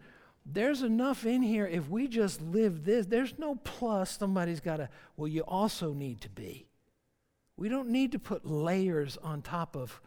there's 0.45 0.81
enough 0.81 1.25
in 1.25 1.41
here 1.41 1.65
if 1.65 1.89
we 1.89 2.07
just 2.07 2.41
live 2.41 2.85
this. 2.85 3.05
There's 3.05 3.37
no 3.37 3.55
plus 3.55 4.17
somebody's 4.17 4.59
got 4.59 4.77
to, 4.77 4.89
well, 5.15 5.27
you 5.27 5.41
also 5.41 5.93
need 5.93 6.21
to 6.21 6.29
be. 6.29 6.67
We 7.55 7.69
don't 7.69 7.89
need 7.89 8.13
to 8.13 8.19
put 8.19 8.45
layers 8.45 9.17
on 9.17 9.41
top 9.41 9.75
of 9.75 10.01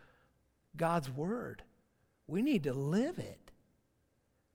God's 0.76 1.10
word. 1.10 1.62
We 2.26 2.42
need 2.42 2.64
to 2.64 2.72
live 2.72 3.18
it. 3.18 3.41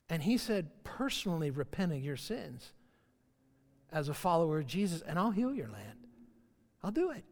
And 0.09 0.23
he 0.23 0.37
said, 0.37 0.69
personally 0.83 1.51
repent 1.51 1.91
of 1.91 1.99
your 1.99 2.17
sins 2.17 2.71
as 3.91 4.09
a 4.09 4.13
follower 4.13 4.59
of 4.59 4.67
Jesus, 4.67 5.01
and 5.01 5.19
I'll 5.19 5.31
heal 5.31 5.53
your 5.53 5.67
land. 5.67 6.07
I'll 6.83 6.91
do 6.91 7.11
it. 7.11 7.23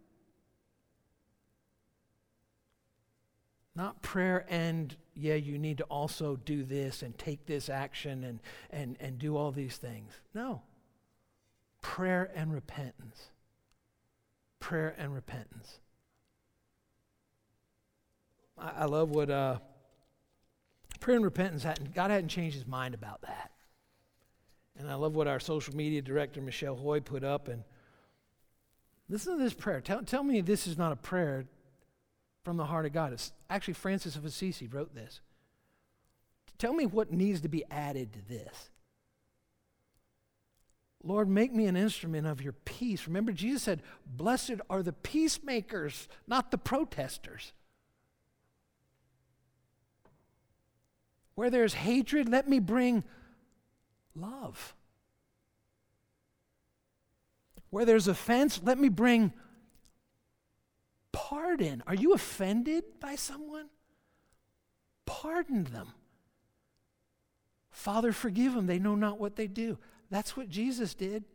Not 3.75 4.01
prayer 4.01 4.45
and, 4.49 4.95
yeah, 5.15 5.35
you 5.35 5.57
need 5.57 5.79
to 5.79 5.83
also 5.85 6.37
do 6.37 6.63
this 6.63 7.01
and 7.01 7.17
take 7.17 7.45
this 7.45 7.69
action 7.69 8.23
and, 8.23 8.39
and, 8.69 8.95
and 9.01 9.19
do 9.19 9.35
all 9.35 9.51
these 9.51 9.75
things. 9.75 10.13
No. 10.33 10.61
Prayer 11.81 12.31
and 12.33 12.53
repentance. 12.53 13.31
Prayer 14.59 14.95
and 14.97 15.13
repentance. 15.13 15.79
I, 18.57 18.71
I 18.79 18.85
love 18.85 19.09
what 19.09 19.29
uh, 19.29 19.59
prayer 20.97 21.15
and 21.15 21.25
repentance, 21.25 21.63
hadn't, 21.63 21.93
God 21.93 22.11
hadn't 22.11 22.29
changed 22.29 22.55
his 22.55 22.67
mind 22.67 22.93
about 22.93 23.21
that. 23.21 23.51
And 24.77 24.89
I 24.89 24.95
love 24.95 25.15
what 25.15 25.27
our 25.27 25.39
social 25.39 25.75
media 25.75 26.01
director, 26.01 26.41
Michelle 26.41 26.75
Hoy, 26.75 26.99
put 26.99 27.23
up. 27.23 27.47
And 27.47 27.63
listen 29.09 29.37
to 29.37 29.43
this 29.43 29.53
prayer. 29.53 29.81
Tell, 29.81 30.03
tell 30.03 30.23
me 30.23 30.41
this 30.41 30.67
is 30.67 30.77
not 30.77 30.91
a 30.91 30.97
prayer 30.97 31.45
from 32.43 32.57
the 32.57 32.65
heart 32.65 32.85
of 32.85 32.93
God. 32.93 33.13
It's 33.13 33.31
actually 33.49 33.73
Francis 33.75 34.15
of 34.15 34.25
Assisi 34.25 34.67
wrote 34.67 34.93
this. 34.93 35.21
Tell 36.57 36.73
me 36.73 36.85
what 36.85 37.11
needs 37.11 37.41
to 37.41 37.49
be 37.49 37.63
added 37.69 38.13
to 38.13 38.27
this. 38.27 38.69
Lord, 41.03 41.29
make 41.29 41.53
me 41.53 41.67
an 41.67 41.75
instrument 41.75 42.25
of 42.25 42.41
your 42.41 42.53
peace. 42.53 43.07
Remember, 43.07 43.31
Jesus 43.31 43.61
said, 43.61 43.83
Blessed 44.05 44.55
are 44.69 44.81
the 44.81 44.93
peacemakers, 44.93 46.07
not 46.27 46.49
the 46.49 46.57
protesters. 46.57 47.53
Where 51.35 51.49
there's 51.49 51.73
hatred, 51.73 52.29
let 52.29 52.49
me 52.49 52.59
bring 52.59 53.03
love. 54.15 54.73
Where 57.69 57.85
there's 57.85 58.07
offense, 58.07 58.61
let 58.63 58.79
me 58.79 58.89
bring 58.89 59.33
pardon. 61.11 61.83
Are 61.87 61.95
you 61.95 62.13
offended 62.13 62.83
by 62.99 63.15
someone? 63.15 63.67
Pardon 65.05 65.65
them. 65.65 65.89
Father, 67.69 68.13
forgive 68.13 68.53
them. 68.53 68.67
They 68.67 68.79
know 68.79 68.95
not 68.95 69.19
what 69.19 69.35
they 69.35 69.47
do. 69.47 69.77
That's 70.09 70.37
what 70.37 70.49
Jesus 70.49 70.93
did. 70.93 71.25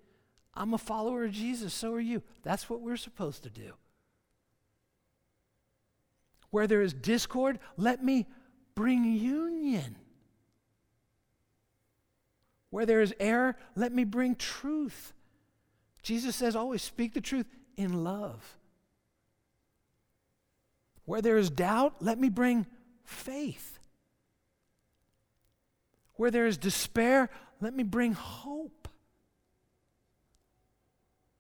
I'm 0.55 0.75
a 0.75 0.79
follower 0.79 1.25
of 1.25 1.33
Jesus, 1.33 1.75
so 1.75 1.93
are 1.93 2.01
you. 2.01 2.23
That's 2.43 2.69
what 2.69 2.81
we're 2.81 2.97
supposed 2.97 3.43
to 3.43 3.51
do. 3.51 3.75
Where 6.51 6.67
there 6.67 6.83
is 6.83 6.93
discord, 6.93 7.59
let 7.77 8.03
me 8.03 8.27
bring 8.75 9.05
union. 9.05 9.97
Where 12.71 12.87
there 12.87 13.01
is 13.01 13.15
error, 13.19 13.57
let 13.75 13.93
me 13.93 14.05
bring 14.05 14.37
truth. 14.37 15.13
Jesus 16.03 16.37
says, 16.37 16.55
always 16.57 16.83
speak 16.83 17.15
the 17.15 17.21
truth 17.21 17.47
in 17.77 18.05
love. 18.05 18.57
Where 21.05 21.21
there 21.21 21.37
is 21.37 21.51
doubt, 21.51 21.97
let 22.01 22.19
me 22.19 22.29
bring 22.29 22.67
faith. 23.05 23.79
Where 26.15 26.31
there 26.31 26.47
is 26.47 26.57
despair, 26.57 27.31
let 27.61 27.75
me 27.75 27.83
bring 27.83 28.13
hope. 28.13 28.89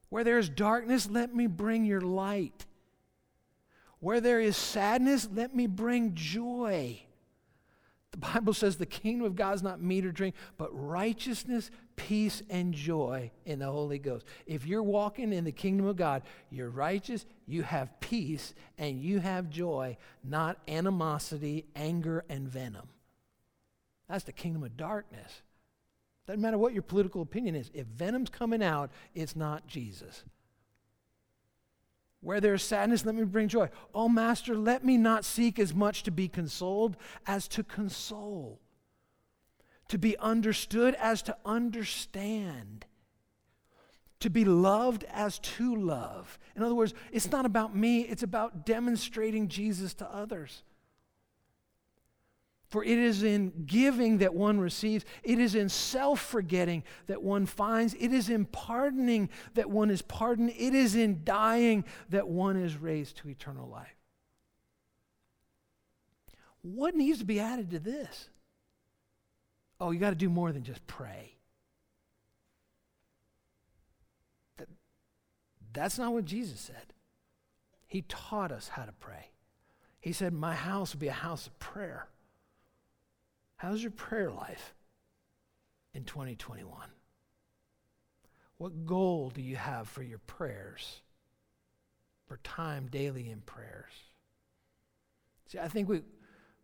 Where 0.08 0.24
there 0.24 0.38
is 0.38 0.48
darkness, 0.48 1.08
let 1.08 1.32
me 1.32 1.46
bring 1.46 1.84
your 1.84 2.00
light. 2.00 2.66
Where 4.00 4.20
there 4.20 4.40
is 4.40 4.56
sadness, 4.56 5.28
let 5.32 5.54
me 5.54 5.68
bring 5.68 6.14
joy. 6.14 7.00
The 8.12 8.18
Bible 8.18 8.54
says 8.54 8.76
the 8.76 8.86
kingdom 8.86 9.24
of 9.24 9.36
God 9.36 9.54
is 9.54 9.62
not 9.62 9.80
meat 9.80 10.04
or 10.04 10.10
drink, 10.10 10.34
but 10.58 10.70
righteousness, 10.72 11.70
peace, 11.94 12.42
and 12.50 12.74
joy 12.74 13.30
in 13.44 13.60
the 13.60 13.70
Holy 13.70 13.98
Ghost. 13.98 14.26
If 14.46 14.66
you're 14.66 14.82
walking 14.82 15.32
in 15.32 15.44
the 15.44 15.52
kingdom 15.52 15.86
of 15.86 15.96
God, 15.96 16.22
you're 16.50 16.70
righteous, 16.70 17.24
you 17.46 17.62
have 17.62 18.00
peace, 18.00 18.52
and 18.78 19.00
you 19.00 19.20
have 19.20 19.48
joy, 19.48 19.96
not 20.24 20.58
animosity, 20.66 21.66
anger, 21.76 22.24
and 22.28 22.48
venom. 22.48 22.88
That's 24.08 24.24
the 24.24 24.32
kingdom 24.32 24.64
of 24.64 24.76
darkness. 24.76 25.42
Doesn't 26.26 26.42
matter 26.42 26.58
what 26.58 26.72
your 26.72 26.82
political 26.82 27.22
opinion 27.22 27.54
is. 27.54 27.70
If 27.72 27.86
venom's 27.86 28.30
coming 28.30 28.62
out, 28.62 28.90
it's 29.14 29.36
not 29.36 29.68
Jesus. 29.68 30.24
Where 32.22 32.40
there 32.40 32.54
is 32.54 32.62
sadness, 32.62 33.06
let 33.06 33.14
me 33.14 33.24
bring 33.24 33.48
joy. 33.48 33.70
Oh, 33.94 34.08
Master, 34.08 34.54
let 34.54 34.84
me 34.84 34.96
not 34.96 35.24
seek 35.24 35.58
as 35.58 35.74
much 35.74 36.02
to 36.02 36.10
be 36.10 36.28
consoled 36.28 36.96
as 37.26 37.48
to 37.48 37.64
console, 37.64 38.60
to 39.88 39.98
be 39.98 40.18
understood 40.18 40.94
as 40.96 41.22
to 41.22 41.36
understand, 41.46 42.84
to 44.20 44.28
be 44.28 44.44
loved 44.44 45.04
as 45.10 45.38
to 45.38 45.74
love. 45.74 46.38
In 46.54 46.62
other 46.62 46.74
words, 46.74 46.92
it's 47.10 47.30
not 47.30 47.46
about 47.46 47.74
me, 47.74 48.02
it's 48.02 48.22
about 48.22 48.66
demonstrating 48.66 49.48
Jesus 49.48 49.94
to 49.94 50.14
others. 50.14 50.62
For 52.70 52.84
it 52.84 52.98
is 52.98 53.24
in 53.24 53.64
giving 53.66 54.18
that 54.18 54.32
one 54.32 54.60
receives, 54.60 55.04
it 55.24 55.40
is 55.40 55.56
in 55.56 55.68
self 55.68 56.20
forgetting 56.20 56.84
that 57.08 57.20
one 57.20 57.44
finds, 57.44 57.94
it 57.94 58.12
is 58.12 58.30
in 58.30 58.44
pardoning 58.44 59.28
that 59.54 59.68
one 59.68 59.90
is 59.90 60.02
pardoned, 60.02 60.50
it 60.56 60.72
is 60.72 60.94
in 60.94 61.22
dying 61.24 61.84
that 62.10 62.28
one 62.28 62.56
is 62.56 62.76
raised 62.76 63.16
to 63.18 63.28
eternal 63.28 63.68
life. 63.68 63.96
What 66.62 66.94
needs 66.94 67.18
to 67.18 67.24
be 67.24 67.40
added 67.40 67.70
to 67.70 67.80
this? 67.80 68.28
Oh, 69.80 69.90
you 69.90 69.98
got 69.98 70.10
to 70.10 70.16
do 70.16 70.28
more 70.28 70.52
than 70.52 70.62
just 70.62 70.86
pray. 70.86 71.34
That, 74.58 74.68
that's 75.72 75.98
not 75.98 76.12
what 76.12 76.24
Jesus 76.24 76.60
said. 76.60 76.92
He 77.88 78.02
taught 78.02 78.52
us 78.52 78.68
how 78.68 78.84
to 78.84 78.92
pray. 78.92 79.30
He 80.00 80.12
said, 80.12 80.32
My 80.32 80.54
house 80.54 80.92
will 80.92 81.00
be 81.00 81.08
a 81.08 81.12
house 81.12 81.48
of 81.48 81.58
prayer. 81.58 82.06
How's 83.60 83.82
your 83.82 83.90
prayer 83.90 84.30
life 84.30 84.74
in 85.92 86.04
2021? 86.04 86.74
What 88.56 88.86
goal 88.86 89.30
do 89.34 89.42
you 89.42 89.56
have 89.56 89.86
for 89.86 90.02
your 90.02 90.20
prayers? 90.20 91.02
For 92.26 92.38
time 92.38 92.88
daily 92.90 93.28
in 93.28 93.42
prayers? 93.42 93.92
See, 95.48 95.58
I 95.58 95.68
think 95.68 95.90
we, 95.90 96.00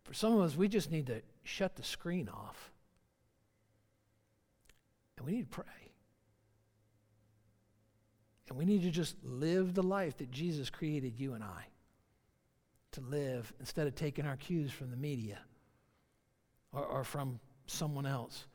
for 0.05 0.15
some 0.15 0.33
of 0.33 0.41
us, 0.41 0.55
we 0.55 0.67
just 0.67 0.89
need 0.89 1.05
to 1.05 1.21
shut 1.43 1.75
the 1.75 1.83
screen 1.83 2.29
off. 2.29 2.71
And 5.17 5.25
we 5.27 5.33
need 5.33 5.51
to 5.51 5.55
pray. 5.55 5.91
And 8.49 8.57
we 8.57 8.65
need 8.65 8.81
to 8.81 8.89
just 8.89 9.17
live 9.23 9.75
the 9.75 9.83
life 9.83 10.17
that 10.17 10.31
Jesus 10.31 10.71
created 10.71 11.19
you 11.19 11.35
and 11.35 11.43
I 11.43 11.67
to 12.93 13.01
live 13.01 13.53
instead 13.59 13.85
of 13.85 13.93
taking 13.93 14.25
our 14.25 14.37
cues 14.37 14.71
from 14.71 14.89
the 14.89 14.97
media 14.97 15.37
or, 16.73 16.83
or 16.83 17.03
from 17.03 17.39
someone 17.65 18.05
else. 18.05 18.45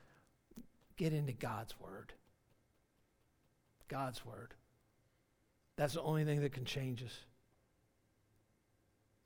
Get 0.97 1.13
into 1.13 1.33
God's 1.33 1.79
Word. 1.81 2.13
God's 3.89 4.25
Word. 4.25 4.55
That's 5.77 5.95
the 5.95 6.03
only 6.03 6.25
thing 6.25 6.41
that 6.43 6.53
can 6.53 6.65
change 6.65 7.03
us. 7.03 7.17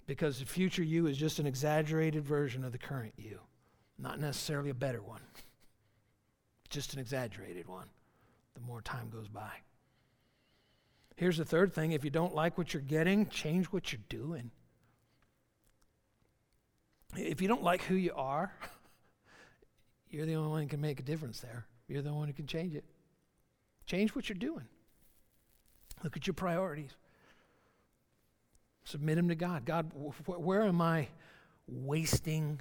Because 0.06 0.38
the 0.38 0.46
future 0.46 0.82
you 0.82 1.06
is 1.06 1.16
just 1.16 1.38
an 1.40 1.46
exaggerated 1.46 2.24
version 2.24 2.64
of 2.64 2.72
the 2.72 2.78
current 2.78 3.14
you, 3.16 3.40
not 3.98 4.20
necessarily 4.20 4.70
a 4.70 4.74
better 4.74 5.02
one, 5.02 5.20
just 6.68 6.94
an 6.94 7.00
exaggerated 7.00 7.66
one 7.66 7.88
the 8.56 8.60
more 8.62 8.80
time 8.80 9.10
goes 9.10 9.28
by. 9.28 9.50
Here's 11.16 11.36
the 11.36 11.44
third 11.44 11.72
thing 11.72 11.92
if 11.92 12.04
you 12.04 12.10
don't 12.10 12.34
like 12.34 12.58
what 12.58 12.74
you're 12.74 12.82
getting, 12.82 13.26
change 13.28 13.66
what 13.66 13.92
you're 13.92 14.00
doing. 14.08 14.50
If 17.16 17.40
you 17.40 17.48
don't 17.48 17.62
like 17.62 17.82
who 17.82 17.94
you 17.94 18.12
are, 18.14 18.52
you're 20.10 20.26
the 20.26 20.34
only 20.34 20.50
one 20.50 20.62
who 20.62 20.68
can 20.68 20.80
make 20.80 21.00
a 21.00 21.02
difference 21.02 21.40
there. 21.40 21.66
You're 21.88 22.02
the 22.02 22.12
one 22.12 22.28
who 22.28 22.34
can 22.34 22.46
change 22.46 22.74
it. 22.74 22.84
Change 23.86 24.14
what 24.14 24.28
you're 24.28 24.36
doing. 24.36 24.66
Look 26.02 26.16
at 26.16 26.26
your 26.26 26.34
priorities. 26.34 26.90
Submit 28.84 29.16
them 29.16 29.28
to 29.28 29.34
God. 29.34 29.64
God, 29.64 29.90
wh- 29.94 30.40
where 30.40 30.62
am 30.62 30.80
I 30.80 31.08
wasting 31.66 32.60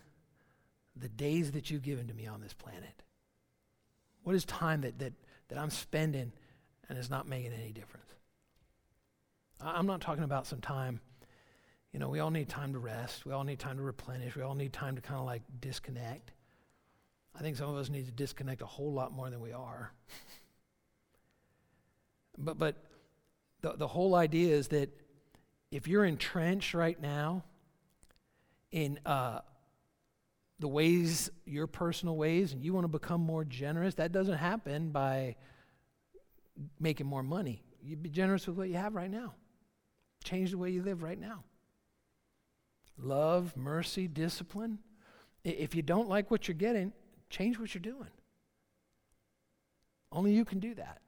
the 0.96 1.10
days 1.10 1.52
that 1.52 1.70
you've 1.70 1.84
given 1.84 2.08
to 2.08 2.14
me 2.14 2.28
on 2.28 2.42
this 2.42 2.54
planet? 2.54 3.04
What 4.24 4.36
is 4.36 4.46
time 4.46 4.82
that, 4.82 4.98
that, 5.00 5.14
that 5.50 5.58
I'm 5.58 5.70
spending 5.70 6.32
and 6.90 6.98
is 6.98 7.10
not 7.10 7.28
making 7.28 7.54
any 7.54 7.72
difference? 7.72 8.06
I'm 9.62 9.86
not 9.86 10.02
talking 10.02 10.24
about 10.24 10.48
some 10.48 10.62
time. 10.62 11.00
You 11.92 12.00
know, 12.00 12.10
we 12.10 12.20
all 12.20 12.32
need 12.32 12.50
time 12.50 12.74
to 12.74 12.80
rest. 12.80 13.26
We 13.26 13.32
all 13.32 13.44
need 13.44 13.60
time 13.60 13.78
to 13.78 13.84
replenish. 13.84 14.36
We 14.36 14.42
all 14.42 14.56
need 14.56 14.74
time 14.74 14.96
to 14.96 15.02
kind 15.02 15.20
of 15.20 15.26
like 15.26 15.44
disconnect. 15.62 16.32
I 17.38 17.42
think 17.42 17.58
some 17.58 17.70
of 17.70 17.76
us 17.76 17.90
need 17.90 18.06
to 18.06 18.12
disconnect 18.12 18.62
a 18.62 18.66
whole 18.66 18.94
lot 18.94 19.12
more 19.12 19.30
than 19.30 19.42
we 19.42 19.52
are. 19.52 19.92
but 22.38 22.58
but 22.58 22.76
the, 23.62 23.74
the 23.74 23.88
whole 23.88 24.16
idea 24.16 24.56
is 24.56 24.70
that 24.70 24.90
if 25.72 25.88
you're 25.88 26.06
entrenched 26.06 26.74
right 26.74 27.00
now 27.02 27.44
in 28.72 29.00
uh, 29.06 29.40
the 30.60 30.68
ways, 30.68 31.30
your 31.46 31.68
personal 31.68 32.16
ways, 32.16 32.54
and 32.54 32.64
you 32.64 32.74
want 32.74 32.86
to 32.86 32.90
become 32.90 33.22
more 33.22 33.44
generous, 33.44 33.96
that 33.96 34.12
doesn't 34.12 34.38
happen 34.38 34.92
by 34.92 35.36
making 36.80 37.06
more 37.06 37.24
money. 37.24 37.64
You 37.84 37.98
be 37.98 38.10
generous 38.10 38.48
with 38.48 38.56
what 38.56 38.70
you 38.70 38.76
have 38.76 38.96
right 38.96 39.12
now. 39.12 39.34
Change 40.24 40.52
the 40.52 40.58
way 40.58 40.70
you 40.70 40.82
live 40.82 41.04
right 41.04 41.20
now. 41.20 41.44
Love, 42.98 43.56
mercy, 43.58 44.08
discipline. 44.08 44.80
If 45.44 45.76
you 45.76 45.82
don't 45.82 46.08
like 46.08 46.32
what 46.32 46.48
you're 46.48 46.56
getting, 46.56 46.94
change 47.30 47.60
what 47.60 47.74
you're 47.74 47.82
doing. 47.82 48.10
Only 50.12 50.34
you 50.34 50.46
can 50.46 50.60
do 50.60 50.74
that. 50.76 51.02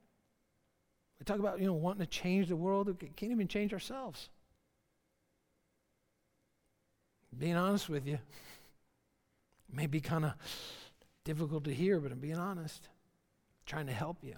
We 1.18 1.24
talk 1.24 1.38
about, 1.38 1.60
you 1.60 1.66
know, 1.66 1.72
wanting 1.72 2.00
to 2.00 2.06
change 2.06 2.48
the 2.48 2.56
world. 2.56 2.86
We 2.86 3.08
can't 3.08 3.32
even 3.32 3.48
change 3.48 3.72
ourselves. 3.72 4.28
Being 7.36 7.56
honest 7.56 7.88
with 7.88 8.06
you, 8.06 8.18
may 9.72 9.86
be 9.86 10.00
kind 10.00 10.24
of 10.24 10.32
difficult 11.24 11.64
to 11.64 11.74
hear, 11.74 12.00
but 12.00 12.12
I'm 12.12 12.20
being 12.20 12.38
honest. 12.38 12.88
Trying 13.66 13.86
to 13.86 13.92
help 13.92 14.18
you. 14.22 14.36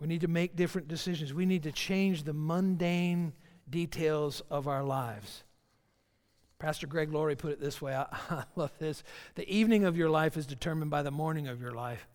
We 0.00 0.06
need 0.06 0.22
to 0.22 0.28
make 0.28 0.56
different 0.56 0.88
decisions. 0.88 1.32
We 1.32 1.46
need 1.46 1.62
to 1.64 1.72
change 1.72 2.24
the 2.24 2.32
mundane 2.32 3.32
details 3.68 4.42
of 4.50 4.68
our 4.68 4.82
lives. 4.82 5.44
Pastor 6.64 6.86
Greg 6.86 7.12
Laurie 7.12 7.36
put 7.36 7.52
it 7.52 7.60
this 7.60 7.82
way 7.82 7.94
I, 7.94 8.06
I, 8.30 8.44
love 8.56 8.72
this. 8.78 9.04
The 9.34 9.46
evening 9.54 9.84
of 9.84 9.98
your 9.98 10.08
life 10.08 10.38
is 10.38 10.46
determined 10.46 10.90
by 10.90 11.02
the 11.02 11.10
morning 11.10 11.46
of 11.46 11.60
your 11.60 11.72
life. 11.72 12.08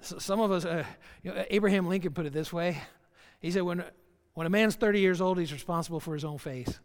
So 0.00 0.18
some 0.18 0.40
of 0.40 0.50
us, 0.50 0.64
uh, 0.64 0.82
you 1.22 1.30
know, 1.30 1.44
Abraham 1.48 1.86
Lincoln 1.86 2.12
put 2.12 2.26
it 2.26 2.32
this 2.32 2.52
way. 2.52 2.76
He 3.38 3.52
said, 3.52 3.62
when, 3.62 3.84
when 4.32 4.48
a 4.48 4.50
man's 4.50 4.74
30 4.74 4.98
years 4.98 5.20
old, 5.20 5.38
he's 5.38 5.52
responsible 5.52 6.00
for 6.00 6.12
his 6.12 6.24
own 6.24 6.38
face. 6.38 6.80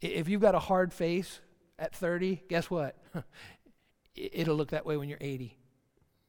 If 0.00 0.28
you've 0.28 0.42
got 0.42 0.54
a 0.54 0.60
hard 0.60 0.92
face 0.92 1.40
at 1.76 1.92
30, 1.92 2.44
guess 2.48 2.70
what? 2.70 2.96
It'll 4.14 4.54
look 4.54 4.70
that 4.70 4.86
way 4.86 4.96
when 4.96 5.08
you're 5.08 5.18
80. 5.20 5.58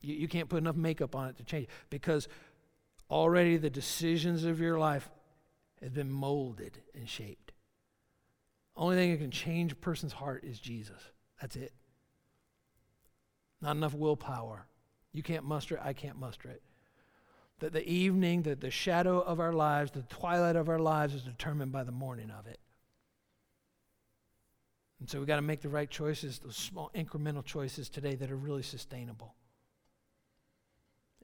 You, 0.01 0.15
you 0.15 0.27
can't 0.27 0.49
put 0.49 0.57
enough 0.57 0.75
makeup 0.75 1.15
on 1.15 1.29
it 1.29 1.37
to 1.37 1.43
change 1.43 1.65
it 1.65 1.69
because 1.91 2.27
already 3.11 3.57
the 3.57 3.69
decisions 3.69 4.43
of 4.43 4.59
your 4.59 4.79
life 4.79 5.07
have 5.83 5.93
been 5.93 6.09
molded 6.09 6.79
and 6.95 7.07
shaped. 7.07 7.48
Only 8.79 8.95
thing 8.95 9.11
that 9.11 9.17
can 9.17 9.29
change 9.29 9.73
a 9.73 9.75
person's 9.75 10.13
heart 10.13 10.45
is 10.45 10.57
Jesus. 10.57 11.01
That's 11.41 11.57
it. 11.57 11.73
Not 13.61 13.75
enough 13.75 13.93
willpower. 13.93 14.67
You 15.11 15.21
can't 15.21 15.43
muster 15.43 15.75
it, 15.75 15.81
I 15.83 15.91
can't 15.91 16.17
muster 16.17 16.47
it. 16.47 16.63
That 17.59 17.73
the 17.73 17.85
evening, 17.85 18.43
the, 18.43 18.55
the 18.55 18.71
shadow 18.71 19.19
of 19.19 19.41
our 19.41 19.51
lives, 19.51 19.91
the 19.91 20.03
twilight 20.03 20.55
of 20.55 20.69
our 20.69 20.79
lives 20.79 21.13
is 21.13 21.23
determined 21.23 21.73
by 21.73 21.83
the 21.83 21.91
morning 21.91 22.31
of 22.31 22.47
it. 22.47 22.57
And 25.01 25.09
so 25.09 25.17
we've 25.17 25.27
got 25.27 25.35
to 25.35 25.41
make 25.41 25.59
the 25.59 25.67
right 25.67 25.89
choices, 25.89 26.39
those 26.39 26.55
small 26.55 26.89
incremental 26.95 27.43
choices 27.43 27.89
today 27.89 28.15
that 28.15 28.31
are 28.31 28.37
really 28.37 28.63
sustainable. 28.63 29.35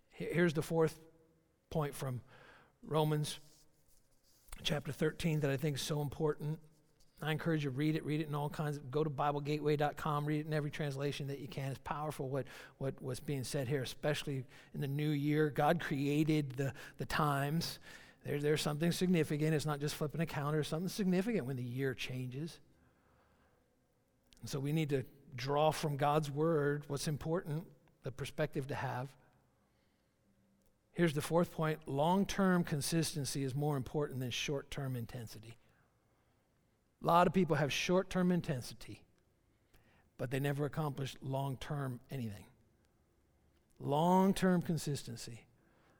Here's 0.10 0.54
the 0.54 0.62
fourth 0.62 1.00
point 1.70 1.94
from 1.94 2.20
Romans 2.86 3.40
chapter 4.62 4.92
13 4.92 5.40
that 5.40 5.52
I 5.52 5.56
think 5.56 5.78
is 5.78 5.82
so 5.82 6.02
important. 6.02 6.60
I 7.26 7.32
encourage 7.32 7.64
you 7.64 7.72
to 7.72 7.76
read 7.76 7.96
it, 7.96 8.06
read 8.06 8.22
it 8.22 8.28
in 8.28 8.36
all 8.36 8.50
kinds 8.50 8.78
of, 8.78 8.92
go 8.92 9.04
to 9.04 9.10
BibleGateway.com, 9.10 10.26
read 10.26 10.42
it 10.42 10.48
in 10.48 10.54
every 10.54 10.70
translation 10.70 11.28
that 11.28 11.40
you 11.40 11.48
can. 11.48 11.72
It's 11.72 11.80
powerful 11.84 12.30
what, 12.30 12.46
what 12.78 12.94
what's 13.00 13.20
being 13.20 13.44
said 13.44 13.68
here, 13.68 13.82
especially 13.82 14.44
in 14.74 14.82
the 14.82 14.88
new 14.88 15.10
year. 15.10 15.50
God 15.50 15.80
created 15.80 16.52
the, 16.58 16.74
the 16.98 17.06
times. 17.06 17.80
There, 18.26 18.40
there's 18.40 18.62
something 18.62 18.92
significant. 18.92 19.54
It's 19.54 19.66
not 19.66 19.80
just 19.80 19.96
flipping 19.96 20.22
a 20.22 20.26
calendar, 20.26 20.64
something 20.64 20.90
significant 20.90 21.46
when 21.46 21.56
the 21.58 21.64
year 21.64 21.94
changes. 21.94 22.60
And 24.42 24.50
so 24.50 24.60
we 24.60 24.72
need 24.72 24.90
to 24.90 25.04
draw 25.36 25.72
from 25.72 25.98
God's 25.98 26.30
word 26.30 26.84
what's 26.88 27.08
important, 27.08 27.64
the 28.04 28.12
perspective 28.12 28.68
to 28.68 28.76
have. 28.76 29.10
Here's 30.94 31.14
the 31.14 31.22
fourth 31.22 31.52
point 31.52 31.80
long 31.88 32.26
term 32.26 32.64
consistency 32.64 33.44
is 33.44 33.54
more 33.54 33.78
important 33.78 34.20
than 34.20 34.32
short 34.32 34.72
term 34.72 34.96
intensity. 34.96 35.58
A 37.04 37.08
lot 37.08 37.28
of 37.28 37.34
people 37.34 37.56
have 37.56 37.72
short 37.72 38.10
term 38.10 38.32
intensity, 38.32 39.04
but 40.18 40.32
they 40.32 40.40
never 40.40 40.66
accomplish 40.66 41.16
long 41.22 41.58
term 41.58 42.00
anything. 42.10 42.46
Long 43.80 44.34
term 44.34 44.62
consistency. 44.62 45.46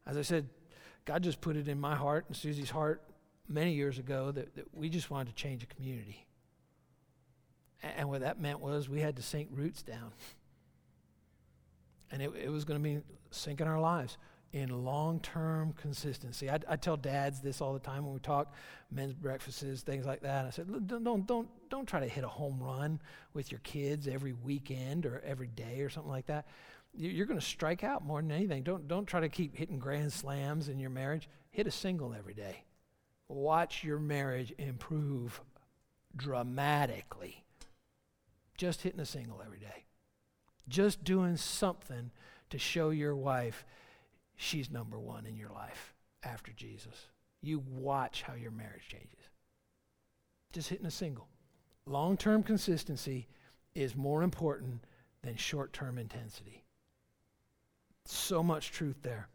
As 0.08 0.18
I 0.18 0.22
said, 0.22 0.50
God 1.06 1.24
just 1.24 1.42
put 1.42 1.56
it 1.56 1.68
in 1.68 1.80
my 1.80 1.96
heart 1.96 2.26
and 2.28 2.36
Susie's 2.36 2.70
heart 2.70 3.02
many 3.48 3.74
years 3.74 4.00
ago 4.00 4.32
that, 4.32 4.56
that 4.56 4.74
we 4.74 4.90
just 4.90 5.12
wanted 5.12 5.36
to 5.36 5.36
change 5.36 5.64
a 5.64 5.68
community. 5.68 6.26
And 7.82 8.10
what 8.10 8.22
that 8.22 8.40
meant 8.40 8.60
was 8.60 8.90
we 8.90 9.02
had 9.02 9.16
to 9.18 9.22
sink 9.22 9.50
roots 9.52 9.84
down. 9.84 10.12
And 12.12 12.22
it, 12.22 12.32
it 12.36 12.50
was 12.50 12.66
going 12.66 12.80
to 12.80 12.84
mean 12.84 13.04
sinking 13.30 13.68
our 13.68 13.80
lives 13.80 14.18
in 14.56 14.86
long 14.86 15.20
term 15.20 15.74
consistency. 15.74 16.50
I, 16.50 16.60
I, 16.70 16.78
tell 16.78 16.96
dads 16.96 17.42
this 17.42 17.60
all 17.60 17.74
the 17.74 17.80
time 17.80 18.06
when 18.06 18.14
we 18.14 18.22
talk 18.22 18.54
men's 18.90 19.14
breakfasts, 19.14 19.82
things 19.82 20.06
like 20.06 20.22
that. 20.22 20.46
I 20.46 20.50
said, 20.50 20.68
don't, 20.88 21.04
don't, 21.04 21.28
don't, 21.28 21.50
don't 21.70 21.86
try 21.86 22.00
to 22.00 22.08
hit 22.08 22.24
a 22.24 22.30
home 22.30 22.64
run 22.64 23.02
with 23.34 23.52
your 23.52 23.60
kids 23.66 24.08
every 24.08 24.32
weekend 24.32 25.06
or 25.06 25.22
every 25.26 25.50
day 25.50 25.82
or 25.82 25.90
something 25.90 26.10
like 26.10 26.28
that. 26.28 26.48
You're 26.98 27.26
going 27.26 27.40
to 27.40 27.46
strike 27.46 27.84
out 27.84 28.06
more 28.06 28.22
than 28.22 28.32
anything. 28.32 28.64
Don't, 28.64 28.88
don't 28.88 29.06
try 29.06 29.20
to 29.20 29.28
keep 29.28 29.58
hitting 29.58 29.78
grand 29.78 30.14
slams 30.14 30.70
in 30.70 30.80
your 30.80 30.90
marriage. 30.90 31.28
Hit 31.52 31.68
a 31.68 31.72
single 31.72 32.16
every 32.18 32.34
day. 32.34 32.64
Watch 33.28 33.84
your 33.84 34.00
marriage 34.00 34.54
improve 34.58 35.42
dramatically. 36.16 37.44
Just 38.58 38.84
hitting 38.84 39.02
a 39.02 39.06
single 39.06 39.42
every 39.46 39.60
day. 39.60 39.84
Just 40.70 41.04
doing 41.04 41.36
something 41.36 42.12
to 42.52 42.58
show 42.58 42.92
your 42.92 43.18
wife 43.18 43.66
she's 44.36 44.70
number 44.70 45.00
one 45.00 45.26
in 45.26 45.38
your 45.38 45.50
life 45.50 45.94
after 46.24 46.52
Jesus. 46.52 47.08
You 47.42 47.64
watch 47.70 48.24
how 48.24 48.34
your 48.34 48.52
marriage 48.52 48.88
changes. 48.88 49.30
Just 50.52 50.70
hitting 50.70 50.86
a 50.86 50.92
single. 50.92 51.28
Long 51.86 52.18
term 52.18 52.44
consistency 52.44 53.28
is 53.76 53.96
more 53.96 54.24
important 54.24 54.84
than 55.22 55.36
short 55.36 55.74
term 55.74 55.98
intensity. 55.98 56.64
So 58.06 58.42
much 58.42 58.72
truth 58.72 58.98
there. 59.02 59.28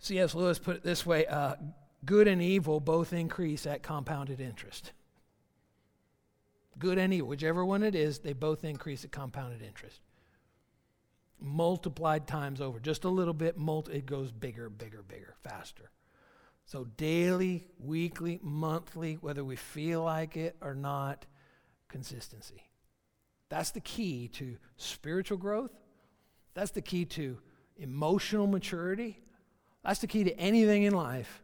C.S. 0.00 0.34
Lewis 0.34 0.58
put 0.58 0.76
it 0.76 0.82
this 0.82 1.06
way 1.06 1.26
uh, 1.26 1.54
good 2.04 2.26
and 2.26 2.42
evil 2.42 2.80
both 2.80 3.12
increase 3.12 3.66
at 3.66 3.82
compounded 3.82 4.40
interest. 4.40 4.92
Good 6.78 6.98
and 6.98 7.12
evil, 7.12 7.28
whichever 7.28 7.64
one 7.64 7.82
it 7.82 7.94
is, 7.94 8.18
they 8.18 8.32
both 8.32 8.64
increase 8.64 9.04
at 9.04 9.12
compounded 9.12 9.62
interest 9.62 10.00
multiplied 11.42 12.26
times 12.26 12.60
over. 12.60 12.80
Just 12.80 13.04
a 13.04 13.08
little 13.08 13.34
bit, 13.34 13.58
multi- 13.58 13.92
it 13.92 14.06
goes 14.06 14.30
bigger, 14.32 14.68
bigger, 14.68 15.02
bigger, 15.02 15.34
faster. 15.42 15.90
So, 16.64 16.84
daily, 16.96 17.66
weekly, 17.78 18.38
monthly, 18.42 19.14
whether 19.14 19.44
we 19.44 19.56
feel 19.56 20.02
like 20.02 20.36
it 20.36 20.56
or 20.60 20.74
not, 20.74 21.26
consistency. 21.88 22.62
That's 23.48 23.70
the 23.70 23.80
key 23.80 24.28
to 24.34 24.56
spiritual 24.76 25.38
growth. 25.38 25.72
That's 26.54 26.70
the 26.70 26.82
key 26.82 27.04
to 27.06 27.38
emotional 27.76 28.46
maturity. 28.46 29.18
That's 29.84 30.00
the 30.00 30.06
key 30.06 30.24
to 30.24 30.38
anything 30.38 30.84
in 30.84 30.94
life 30.94 31.42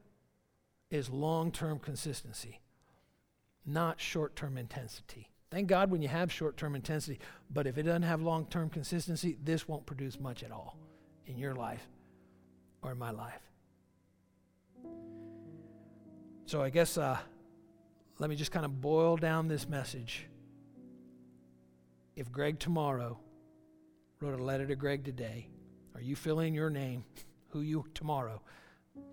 is 0.91 1.11
long-term 1.11 1.81
consistency, 1.81 2.61
not 3.67 4.01
short-term 4.01 4.57
intensity. 4.57 5.29
Thank 5.51 5.69
God 5.69 5.91
when 5.91 6.03
you 6.03 6.09
have 6.09 6.31
short 6.31 6.57
term 6.57 6.75
intensity, 6.75 7.19
but 7.51 7.67
if 7.67 7.79
it 7.79 7.85
doesn't 7.85 8.03
have 8.03 8.21
long 8.21 8.47
term 8.47 8.69
consistency, 8.69 9.39
this 9.43 9.67
won't 9.67 9.87
produce 9.87 10.21
much 10.21 10.43
at 10.43 10.51
all 10.51 10.77
in 11.27 11.39
your 11.39 11.55
life 11.55 11.89
or 12.83 12.93
in 12.93 12.99
my 12.99 13.11
life. 13.11 13.41
So 16.47 16.63
I 16.63 16.71
guess 16.71 16.99
uh, 16.99 17.19
let 18.19 18.31
me 18.31 18.37
just 18.37 18.53
kind 18.53 18.65
of 18.65 18.81
boil 18.81 19.17
down 19.17 19.49
this 19.49 19.69
message. 19.69 20.27
if 22.17 22.33
Greg 22.33 22.59
tomorrow 22.59 23.19
wrote 24.21 24.39
a 24.39 24.43
letter 24.43 24.67
to 24.67 24.75
Greg 24.75 25.05
today, 25.05 25.49
are 25.95 26.01
you 26.01 26.17
filling 26.17 26.55
your 26.55 26.71
name, 26.71 27.05
who 27.49 27.61
you 27.61 27.87
tomorrow, 27.95 28.43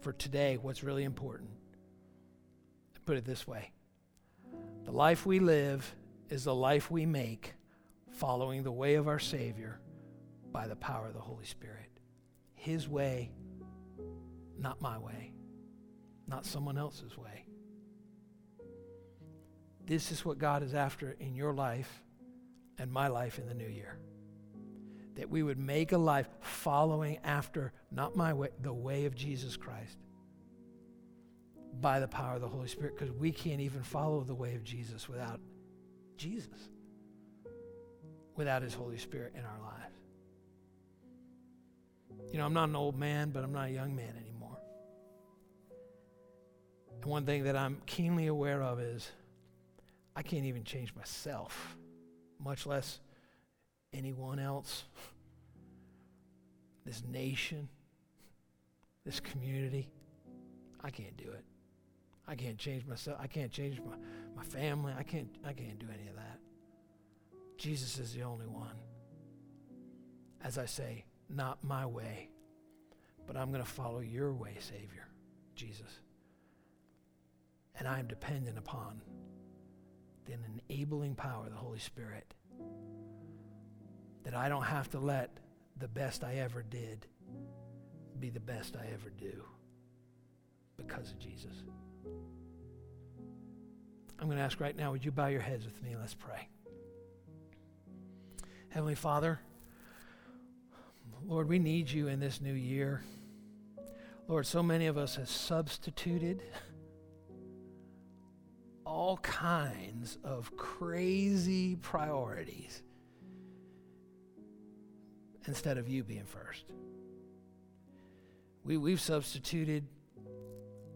for 0.01 0.11
today, 0.11 0.57
what's 0.61 0.83
really 0.83 1.03
important? 1.03 1.49
Put 3.05 3.17
it 3.17 3.25
this 3.25 3.47
way 3.47 3.71
the 4.85 4.91
life 4.91 5.25
we 5.25 5.39
live 5.39 5.95
is 6.29 6.45
the 6.45 6.55
life 6.55 6.89
we 6.89 7.05
make 7.05 7.53
following 8.11 8.63
the 8.63 8.71
way 8.71 8.95
of 8.95 9.07
our 9.07 9.19
Savior 9.19 9.79
by 10.51 10.67
the 10.67 10.75
power 10.75 11.07
of 11.07 11.13
the 11.13 11.19
Holy 11.19 11.45
Spirit. 11.45 11.89
His 12.53 12.87
way, 12.87 13.31
not 14.57 14.81
my 14.81 14.97
way, 14.97 15.33
not 16.27 16.45
someone 16.45 16.77
else's 16.77 17.17
way. 17.17 17.45
This 19.85 20.11
is 20.11 20.25
what 20.25 20.39
God 20.39 20.63
is 20.63 20.73
after 20.73 21.15
in 21.19 21.35
your 21.35 21.53
life 21.53 22.03
and 22.79 22.91
my 22.91 23.07
life 23.07 23.37
in 23.37 23.47
the 23.47 23.53
new 23.53 23.67
year. 23.67 23.99
That 25.15 25.29
we 25.29 25.43
would 25.43 25.59
make 25.59 25.91
a 25.91 25.97
life 25.97 26.27
following 26.41 27.19
after, 27.23 27.71
not 27.91 28.15
my 28.15 28.33
way, 28.33 28.49
the 28.61 28.73
way 28.73 29.05
of 29.05 29.15
Jesus 29.15 29.55
Christ 29.55 29.97
by 31.81 31.99
the 31.99 32.07
power 32.07 32.35
of 32.35 32.41
the 32.41 32.47
Holy 32.47 32.67
Spirit 32.67 32.95
because 32.97 33.13
we 33.13 33.31
can't 33.31 33.61
even 33.61 33.83
follow 33.83 34.21
the 34.21 34.33
way 34.33 34.55
of 34.55 34.63
Jesus 34.63 35.07
without 35.07 35.39
Jesus, 36.17 36.69
without 38.35 38.61
His 38.61 38.73
Holy 38.73 38.97
Spirit 38.97 39.33
in 39.35 39.41
our 39.41 39.59
lives. 39.61 39.95
You 42.31 42.39
know, 42.39 42.45
I'm 42.45 42.53
not 42.53 42.69
an 42.69 42.75
old 42.75 42.97
man, 42.97 43.29
but 43.29 43.43
I'm 43.43 43.53
not 43.53 43.67
a 43.67 43.71
young 43.71 43.95
man 43.95 44.13
anymore. 44.21 44.57
And 46.93 47.05
one 47.05 47.25
thing 47.25 47.43
that 47.43 47.55
I'm 47.55 47.81
keenly 47.85 48.27
aware 48.27 48.61
of 48.61 48.79
is 48.79 49.09
I 50.15 50.21
can't 50.21 50.45
even 50.45 50.63
change 50.63 50.95
myself, 50.95 51.77
much 52.39 52.65
less 52.65 52.99
anyone 53.93 54.39
else, 54.39 54.83
this 56.85 57.03
nation, 57.09 57.69
this 59.05 59.19
community. 59.19 59.89
I 60.83 60.89
can't 60.89 61.15
do 61.17 61.31
it. 61.31 61.43
I 62.27 62.35
can't 62.35 62.57
change 62.57 62.85
myself. 62.85 63.17
I 63.19 63.27
can't 63.27 63.51
change 63.51 63.79
my, 63.79 63.95
my 64.35 64.43
family. 64.43 64.93
I 64.97 65.03
can't, 65.03 65.29
I 65.45 65.53
can't 65.53 65.79
do 65.79 65.87
any 65.93 66.07
of 66.07 66.15
that. 66.15 66.39
Jesus 67.57 67.99
is 67.99 68.13
the 68.13 68.23
only 68.23 68.47
one. 68.47 68.75
As 70.43 70.57
I 70.57 70.65
say, 70.65 71.05
not 71.29 71.63
my 71.63 71.85
way, 71.85 72.29
but 73.25 73.35
I'm 73.37 73.51
going 73.51 73.63
to 73.63 73.69
follow 73.69 73.99
your 73.99 74.33
way, 74.33 74.55
Savior, 74.59 75.07
Jesus. 75.55 75.99
And 77.77 77.87
I 77.87 77.99
am 77.99 78.07
dependent 78.07 78.57
upon 78.57 79.01
the 80.25 80.33
enabling 80.69 81.15
power 81.15 81.45
of 81.45 81.51
the 81.51 81.57
Holy 81.57 81.79
Spirit. 81.79 82.33
That 84.23 84.33
I 84.33 84.49
don't 84.49 84.63
have 84.63 84.89
to 84.91 84.99
let 84.99 85.37
the 85.77 85.87
best 85.87 86.23
I 86.23 86.35
ever 86.35 86.63
did 86.63 87.05
be 88.19 88.29
the 88.29 88.39
best 88.39 88.75
I 88.75 88.87
ever 88.93 89.09
do 89.09 89.43
because 90.77 91.11
of 91.11 91.19
Jesus. 91.19 91.63
I'm 94.19 94.27
going 94.27 94.37
to 94.37 94.43
ask 94.43 94.59
right 94.59 94.75
now, 94.75 94.91
would 94.91 95.05
you 95.05 95.11
bow 95.11 95.27
your 95.27 95.41
heads 95.41 95.65
with 95.65 95.81
me? 95.83 95.95
Let's 95.99 96.13
pray. 96.13 96.47
Heavenly 98.69 98.95
Father, 98.95 99.39
Lord, 101.25 101.47
we 101.47 101.59
need 101.59 101.89
you 101.89 102.07
in 102.07 102.19
this 102.19 102.41
new 102.41 102.53
year. 102.53 103.03
Lord, 104.27 104.45
so 104.45 104.63
many 104.63 104.87
of 104.87 104.97
us 104.97 105.15
have 105.15 105.29
substituted 105.29 106.41
all 108.85 109.17
kinds 109.17 110.17
of 110.23 110.55
crazy 110.57 111.75
priorities 111.75 112.81
instead 115.47 115.77
of 115.77 115.87
you 115.87 116.03
being 116.03 116.25
first. 116.25 116.65
We, 118.63 118.77
we've 118.77 119.01
substituted 119.01 119.85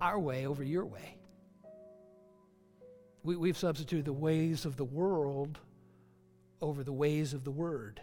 our 0.02 0.20
way 0.20 0.46
over 0.46 0.64
your 0.64 0.86
way. 0.86 1.18
We, 3.24 3.36
we've 3.36 3.58
substituted 3.58 4.06
the 4.06 4.14
ways 4.14 4.66
of 4.66 4.78
the 4.78 4.86
world 4.86 5.60
over 6.62 6.84
the 6.84 6.94
ways 6.94 7.34
of 7.34 7.44
the 7.44 7.52
Word. 7.52 8.02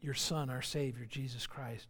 Your 0.00 0.14
Son, 0.14 0.50
our 0.50 0.62
Savior, 0.62 1.04
Jesus 1.04 1.46
Christ. 1.46 1.88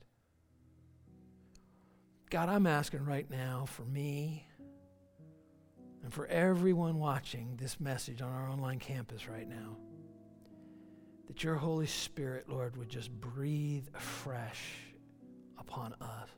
God, 2.30 2.49
I'm 2.49 2.66
asking 2.66 3.05
right 3.05 3.30
now 3.30 3.64
for 3.66 3.82
me 3.82 4.47
and 6.03 6.12
for 6.12 6.26
everyone 6.26 6.99
watching 6.99 7.57
this 7.57 7.78
message 7.78 8.22
on 8.22 8.32
our 8.32 8.49
online 8.49 8.78
campus 8.78 9.28
right 9.28 9.49
now 9.49 9.76
that 11.26 11.45
your 11.45 11.55
Holy 11.57 11.86
Spirit, 11.86 12.49
Lord, 12.49 12.76
would 12.76 12.88
just 12.88 13.12
breathe 13.12 13.86
afresh 13.95 14.78
upon 15.59 15.95
us. 16.01 16.28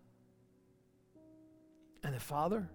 And 2.04 2.14
the 2.14 2.20
Father, 2.20 2.68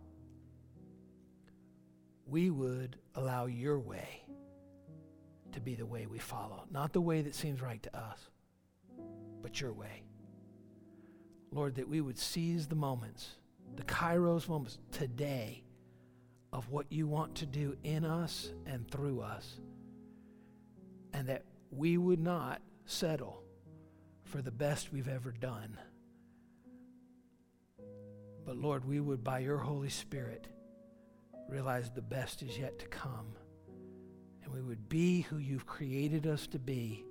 we 2.26 2.50
would 2.50 2.98
allow 3.16 3.46
your 3.46 3.80
way 3.80 4.24
to 5.52 5.60
be 5.60 5.76
the 5.76 5.86
way 5.86 6.06
we 6.06 6.20
follow. 6.20 6.66
Not 6.72 6.94
the 6.94 7.02
way 7.02 7.22
that 7.22 7.36
seems 7.36 7.62
right 7.62 7.82
to 7.84 7.98
us, 7.98 8.20
but 9.42 9.60
your 9.60 9.74
way. 9.74 10.04
Lord, 11.52 11.76
that 11.76 11.88
we 11.88 12.02
would 12.02 12.18
seize 12.18 12.68
the 12.68 12.76
moments, 12.76 13.36
the 13.76 13.84
kairos 13.84 14.48
moments 14.48 14.78
today 14.92 15.64
of 16.54 16.70
what 16.70 16.86
you 16.90 17.08
want 17.08 17.36
to 17.36 17.46
do 17.46 17.76
in 17.84 18.06
us 18.06 18.52
and 18.66 18.90
through 18.90 19.22
us. 19.22 19.60
And 21.14 21.28
that 21.28 21.44
we 21.72 21.98
would 21.98 22.20
not 22.20 22.62
settle 22.86 23.44
for 24.24 24.42
the 24.42 24.52
best 24.52 24.92
we've 24.92 25.08
ever 25.08 25.32
done. 25.32 25.78
But 28.48 28.56
Lord, 28.56 28.86
we 28.86 29.02
would, 29.02 29.26
by 29.26 29.40
your 29.40 29.58
Holy 29.58 29.90
Spirit, 29.90 30.48
realize 31.50 31.92
the 31.92 32.02
best 32.02 32.42
is 32.42 32.58
yet 32.58 32.80
to 32.80 32.88
come. 32.88 33.28
And 34.42 34.54
we 34.54 34.62
would 34.62 34.88
be 34.88 35.22
who 35.22 35.38
you've 35.38 35.66
created 35.66 36.26
us 36.26 36.48
to 36.48 36.58
be. 36.58 37.04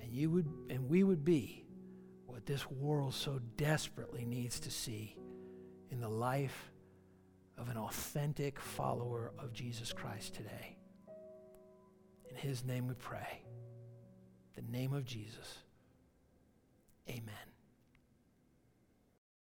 And 0.00 0.10
you 0.10 0.30
would 0.30 0.48
and 0.70 0.88
we 0.88 1.04
would 1.04 1.26
be 1.26 1.62
what 2.24 2.46
this 2.46 2.70
world 2.70 3.12
so 3.12 3.38
desperately 3.58 4.24
needs 4.24 4.58
to 4.60 4.70
see 4.70 5.18
in 5.90 6.00
the 6.00 6.08
life 6.08 6.72
of 7.58 7.68
an 7.68 7.76
authentic 7.76 8.58
follower 8.58 9.32
of 9.38 9.52
Jesus 9.52 9.92
Christ 9.92 10.34
today. 10.34 10.78
In 12.30 12.36
his 12.36 12.64
name 12.64 12.88
we 12.88 12.94
pray. 12.94 13.42
The 14.54 14.62
name 14.62 14.94
of 14.94 15.04
Jesus. 15.04 15.58
Amen. 17.10 17.55